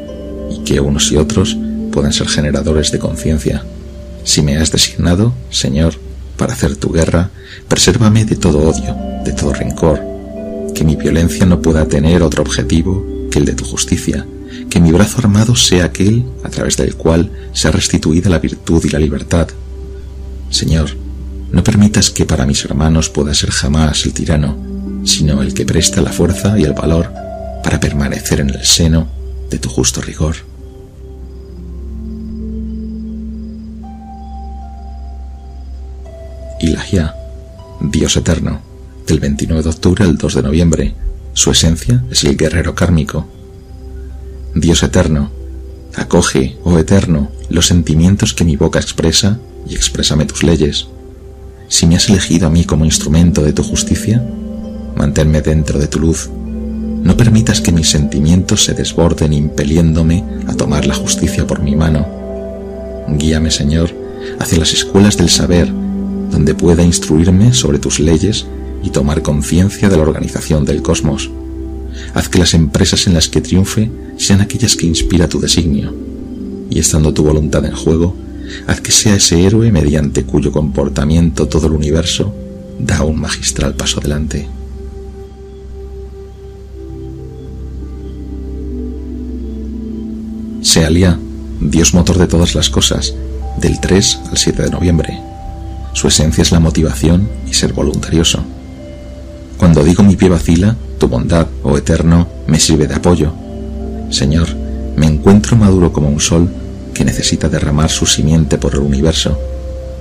[0.52, 1.58] y que unos y otros
[1.92, 3.64] puedan ser generadores de conciencia.
[4.24, 5.96] Si me has designado, Señor,
[6.38, 7.32] para hacer tu guerra,
[7.68, 10.00] presérvame de todo odio, de todo rencor,
[10.74, 14.26] que mi violencia no pueda tener otro objetivo que el de tu justicia,
[14.70, 18.90] que mi brazo armado sea aquel a través del cual sea restituida la virtud y
[18.90, 19.48] la libertad,
[20.50, 20.90] Señor,
[21.52, 24.58] no permitas que para mis hermanos pueda ser jamás el tirano,
[25.06, 27.12] sino el que presta la fuerza y el valor
[27.64, 29.21] para permanecer en el seno
[29.52, 30.38] de tu justo rigor.
[36.60, 37.16] Ilagia,
[37.82, 38.62] Dios eterno,
[39.06, 40.96] del 29 de octubre al 2 de noviembre,
[41.34, 43.28] su esencia es el guerrero kármico.
[44.56, 45.32] Dios eterno,
[45.96, 50.88] acoge, oh eterno, los sentimientos que mi boca expresa y exprésame tus leyes.
[51.68, 54.24] Si me has elegido a mí como instrumento de tu justicia,
[54.96, 56.30] manténme dentro de tu luz.
[57.04, 62.06] No permitas que mis sentimientos se desborden impeliéndome a tomar la justicia por mi mano.
[63.08, 63.92] Guíame, Señor,
[64.40, 65.72] hacia las escuelas del saber,
[66.32, 68.46] donde pueda instruirme sobre tus leyes
[68.84, 71.32] y tomar conciencia de la organización del cosmos.
[72.14, 75.94] Haz que las empresas en las que triunfe sean aquellas que inspira tu designio,
[76.70, 78.16] y estando tu voluntad en juego,
[78.68, 82.34] haz que sea ese héroe mediante cuyo comportamiento todo el universo
[82.80, 84.48] da un magistral paso adelante.
[90.62, 91.18] Sealia,
[91.60, 93.16] Dios motor de todas las cosas,
[93.60, 95.20] del 3 al 7 de noviembre.
[95.94, 98.44] Su esencia es la motivación y ser voluntarioso.
[99.58, 103.34] Cuando digo mi pie vacila, tu bondad, oh eterno, me sirve de apoyo.
[104.12, 104.50] Señor,
[104.96, 106.48] me encuentro maduro como un sol
[106.94, 109.38] que necesita derramar su simiente por el universo,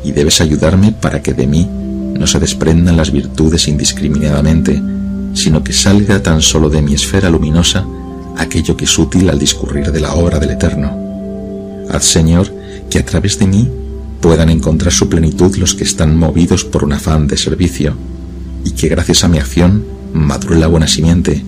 [0.05, 4.82] y debes ayudarme para que de mí no se desprendan las virtudes indiscriminadamente,
[5.32, 7.87] sino que salga tan solo de mi esfera luminosa
[8.41, 11.87] aquello que es útil al discurrir de la obra del Eterno.
[11.91, 12.53] Haz, Señor,
[12.89, 13.69] que a través de mí
[14.21, 17.95] puedan encontrar su plenitud los que están movidos por un afán de servicio,
[18.65, 21.45] y que gracias a mi acción madure la buena simiente.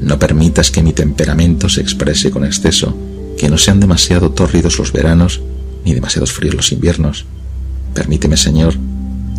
[0.00, 2.96] No permitas que mi temperamento se exprese con exceso,
[3.38, 5.40] que no sean demasiado tórridos los veranos
[5.84, 7.26] ni demasiados fríos los inviernos.
[7.94, 8.74] Permíteme, Señor,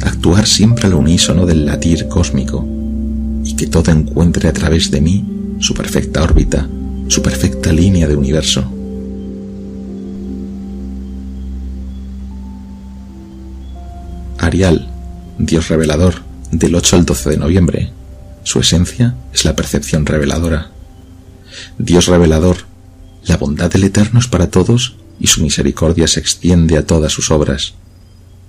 [0.02, 2.65] actuar siempre al unísono del latir cósmico
[3.44, 5.26] y que todo encuentre a través de mí
[5.60, 6.68] su perfecta órbita,
[7.08, 8.64] su perfecta línea de universo.
[14.40, 14.90] Arial,
[15.38, 16.16] Dios revelador,
[16.52, 17.92] del 8 al 12 de noviembre.
[18.44, 20.70] Su esencia es la percepción reveladora.
[21.78, 22.58] Dios revelador,
[23.26, 27.32] la bondad del Eterno es para todos y su misericordia se extiende a todas sus
[27.32, 27.74] obras.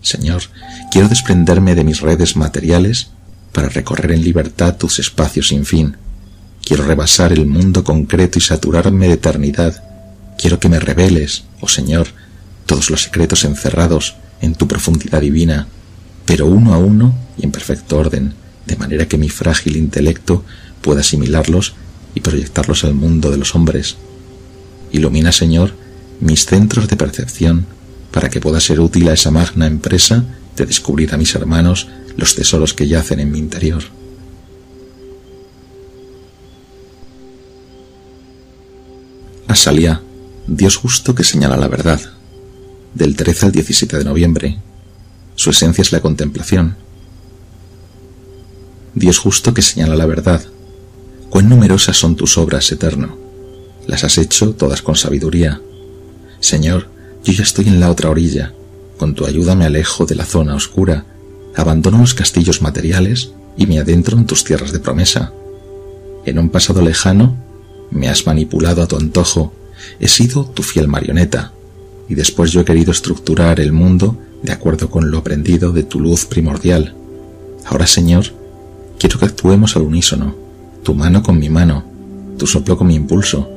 [0.03, 0.43] Señor,
[0.91, 3.11] quiero desprenderme de mis redes materiales
[3.53, 5.97] para recorrer en libertad tus espacios sin fin.
[6.65, 9.85] Quiero rebasar el mundo concreto y saturarme de eternidad.
[10.39, 12.07] Quiero que me reveles, oh Señor,
[12.65, 15.67] todos los secretos encerrados en tu profundidad divina,
[16.25, 18.33] pero uno a uno y en perfecto orden,
[18.67, 20.43] de manera que mi frágil intelecto
[20.81, 21.75] pueda asimilarlos
[22.15, 23.97] y proyectarlos al mundo de los hombres.
[24.91, 25.75] Ilumina, Señor,
[26.21, 27.67] mis centros de percepción,
[28.11, 30.25] para que pueda ser útil a esa magna empresa
[30.57, 33.83] de descubrir a mis hermanos los tesoros que yacen en mi interior.
[39.49, 40.01] Asalía,
[40.47, 42.01] Dios justo que señala la verdad,
[42.95, 44.59] del 13 al 17 de noviembre.
[45.35, 46.77] Su esencia es la contemplación.
[48.95, 50.43] Dios justo que señala la verdad.
[51.31, 53.25] Cuán numerosas son tus obras, eterno
[53.87, 55.61] las has hecho todas con sabiduría.
[56.41, 56.89] Señor,
[57.25, 58.53] yo ya estoy en la otra orilla.
[58.99, 61.05] Con tu ayuda me alejo de la zona oscura,
[61.55, 65.33] abandono los castillos materiales y me adentro en tus tierras de promesa.
[66.25, 67.37] En un pasado lejano
[67.91, 69.53] me has manipulado a tu antojo,
[70.01, 71.53] he sido tu fiel marioneta,
[72.09, 76.01] y después yo he querido estructurar el mundo de acuerdo con lo aprendido de tu
[76.01, 76.95] luz primordial.
[77.65, 78.27] Ahora, Señor,
[78.99, 80.35] quiero que actuemos al unísono,
[80.83, 81.85] tu mano con mi mano,
[82.39, 83.49] tu soplo con mi impulso,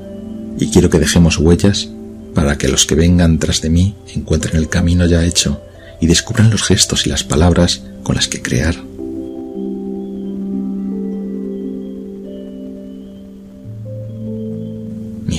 [0.60, 1.90] y quiero que dejemos huellas
[2.34, 5.62] para que los que vengan tras de mí encuentren el camino ya hecho
[6.00, 8.76] y descubran los gestos y las palabras con las que crear.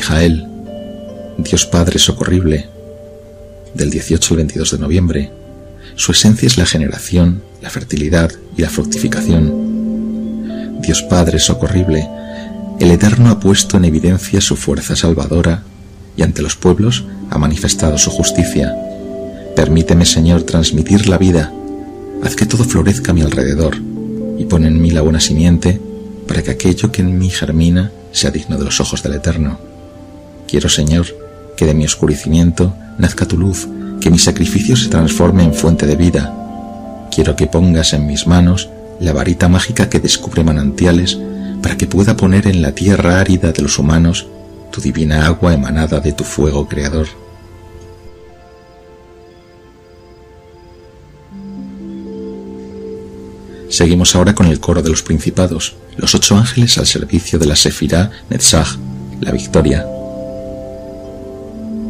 [0.09, 0.47] Mijael,
[1.37, 2.67] Dios Padre socorrible,
[3.75, 5.31] del 18 al 22 de noviembre,
[5.97, 10.81] su esencia es la generación, la fertilidad y la fructificación.
[10.81, 12.09] Dios Padre socorrible,
[12.81, 15.63] el Eterno ha puesto en evidencia su fuerza salvadora
[16.17, 18.75] y ante los pueblos ha manifestado su justicia.
[19.55, 21.53] Permíteme, Señor, transmitir la vida.
[22.23, 23.77] Haz que todo florezca a mi alrededor
[24.39, 25.79] y pon en mí la buena simiente
[26.27, 29.68] para que aquello que en mí germina sea digno de los ojos del Eterno.
[30.49, 31.07] Quiero, Señor,
[31.57, 33.69] que de mi oscurecimiento nazca tu luz
[34.01, 37.09] que mi sacrificio se transforme en fuente de vida.
[37.15, 38.71] Quiero que pongas en mis manos
[39.01, 41.19] la varita mágica que descubre manantiales
[41.63, 44.27] para que pueda poner en la tierra árida de los humanos
[44.71, 47.09] tu divina agua emanada de tu fuego creador.
[53.69, 57.57] Seguimos ahora con el coro de los principados, los ocho ángeles al servicio de la
[57.57, 58.77] Sefirá Netzach,
[59.21, 59.98] la victoria.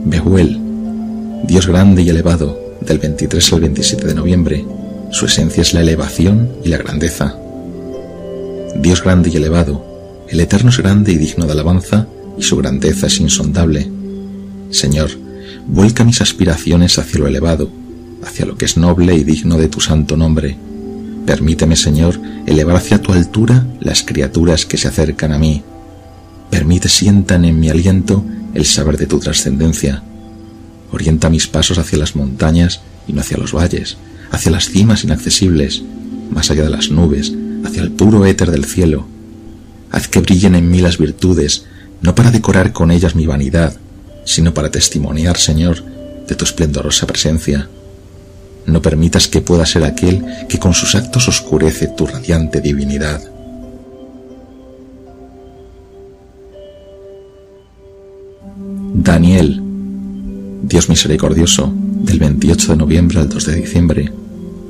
[0.04, 0.58] Behuel,
[1.44, 4.64] Dios grande y elevado, del 23 al 27 de noviembre.
[5.10, 7.36] Su esencia es la elevación y la grandeza.
[8.76, 9.84] Dios grande y elevado,
[10.28, 12.06] el Eterno es grande y digno de alabanza,
[12.38, 13.90] y su grandeza es insondable.
[14.70, 15.10] Señor,
[15.66, 17.70] vuelca mis aspiraciones hacia lo elevado,
[18.24, 20.56] hacia lo que es noble y digno de tu santo nombre.
[21.26, 25.62] Permíteme, Señor, elevar hacia tu altura las criaturas que se acercan a mí.
[26.50, 30.02] Permite sientan en mi aliento el saber de tu trascendencia
[30.90, 33.96] Orienta mis pasos hacia las montañas y no hacia los valles,
[34.30, 35.82] hacia las cimas inaccesibles,
[36.30, 37.32] más allá de las nubes,
[37.64, 39.06] hacia el puro éter del cielo.
[39.90, 41.66] Haz que brillen en mí las virtudes,
[42.00, 43.76] no para decorar con ellas mi vanidad,
[44.24, 45.82] sino para testimoniar, Señor,
[46.26, 47.68] de tu esplendorosa presencia.
[48.66, 53.22] No permitas que pueda ser aquel que con sus actos oscurece tu radiante divinidad.
[59.00, 59.62] Daniel
[60.64, 64.12] Dios misericordioso, del 28 de noviembre al 2 de diciembre.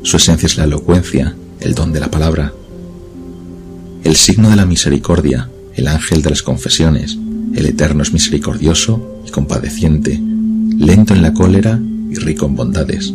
[0.03, 2.53] Su esencia es la elocuencia, el don de la palabra.
[4.05, 7.17] El signo de la misericordia, el ángel de las confesiones,
[7.55, 10.21] el eterno es misericordioso y compadeciente,
[10.77, 11.81] lento en la cólera
[12.11, 13.13] y rico en bondades.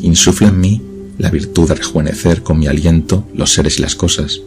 [0.00, 0.80] Insufla en mí
[1.18, 4.40] la virtud de rejuvenecer con mi aliento los seres y las cosas.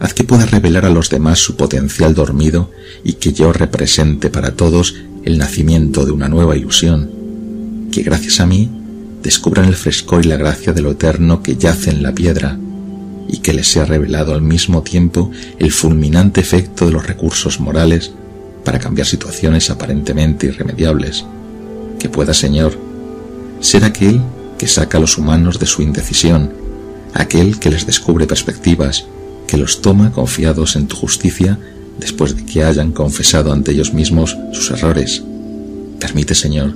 [0.00, 2.70] Haz que pueda revelar a los demás su potencial dormido
[3.04, 4.94] y que yo represente para todos
[5.24, 7.10] el nacimiento de una nueva ilusión,
[7.90, 8.70] que gracias a mí
[9.22, 12.58] descubran el frescor y la gracia de lo eterno que yace en la piedra,
[13.28, 18.12] y que les sea revelado al mismo tiempo el fulminante efecto de los recursos morales
[18.64, 21.24] para cambiar situaciones aparentemente irremediables,
[21.98, 22.78] que pueda, Señor,
[23.60, 24.22] ser aquel
[24.58, 26.52] que saca a los humanos de su indecisión,
[27.14, 29.06] aquel que les descubre perspectivas,
[29.48, 31.58] que los toma confiados en tu justicia
[31.98, 35.22] después de que hayan confesado ante ellos mismos sus errores.
[35.98, 36.74] Permite, Señor,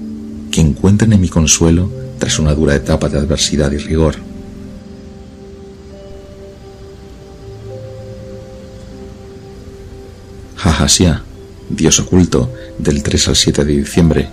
[0.51, 1.89] que encuentren en mi consuelo
[2.19, 4.16] tras una dura etapa de adversidad y rigor.
[10.57, 11.23] Jajasia,
[11.69, 14.28] Dios oculto, del 3 al 7 de diciembre.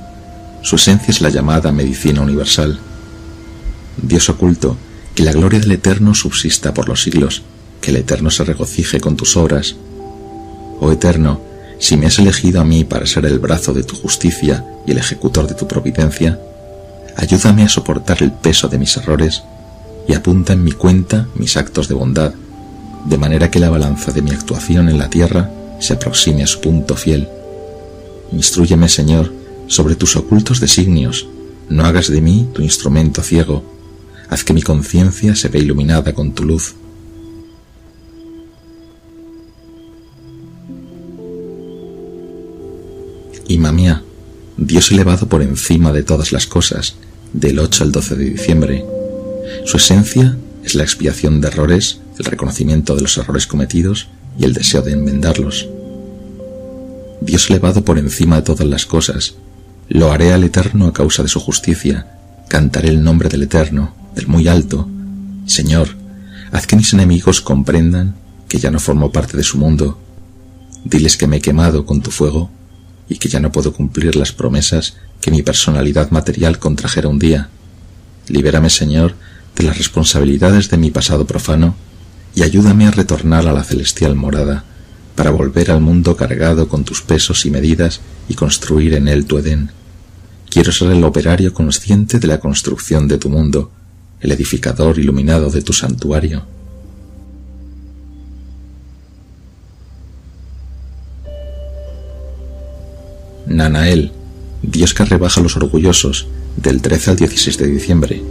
[0.61, 2.79] Su esencia es la llamada medicina universal.
[4.01, 4.77] Dios oculto,
[5.13, 7.43] que la gloria del Eterno subsista por los siglos,
[7.81, 9.75] que el Eterno se regocije con tus obras,
[10.79, 11.41] Oh Eterno,
[11.77, 14.97] si me has elegido a mí para ser el brazo de tu justicia y el
[14.97, 16.39] ejecutor de tu providencia,
[17.15, 19.43] ayúdame a soportar el peso de mis errores
[20.07, 22.33] y apunta en mi cuenta mis actos de bondad,
[23.05, 26.61] de manera que la balanza de mi actuación en la tierra se aproxime a su
[26.61, 27.27] punto fiel.
[28.31, 29.33] Instrúyeme, Señor,
[29.67, 31.27] sobre tus ocultos designios,
[31.69, 33.63] no hagas de mí tu instrumento ciego,
[34.29, 36.75] haz que mi conciencia se vea iluminada con tu luz
[43.49, 44.03] y mamía,
[44.57, 46.95] Dios elevado por encima de todas las cosas,
[47.33, 48.85] del 8 al 12 de diciembre.
[49.65, 54.07] Su esencia es la expiación de errores, el reconocimiento de los errores cometidos
[54.37, 55.67] y el deseo de enmendarlos.
[57.21, 59.33] Dios elevado por encima de todas las cosas,
[59.89, 62.19] lo haré al Eterno a causa de su justicia,
[62.49, 64.87] cantaré el nombre del Eterno, del muy alto.
[65.47, 65.89] Señor,
[66.51, 68.15] haz que mis enemigos comprendan
[68.47, 69.97] que ya no formo parte de su mundo.
[70.85, 72.51] Diles que me he quemado con tu fuego
[73.09, 77.49] y que ya no puedo cumplir las promesas que mi personalidad material contrajera un día.
[78.27, 79.15] Libérame, Señor,
[79.55, 81.75] de las responsabilidades de mi pasado profano
[82.35, 84.63] y ayúdame a retornar a la celestial morada
[85.15, 87.99] para volver al mundo cargado con tus pesos y medidas
[88.29, 89.71] y construir en él tu Edén.
[90.49, 93.71] Quiero ser el operario consciente de la construcción de tu mundo,
[94.21, 96.43] el edificador iluminado de tu santuario.
[103.49, 104.11] Nanael,
[104.61, 108.21] Dios que rebaja a los orgullosos, del 13 al 16 de diciembre.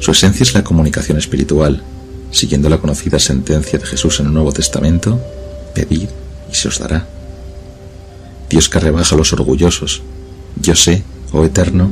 [0.00, 1.82] Su esencia es la comunicación espiritual,
[2.32, 5.20] siguiendo la conocida sentencia de Jesús en el Nuevo Testamento,
[5.74, 6.08] pedid
[6.50, 7.06] y se os dará.
[8.50, 10.02] Dios que rebaja a los orgullosos,
[10.60, 11.88] yo sé, oh Eterno,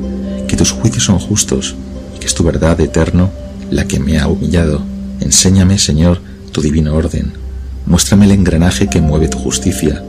[0.48, 1.76] que tus juicios son justos
[2.16, 3.30] y que es tu verdad, Eterno,
[3.70, 4.82] la que me ha humillado.
[5.20, 6.20] Enséñame, Señor,
[6.50, 7.32] tu divino orden.
[7.86, 10.02] Muéstrame el engranaje que mueve tu justicia.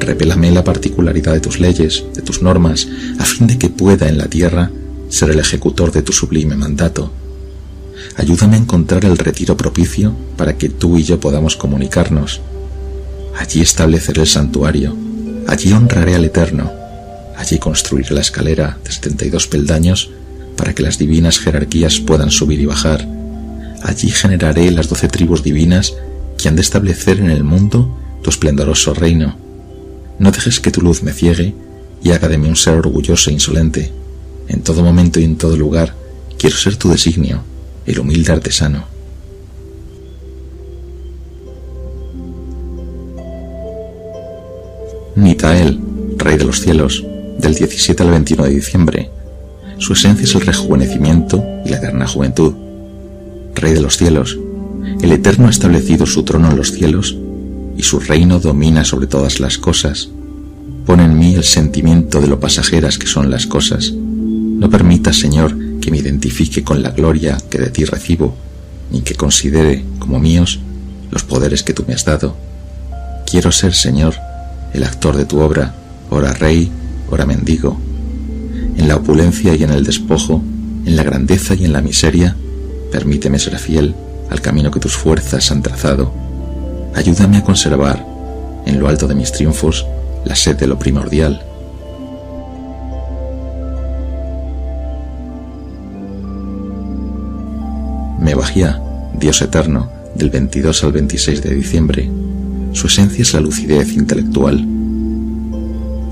[0.00, 2.88] Revélame la particularidad de tus leyes, de tus normas,
[3.18, 4.70] a fin de que pueda en la tierra
[5.08, 7.12] ser el ejecutor de tu sublime mandato.
[8.16, 12.40] Ayúdame a encontrar el retiro propicio para que tú y yo podamos comunicarnos.
[13.38, 14.96] Allí estableceré el santuario,
[15.46, 16.72] allí honraré al Eterno,
[17.36, 20.10] allí construiré la escalera de 72 peldaños
[20.56, 23.06] para que las divinas jerarquías puedan subir y bajar.
[23.82, 25.94] Allí generaré las doce tribus divinas
[26.36, 29.47] que han de establecer en el mundo tu esplendoroso reino.
[30.18, 31.54] No dejes que tu luz me ciegue
[32.02, 33.92] y haga de mí un ser orgulloso e insolente.
[34.48, 35.94] En todo momento y en todo lugar
[36.38, 37.42] quiero ser tu designio,
[37.86, 38.84] el humilde artesano.
[45.14, 45.80] Mitael,
[46.16, 47.04] Rey de los cielos,
[47.38, 49.10] del 17 al 21 de diciembre.
[49.78, 52.54] Su esencia es el rejuvenecimiento y la eterna juventud.
[53.54, 54.38] Rey de los cielos,
[55.00, 57.16] el Eterno ha establecido su trono en los cielos
[57.78, 60.10] y su reino domina sobre todas las cosas.
[60.84, 63.92] Pone en mí el sentimiento de lo pasajeras que son las cosas.
[63.92, 68.34] No permitas, Señor, que me identifique con la gloria que de ti recibo,
[68.90, 70.58] ni que considere como míos
[71.12, 72.36] los poderes que tú me has dado.
[73.30, 74.16] Quiero ser, Señor,
[74.74, 75.76] el actor de tu obra,
[76.10, 76.70] ora rey,
[77.10, 77.78] ora mendigo.
[78.76, 80.42] En la opulencia y en el despojo,
[80.84, 82.34] en la grandeza y en la miseria,
[82.90, 83.94] permíteme ser fiel
[84.30, 86.27] al camino que tus fuerzas han trazado.
[86.94, 88.04] Ayúdame a conservar,
[88.66, 89.86] en lo alto de mis triunfos,
[90.24, 91.42] la sed de lo primordial.
[98.20, 98.82] Me bajía,
[99.14, 102.10] Dios eterno, del 22 al 26 de diciembre.
[102.72, 104.64] Su esencia es la lucidez intelectual.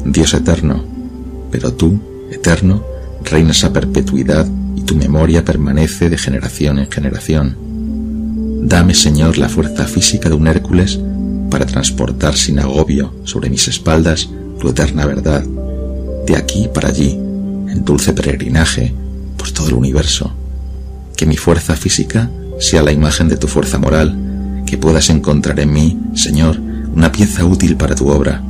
[0.04, 0.84] Dios eterno,
[1.50, 2.00] pero tú,
[2.30, 2.82] eterno,
[3.24, 4.46] reinas a perpetuidad
[4.76, 7.65] y tu memoria permanece de generación en generación.
[8.68, 10.98] Dame, Señor, la fuerza física de un Hércules
[11.52, 14.28] para transportar sin agobio sobre mis espaldas
[14.58, 15.44] tu eterna verdad,
[16.26, 18.92] de aquí para allí, en dulce peregrinaje
[19.38, 20.34] por todo el universo.
[21.16, 22.28] Que mi fuerza física
[22.58, 26.58] sea la imagen de tu fuerza moral, que puedas encontrar en mí, Señor,
[26.92, 28.42] una pieza útil para tu obra.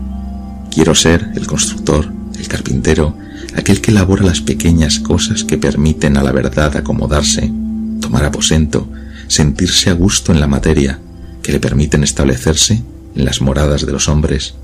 [0.71, 3.15] Quiero ser el constructor, el carpintero,
[3.55, 7.53] aquel que elabora las pequeñas cosas que permiten a la verdad acomodarse,
[8.01, 8.89] tomar aposento,
[9.29, 11.01] sentirse a gusto en la materia,
[11.43, 12.83] que le permiten establecerse
[13.15, 14.55] en las moradas de los hombres.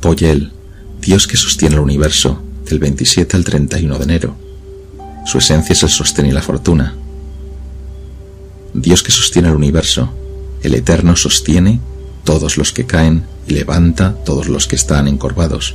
[0.00, 0.52] Poyel,
[1.00, 4.36] Dios que sostiene el universo, del 27 al 31 de enero.
[5.24, 6.94] Su esencia es el sostén y la fortuna.
[8.74, 10.12] Dios que sostiene el universo,
[10.62, 11.80] el Eterno sostiene
[12.24, 15.74] todos los que caen y levanta todos los que están encorvados.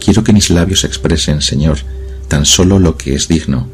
[0.00, 1.78] Quiero que mis labios expresen, Señor,
[2.28, 3.68] tan solo lo que es digno.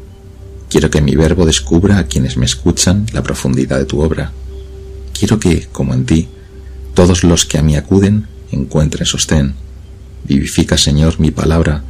[0.69, 4.33] Quiero que mi verbo descubra a quienes me escuchan la profundidad de tu obra.
[5.17, 6.27] Quiero que, como en ti,
[6.93, 9.55] todos los que a mí acuden encuentren sostén.
[10.25, 11.83] Vivifica, Señor, mi palabra.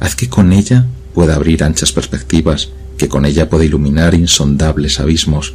[0.00, 5.54] Haz que con ella pueda abrir anchas perspectivas, que con ella pueda iluminar insondables abismos.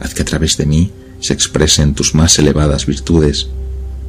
[0.00, 3.48] Haz que a través de mí se expresen tus más elevadas virtudes.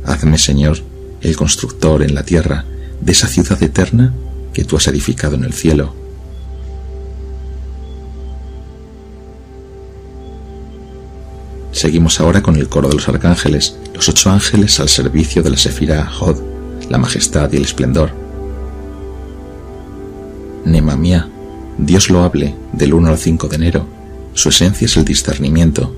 [0.03, 0.79] Hazme, Señor,
[1.21, 2.65] el constructor en la tierra,
[3.03, 4.13] de esa ciudad eterna
[4.53, 5.93] que tú has edificado en el cielo.
[11.71, 15.57] Seguimos ahora con el coro de los arcángeles, los ocho ángeles al servicio de la
[15.57, 16.37] Sefirá Hod,
[16.89, 18.11] la majestad y el esplendor.
[20.65, 21.27] Nemamia,
[21.77, 23.87] Dios lo hable, del 1 al 5 de enero,
[24.33, 25.93] su esencia es el discernimiento.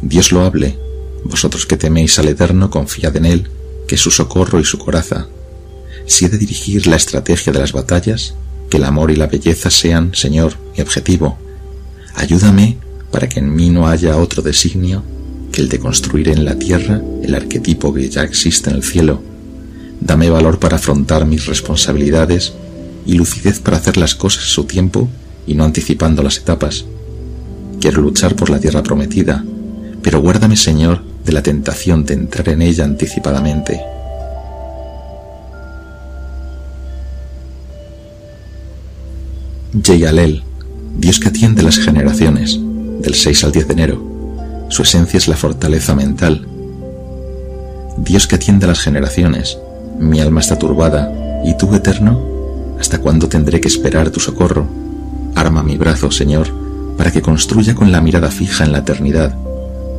[0.00, 0.78] Dios lo hable,
[1.24, 3.50] vosotros que teméis al Eterno, confiad en Él,
[3.88, 5.26] que es su socorro y su coraza,
[6.06, 8.34] si he de dirigir la estrategia de las batallas,
[8.70, 11.38] que el amor y la belleza sean, Señor, mi objetivo.
[12.14, 12.78] Ayúdame
[13.10, 15.02] para que en mí no haya otro designio
[15.52, 19.22] que el de construir en la tierra el arquetipo que ya existe en el cielo.
[20.00, 22.52] Dame valor para afrontar mis responsabilidades
[23.06, 25.08] y lucidez para hacer las cosas a su tiempo
[25.46, 26.84] y no anticipando las etapas.
[27.80, 29.44] Quiero luchar por la tierra prometida,
[30.02, 33.95] pero guárdame, Señor, de la tentación de entrar en ella anticipadamente.
[39.82, 40.42] Yeyalel,
[40.96, 42.58] Dios que atiende las generaciones,
[43.00, 44.66] del 6 al 10 de enero.
[44.68, 46.46] Su esencia es la fortaleza mental.
[47.98, 49.58] Dios que atiende las generaciones,
[49.98, 51.12] mi alma está turbada,
[51.44, 52.76] ¿y tú, eterno?
[52.80, 54.66] ¿Hasta cuándo tendré que esperar tu socorro?
[55.34, 56.48] Arma mi brazo, Señor,
[56.96, 59.36] para que construya con la mirada fija en la eternidad,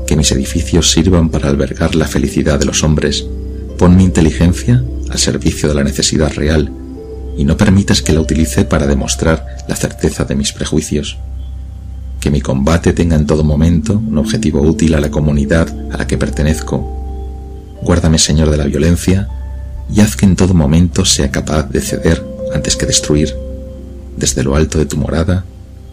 [0.08, 3.28] que mis edificios sirvan para albergar la felicidad de los hombres.
[3.78, 6.72] Pon mi inteligencia al servicio de la necesidad real
[7.38, 11.18] y no permitas que la utilice para demostrar la certeza de mis prejuicios.
[12.20, 16.08] Que mi combate tenga en todo momento un objetivo útil a la comunidad a la
[16.08, 17.78] que pertenezco.
[17.84, 19.30] Guárdame, Señor, de la violencia
[19.94, 23.36] y haz que en todo momento sea capaz de ceder antes que destruir.
[24.18, 25.46] Desde lo alto de tu morada,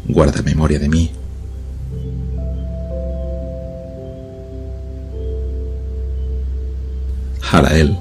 [0.08, 1.10] guarda memoria de mí.
[7.42, 7.98] Jarael,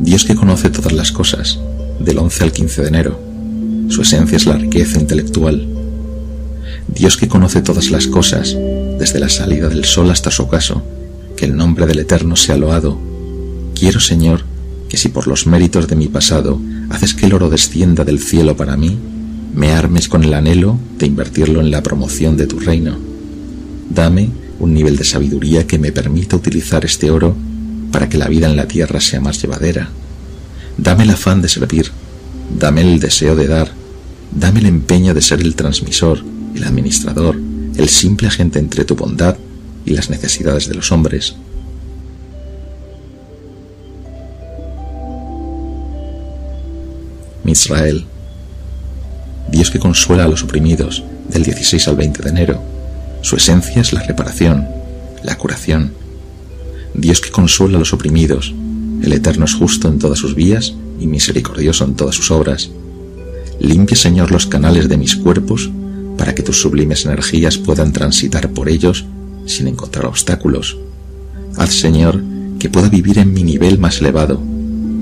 [0.00, 1.60] Dios que conoce todas las cosas,
[2.04, 3.20] del 11 al 15 de enero.
[3.88, 5.66] Su esencia es la riqueza intelectual.
[6.88, 8.56] Dios que conoce todas las cosas,
[8.98, 10.82] desde la salida del sol hasta su ocaso,
[11.36, 12.98] que el nombre del Eterno sea loado.
[13.74, 14.44] Quiero, Señor,
[14.88, 16.60] que si por los méritos de mi pasado
[16.90, 18.98] haces que el oro descienda del cielo para mí,
[19.54, 22.96] me armes con el anhelo de invertirlo en la promoción de tu reino.
[23.90, 27.34] Dame un nivel de sabiduría que me permita utilizar este oro
[27.90, 29.90] para que la vida en la tierra sea más llevadera.
[30.78, 31.90] Dame el afán de servir,
[32.58, 33.72] dame el deseo de dar,
[34.32, 36.22] dame el empeño de ser el transmisor,
[36.54, 37.36] el administrador,
[37.76, 39.36] el simple agente entre tu bondad
[39.84, 41.34] y las necesidades de los hombres.
[47.44, 48.06] Misrael,
[49.50, 52.62] Dios que consuela a los oprimidos del 16 al 20 de enero.
[53.20, 54.66] Su esencia es la reparación,
[55.22, 55.92] la curación.
[56.94, 58.54] Dios que consuela a los oprimidos,
[59.02, 62.70] el Eterno es justo en todas sus vías y misericordioso en todas sus obras.
[63.60, 65.70] Limpia, Señor, los canales de mis cuerpos
[66.16, 69.04] para que tus sublimes energías puedan transitar por ellos
[69.46, 70.78] sin encontrar obstáculos.
[71.56, 72.22] Haz, Señor,
[72.58, 74.40] que pueda vivir en mi nivel más elevado,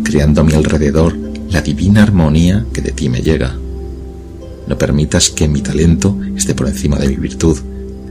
[0.02, 1.14] creando a mi alrededor
[1.50, 3.56] la divina armonía que de ti me llega.
[4.66, 7.58] No permitas que mi talento esté por encima de mi virtud,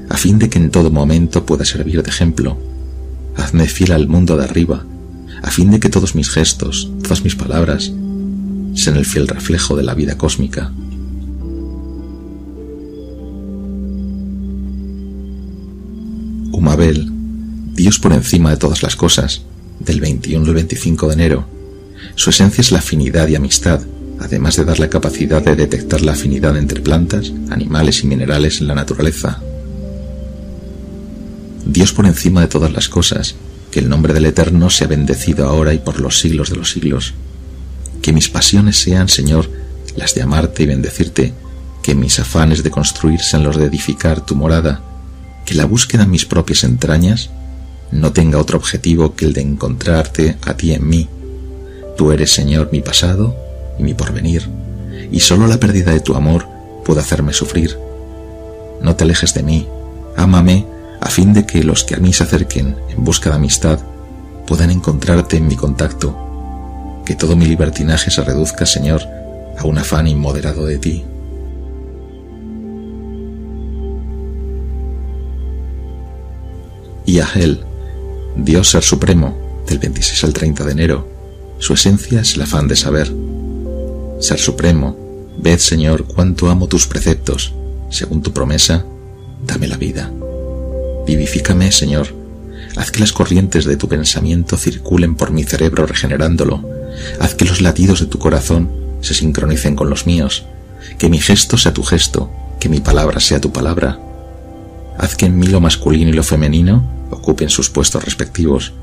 [0.09, 2.57] a fin de que en todo momento pueda servir de ejemplo.
[3.35, 4.85] Hazme fiel al mundo de arriba,
[5.41, 7.91] a fin de que todos mis gestos, todas mis palabras,
[8.75, 10.71] sean el fiel reflejo de la vida cósmica.
[16.51, 17.09] Humabel,
[17.73, 19.43] Dios por encima de todas las cosas,
[19.79, 21.45] del 21 al 25 de enero.
[22.15, 23.81] Su esencia es la afinidad y amistad,
[24.19, 28.67] además de dar la capacidad de detectar la afinidad entre plantas, animales y minerales en
[28.67, 29.41] la naturaleza.
[31.65, 33.35] Dios por encima de todas las cosas,
[33.71, 37.13] que el nombre del Eterno sea bendecido ahora y por los siglos de los siglos.
[38.01, 39.49] Que mis pasiones sean, Señor,
[39.95, 41.33] las de amarte y bendecirte,
[41.83, 44.81] que mis afanes de construir sean los de edificar tu morada,
[45.45, 47.29] que la búsqueda en mis propias entrañas
[47.91, 51.09] no tenga otro objetivo que el de encontrarte a ti en mí.
[51.97, 53.35] Tú eres, Señor, mi pasado
[53.77, 54.47] y mi porvenir,
[55.11, 56.47] y sólo la pérdida de tu amor
[56.85, 57.77] puede hacerme sufrir.
[58.81, 59.67] No te alejes de mí,
[60.15, 60.65] ámame
[61.01, 63.79] a fin de que los que a mí se acerquen en busca de amistad
[64.45, 66.15] puedan encontrarte en mi contacto,
[67.05, 69.03] que todo mi libertinaje se reduzca, Señor,
[69.57, 71.05] a un afán inmoderado de ti.
[77.05, 77.61] Y Ahel,
[78.35, 79.35] Dios Ser Supremo,
[79.67, 81.07] del 26 al 30 de enero,
[81.57, 83.11] su esencia es el afán de saber.
[84.19, 84.95] Ser Supremo,
[85.37, 87.53] ved, Señor, cuánto amo tus preceptos,
[87.89, 88.85] según tu promesa,
[89.45, 90.11] dame la vida.
[91.05, 92.07] Vivifícame, Señor.
[92.75, 96.63] Haz que las corrientes de tu pensamiento circulen por mi cerebro regenerándolo.
[97.19, 98.69] Haz que los latidos de tu corazón
[99.01, 100.45] se sincronicen con los míos.
[100.97, 103.99] Que mi gesto sea tu gesto, que mi palabra sea tu palabra.
[104.97, 108.73] Haz que en mí lo masculino y lo femenino ocupen sus puestos respectivos,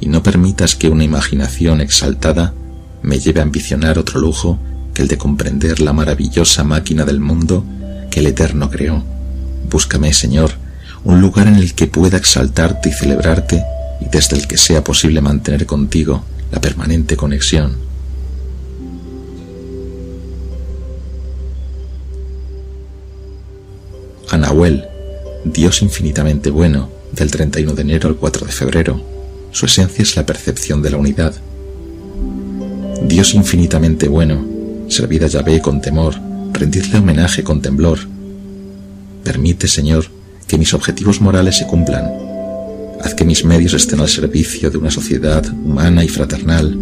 [0.00, 2.54] y no permitas que una imaginación exaltada
[3.02, 4.58] me lleve a ambicionar otro lujo
[4.94, 7.64] que el de comprender la maravillosa máquina del mundo
[8.10, 9.02] que el Eterno creó.
[9.70, 10.52] Búscame, Señor,
[11.04, 13.62] un lugar en el que pueda exaltarte y celebrarte
[14.00, 17.76] y desde el que sea posible mantener contigo la permanente conexión.
[24.30, 24.84] Anahuel,
[25.44, 29.00] Dios infinitamente bueno, del 31 de enero al 4 de febrero,
[29.50, 31.34] su esencia es la percepción de la unidad.
[33.02, 34.44] Dios infinitamente bueno,
[34.88, 36.14] servid a Yahvé con temor,
[36.52, 37.98] rendirle homenaje con temblor.
[39.24, 40.06] Permite, Señor,
[40.50, 42.10] que mis objetivos morales se cumplan.
[43.04, 46.76] Haz que mis medios estén al servicio de una sociedad humana y fraternal,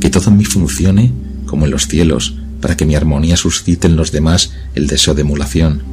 [0.00, 1.12] que todo en mí funcione
[1.46, 5.20] como en los cielos, para que mi armonía suscite en los demás el deseo de
[5.20, 5.84] emulación.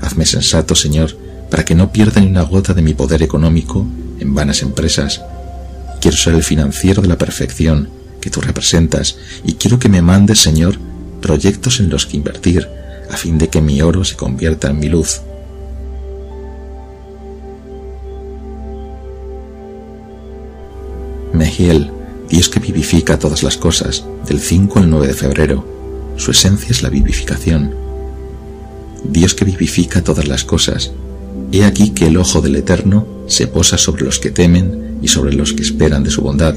[0.00, 1.18] Hazme sensato, Señor,
[1.50, 3.86] para que no pierda ni una gota de mi poder económico
[4.18, 5.20] en vanas empresas.
[6.00, 7.90] Quiero ser el financiero de la perfección
[8.22, 10.78] que tú representas y quiero que me mandes, Señor,
[11.20, 12.66] proyectos en los que invertir
[13.10, 15.20] a fin de que mi oro se convierta en mi luz.
[21.58, 25.64] Dios que vivifica todas las cosas, del 5 al 9 de febrero.
[26.16, 27.74] Su esencia es la vivificación.
[29.02, 30.92] Dios que vivifica todas las cosas,
[31.50, 35.32] he aquí que el ojo del Eterno se posa sobre los que temen y sobre
[35.32, 36.54] los que esperan de su bondad.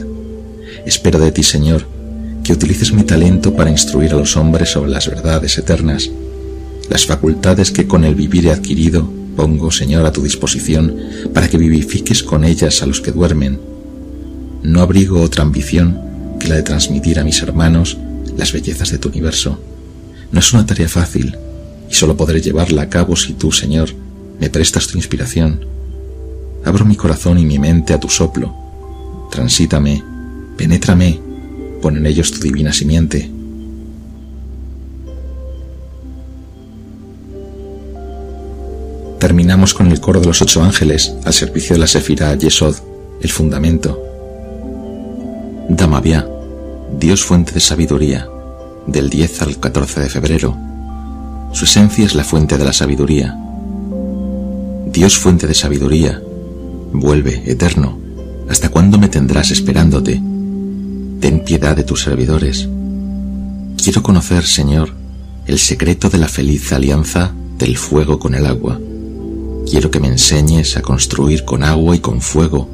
[0.85, 1.87] Espero de ti, Señor,
[2.43, 6.11] que utilices mi talento para instruir a los hombres sobre las verdades eternas.
[6.89, 10.95] Las facultades que con el vivir he adquirido, pongo, Señor, a tu disposición,
[11.33, 13.70] para que vivifiques con ellas a los que duermen.
[14.63, 15.99] No abrigo otra ambición
[16.39, 17.97] que la de transmitir a mis hermanos
[18.37, 19.59] las bellezas de tu universo.
[20.31, 21.37] No es una tarea fácil,
[21.89, 23.89] y solo podré llevarla a cabo si tú, Señor,
[24.39, 25.65] me prestas tu inspiración.
[26.63, 28.55] Abro mi corazón y mi mente a tu soplo.
[29.31, 30.03] Transítame,
[30.57, 31.19] penétrame,
[31.81, 33.29] pon en ellos tu divina simiente.
[39.19, 42.75] Terminamos con el coro de los ocho ángeles al servicio de la Sefirá Yesod,
[43.21, 44.10] el fundamento.
[45.73, 46.27] Damavia,
[46.99, 48.27] Dios fuente de sabiduría,
[48.87, 50.57] del 10 al 14 de febrero.
[51.53, 53.37] Su esencia es la fuente de la sabiduría.
[54.87, 56.21] Dios fuente de sabiduría,
[56.91, 57.97] vuelve, eterno,
[58.49, 60.21] ¿hasta cuándo me tendrás esperándote?
[61.21, 62.67] Ten piedad de tus servidores.
[63.81, 64.93] Quiero conocer, Señor,
[65.47, 68.77] el secreto de la feliz alianza del fuego con el agua.
[69.69, 72.67] Quiero que me enseñes a construir con agua y con fuego,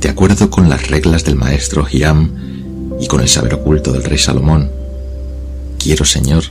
[0.00, 2.30] de acuerdo con las reglas del maestro Hiram
[3.00, 4.70] y con el saber oculto del rey Salomón.
[5.78, 6.44] Quiero, Señor,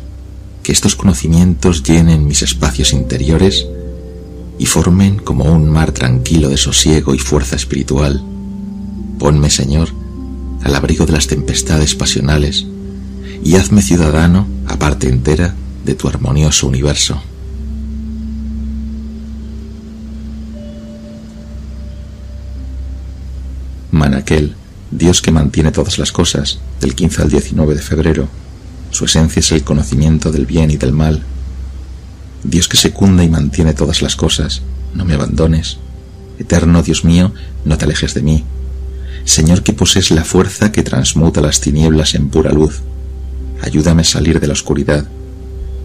[0.64, 3.65] que estos conocimientos llenen mis espacios interiores
[4.60, 8.24] y formen como un mar tranquilo de sosiego y fuerza espiritual.
[9.19, 9.90] Ponme, Señor,
[10.64, 12.65] al abrigo de las tempestades pasionales,
[13.44, 15.56] y hazme ciudadano, a parte entera,
[15.86, 17.22] de tu armonioso universo.
[24.08, 24.56] Manaquel,
[24.90, 28.30] Dios que mantiene todas las cosas, del 15 al 19 de febrero.
[28.90, 31.24] Su esencia es el conocimiento del bien y del mal.
[32.42, 34.62] Dios que secunda y mantiene todas las cosas,
[34.94, 35.80] no me abandones.
[36.40, 37.34] Eterno Dios mío,
[37.66, 38.46] no te alejes de mí.
[39.26, 42.80] Señor que posees la fuerza que transmuta las tinieblas en pura luz,
[43.62, 45.06] ayúdame a salir de la oscuridad,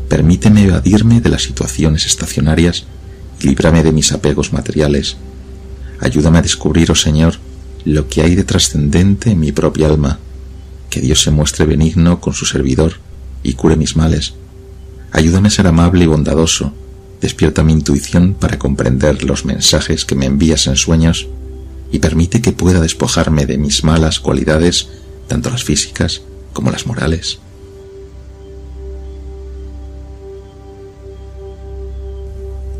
[0.08, 2.84] permíteme evadirme de las situaciones estacionarias
[3.40, 5.16] y líbrame de mis apegos materiales.
[5.98, 7.34] Ayúdame a descubrir, oh Señor,
[7.84, 10.18] lo que hay de trascendente en mi propia alma,
[10.90, 12.94] que Dios se muestre benigno con su servidor
[13.42, 14.34] y cure mis males.
[15.10, 16.72] Ayúdame a ser amable y bondadoso,
[17.20, 21.28] despierta mi intuición para comprender los mensajes que me envías en sueños
[21.90, 24.88] y permite que pueda despojarme de mis malas cualidades,
[25.28, 26.22] tanto las físicas
[26.52, 27.38] como las morales.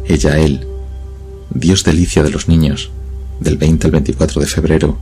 [0.07, 0.67] Ella, él,
[1.51, 2.91] Dios delicia de los niños,
[3.43, 4.99] del 20 al 24 de febrero.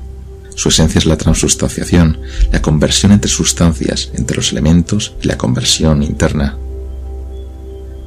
[0.55, 2.19] Su esencia es la transustanciación,
[2.53, 6.59] la conversión entre sustancias, entre los elementos y la conversión interna.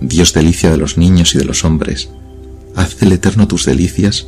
[0.02, 2.10] Dios delicia de los niños y de los hombres.
[2.76, 4.28] Haz del Eterno tus delicias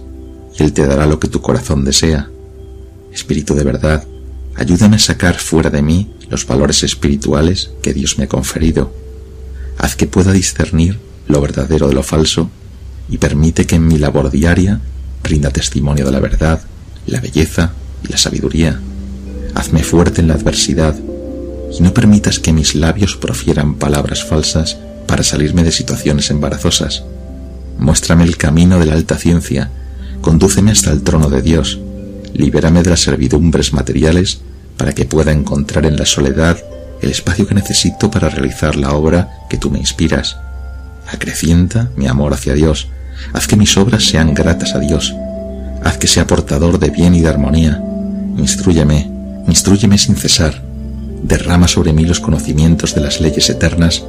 [0.57, 2.29] y Él te dará lo que tu corazón desea.
[3.11, 4.05] Espíritu de verdad,
[4.55, 8.93] ayúdame a sacar fuera de mí los valores espirituales que Dios me ha conferido.
[9.77, 12.49] Haz que pueda discernir lo verdadero de lo falso
[13.09, 14.81] y permite que en mi labor diaria
[15.25, 16.61] rinda testimonio de la verdad,
[17.07, 17.73] la belleza
[18.03, 18.79] y la sabiduría.
[19.53, 20.95] Hazme fuerte en la adversidad
[21.77, 24.77] y no permitas que mis labios profieran palabras falsas
[25.07, 27.03] para salirme de situaciones embarazosas.
[27.77, 29.69] Muéstrame el camino de la alta ciencia
[30.25, 31.79] Condúceme hasta el trono de Dios,
[32.33, 34.41] libérame de las servidumbres materiales
[34.75, 36.57] para que pueda encontrar en la soledad
[37.03, 40.37] el espacio que necesito para realizar la obra que tú me inspiras.
[41.07, 42.87] Acrecienta mi amor hacia Dios,
[43.33, 45.15] haz que mis obras sean gratas a Dios,
[45.83, 47.81] haz que sea portador de bien y de armonía.
[48.37, 49.09] Instrúyeme,
[49.47, 50.61] instrúyeme sin cesar,
[51.23, 54.03] derrama sobre mí los conocimientos de las leyes eternas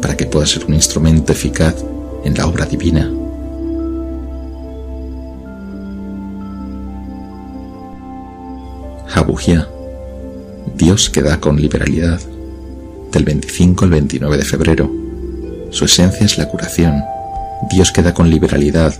[0.00, 1.74] para que pueda ser un instrumento eficaz
[2.24, 3.10] en la obra divina.
[10.76, 12.20] Dios que da con liberalidad,
[13.10, 14.90] del 25 al 29 de febrero.
[15.70, 17.02] Su esencia es la curación.
[17.70, 18.94] Dios que da con liberalidad,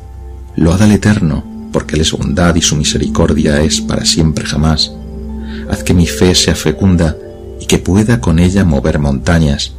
[0.57, 4.93] lo haga al Eterno, porque Él es bondad y su misericordia es para siempre jamás.
[5.71, 7.17] Haz que mi fe sea fecunda
[7.61, 9.73] y que pueda con ella mover montañas.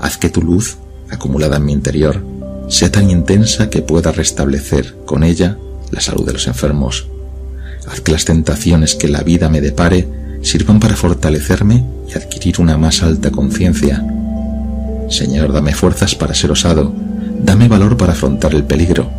[0.00, 0.78] Haz que tu luz,
[1.10, 2.24] acumulada en mi interior,
[2.68, 5.58] sea tan intensa que pueda restablecer con ella
[5.90, 7.08] la salud de los enfermos.
[7.90, 10.08] Haz que las tentaciones que la vida me depare
[10.42, 14.04] sirvan para fortalecerme y adquirir una más alta conciencia.
[15.08, 16.92] Señor, dame fuerzas para ser osado,
[17.38, 19.10] dame valor para afrontar el peligro,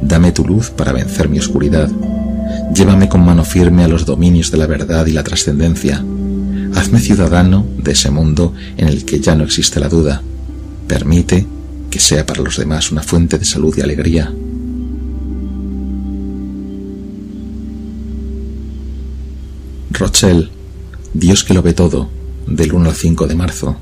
[0.00, 1.90] dame tu luz para vencer mi oscuridad.
[2.74, 6.04] Llévame con mano firme a los dominios de la verdad y la trascendencia.
[6.74, 10.22] Hazme ciudadano de ese mundo en el que ya no existe la duda.
[10.86, 11.46] Permite
[11.90, 14.32] que sea para los demás una fuente de salud y alegría.
[19.90, 20.48] Rochelle,
[21.12, 22.08] Dios que lo ve todo,
[22.46, 23.76] del 1 al 5 de marzo.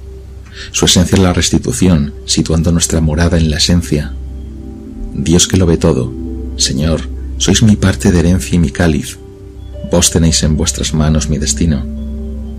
[0.73, 4.13] Su esencia es la restitución, situando nuestra morada en la esencia.
[5.15, 6.13] Dios que lo ve todo,
[6.57, 9.19] Señor, sois mi parte de herencia y mi cáliz.
[9.91, 11.85] Vos tenéis en vuestras manos mi destino.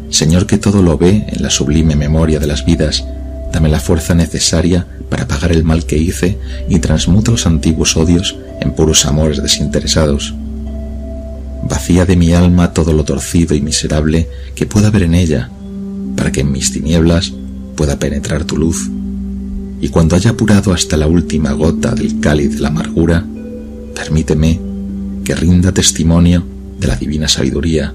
[0.10, 3.04] Señor que todo lo ve en la sublime memoria de las vidas,
[3.52, 6.38] dame la fuerza necesaria para pagar el mal que hice
[6.70, 10.34] y transmuta los antiguos odios en puros amores desinteresados.
[11.64, 15.50] Vacía de mi alma todo lo torcido y miserable que pueda haber en ella,
[16.16, 17.34] para que en mis tinieblas
[17.78, 18.90] pueda penetrar tu luz.
[19.80, 23.26] Y cuando haya apurado hasta la última gota del cáliz de la amargura,
[23.96, 24.60] permíteme
[25.24, 26.44] que rinda testimonio
[26.80, 27.94] de la divina sabiduría.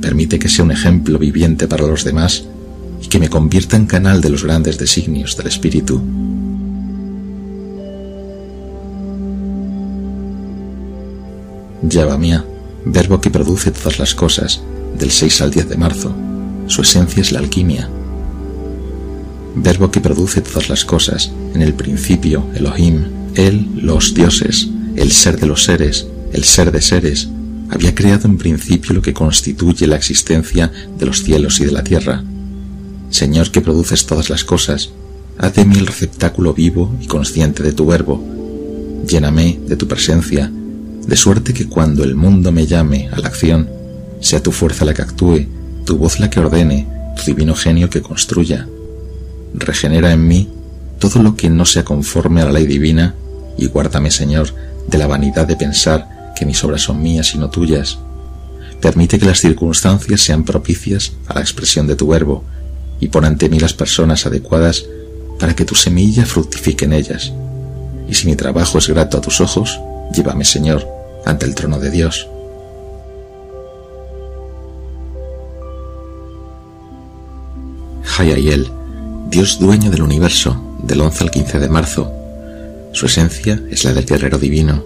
[0.00, 2.44] Permite que sea un ejemplo viviente para los demás
[3.02, 6.02] y que me convierta en canal de los grandes designios del Espíritu.
[11.82, 12.44] Llava mía,
[12.86, 14.62] verbo que produce todas las cosas,
[14.98, 16.14] del 6 al 10 de marzo.
[16.66, 17.90] Su esencia es la alquimia.
[19.56, 25.38] Verbo que produce todas las cosas, en el principio, Elohim, él, los dioses, el ser
[25.38, 27.28] de los seres, el ser de seres,
[27.70, 31.84] había creado en principio lo que constituye la existencia de los cielos y de la
[31.84, 32.22] tierra.
[33.10, 34.90] Señor que produces todas las cosas,
[35.38, 38.22] haz de mí el receptáculo vivo y consciente de tu verbo.
[39.06, 40.50] Lléname de tu presencia,
[41.06, 43.68] de suerte que cuando el mundo me llame a la acción,
[44.20, 45.46] sea tu fuerza la que actúe,
[45.84, 48.66] tu voz la que ordene, tu divino genio que construya.
[49.54, 50.50] Regenera en mí
[50.98, 53.14] todo lo que no sea conforme a la ley divina
[53.56, 54.48] y guárdame, Señor,
[54.88, 57.98] de la vanidad de pensar que mis obras son mías y no tuyas.
[58.80, 62.44] Permite que las circunstancias sean propicias a la expresión de tu verbo
[63.00, 64.84] y pon ante mí las personas adecuadas
[65.38, 67.32] para que tu semilla fructifique en ellas.
[68.08, 69.80] Y si mi trabajo es grato a tus ojos,
[70.12, 70.86] llévame, Señor,
[71.24, 72.28] ante el trono de Dios.
[78.18, 78.70] Hayayel,
[79.26, 82.12] Dios dueño del universo, del 11 al 15 de marzo.
[82.92, 84.84] Su esencia es la del guerrero divino.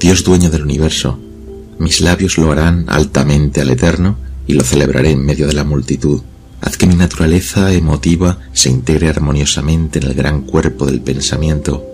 [0.00, 1.18] Dios dueño del universo,
[1.78, 6.22] mis labios lo harán altamente al Eterno y lo celebraré en medio de la multitud.
[6.60, 11.84] Haz que mi naturaleza emotiva se integre armoniosamente en el gran cuerpo del pensamiento.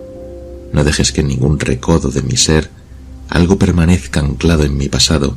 [0.71, 2.69] No dejes que ningún recodo de mi ser
[3.29, 5.35] algo permanezca anclado en mi pasado.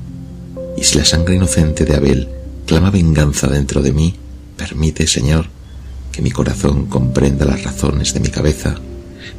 [0.77, 2.29] Y si la sangre inocente de Abel
[2.67, 4.15] clama venganza dentro de mí,
[4.57, 5.47] permite, Señor,
[6.13, 8.77] que mi corazón comprenda las razones de mi cabeza,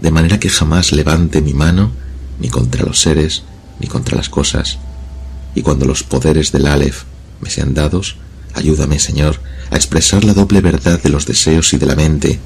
[0.01, 1.91] de manera que jamás levante mi mano
[2.39, 3.43] ni contra los seres
[3.79, 4.79] ni contra las cosas.
[5.55, 7.03] Y cuando los poderes del Aleph
[7.41, 8.17] me sean dados,
[8.55, 12.39] ayúdame, Señor, a expresar la doble verdad de los deseos y de la mente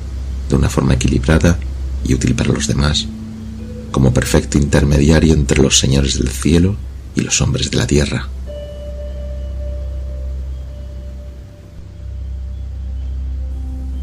[0.49, 1.57] de una forma equilibrada
[2.06, 3.07] y útil para los demás,
[3.91, 6.75] como perfecto intermediario entre los señores del cielo
[7.15, 8.30] y los hombres de la tierra.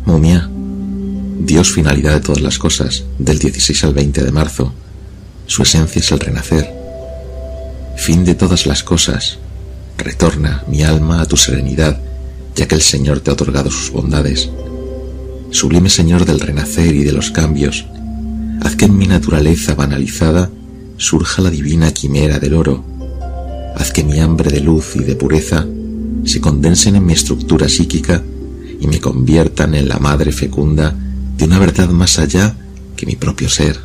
[0.04, 0.48] Mumia,
[1.40, 4.72] Dios finalidad de todas las cosas, del 16 al 20 de marzo.
[5.46, 6.72] Su esencia es el renacer.
[7.96, 9.38] Fin de todas las cosas.
[9.98, 12.00] Retorna mi alma a tu serenidad
[12.54, 14.48] ya que el Señor te ha otorgado sus bondades.
[15.50, 17.86] Sublime Señor del renacer y de los cambios,
[18.62, 20.50] haz que en mi naturaleza banalizada
[20.96, 22.84] surja la divina quimera del oro.
[23.76, 25.66] Haz que mi hambre de luz y de pureza
[26.24, 28.22] se condensen en mi estructura psíquica
[28.84, 30.94] y me conviertan en la madre fecunda
[31.38, 32.54] de una verdad más allá
[32.96, 33.80] que mi propio ser.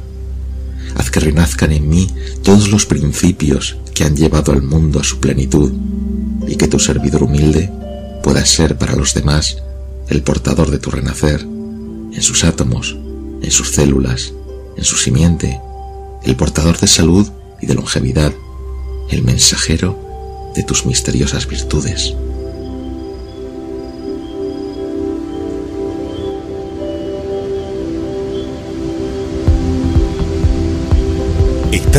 [0.95, 2.09] Haz que renazcan en mí
[2.43, 5.71] todos los principios que han llevado al mundo a su plenitud
[6.45, 7.71] y que tu servidor humilde
[8.21, 9.59] pueda ser para los demás
[10.09, 12.97] el portador de tu renacer, en sus átomos,
[13.41, 14.33] en sus células,
[14.75, 15.61] en su simiente,
[16.25, 17.25] el portador de salud
[17.61, 18.33] y de longevidad,
[19.09, 19.97] el mensajero
[20.55, 22.15] de tus misteriosas virtudes.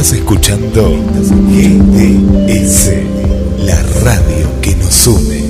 [0.01, 0.97] Estás escuchando
[1.51, 2.91] GDS,
[3.67, 5.50] la radio que nos une.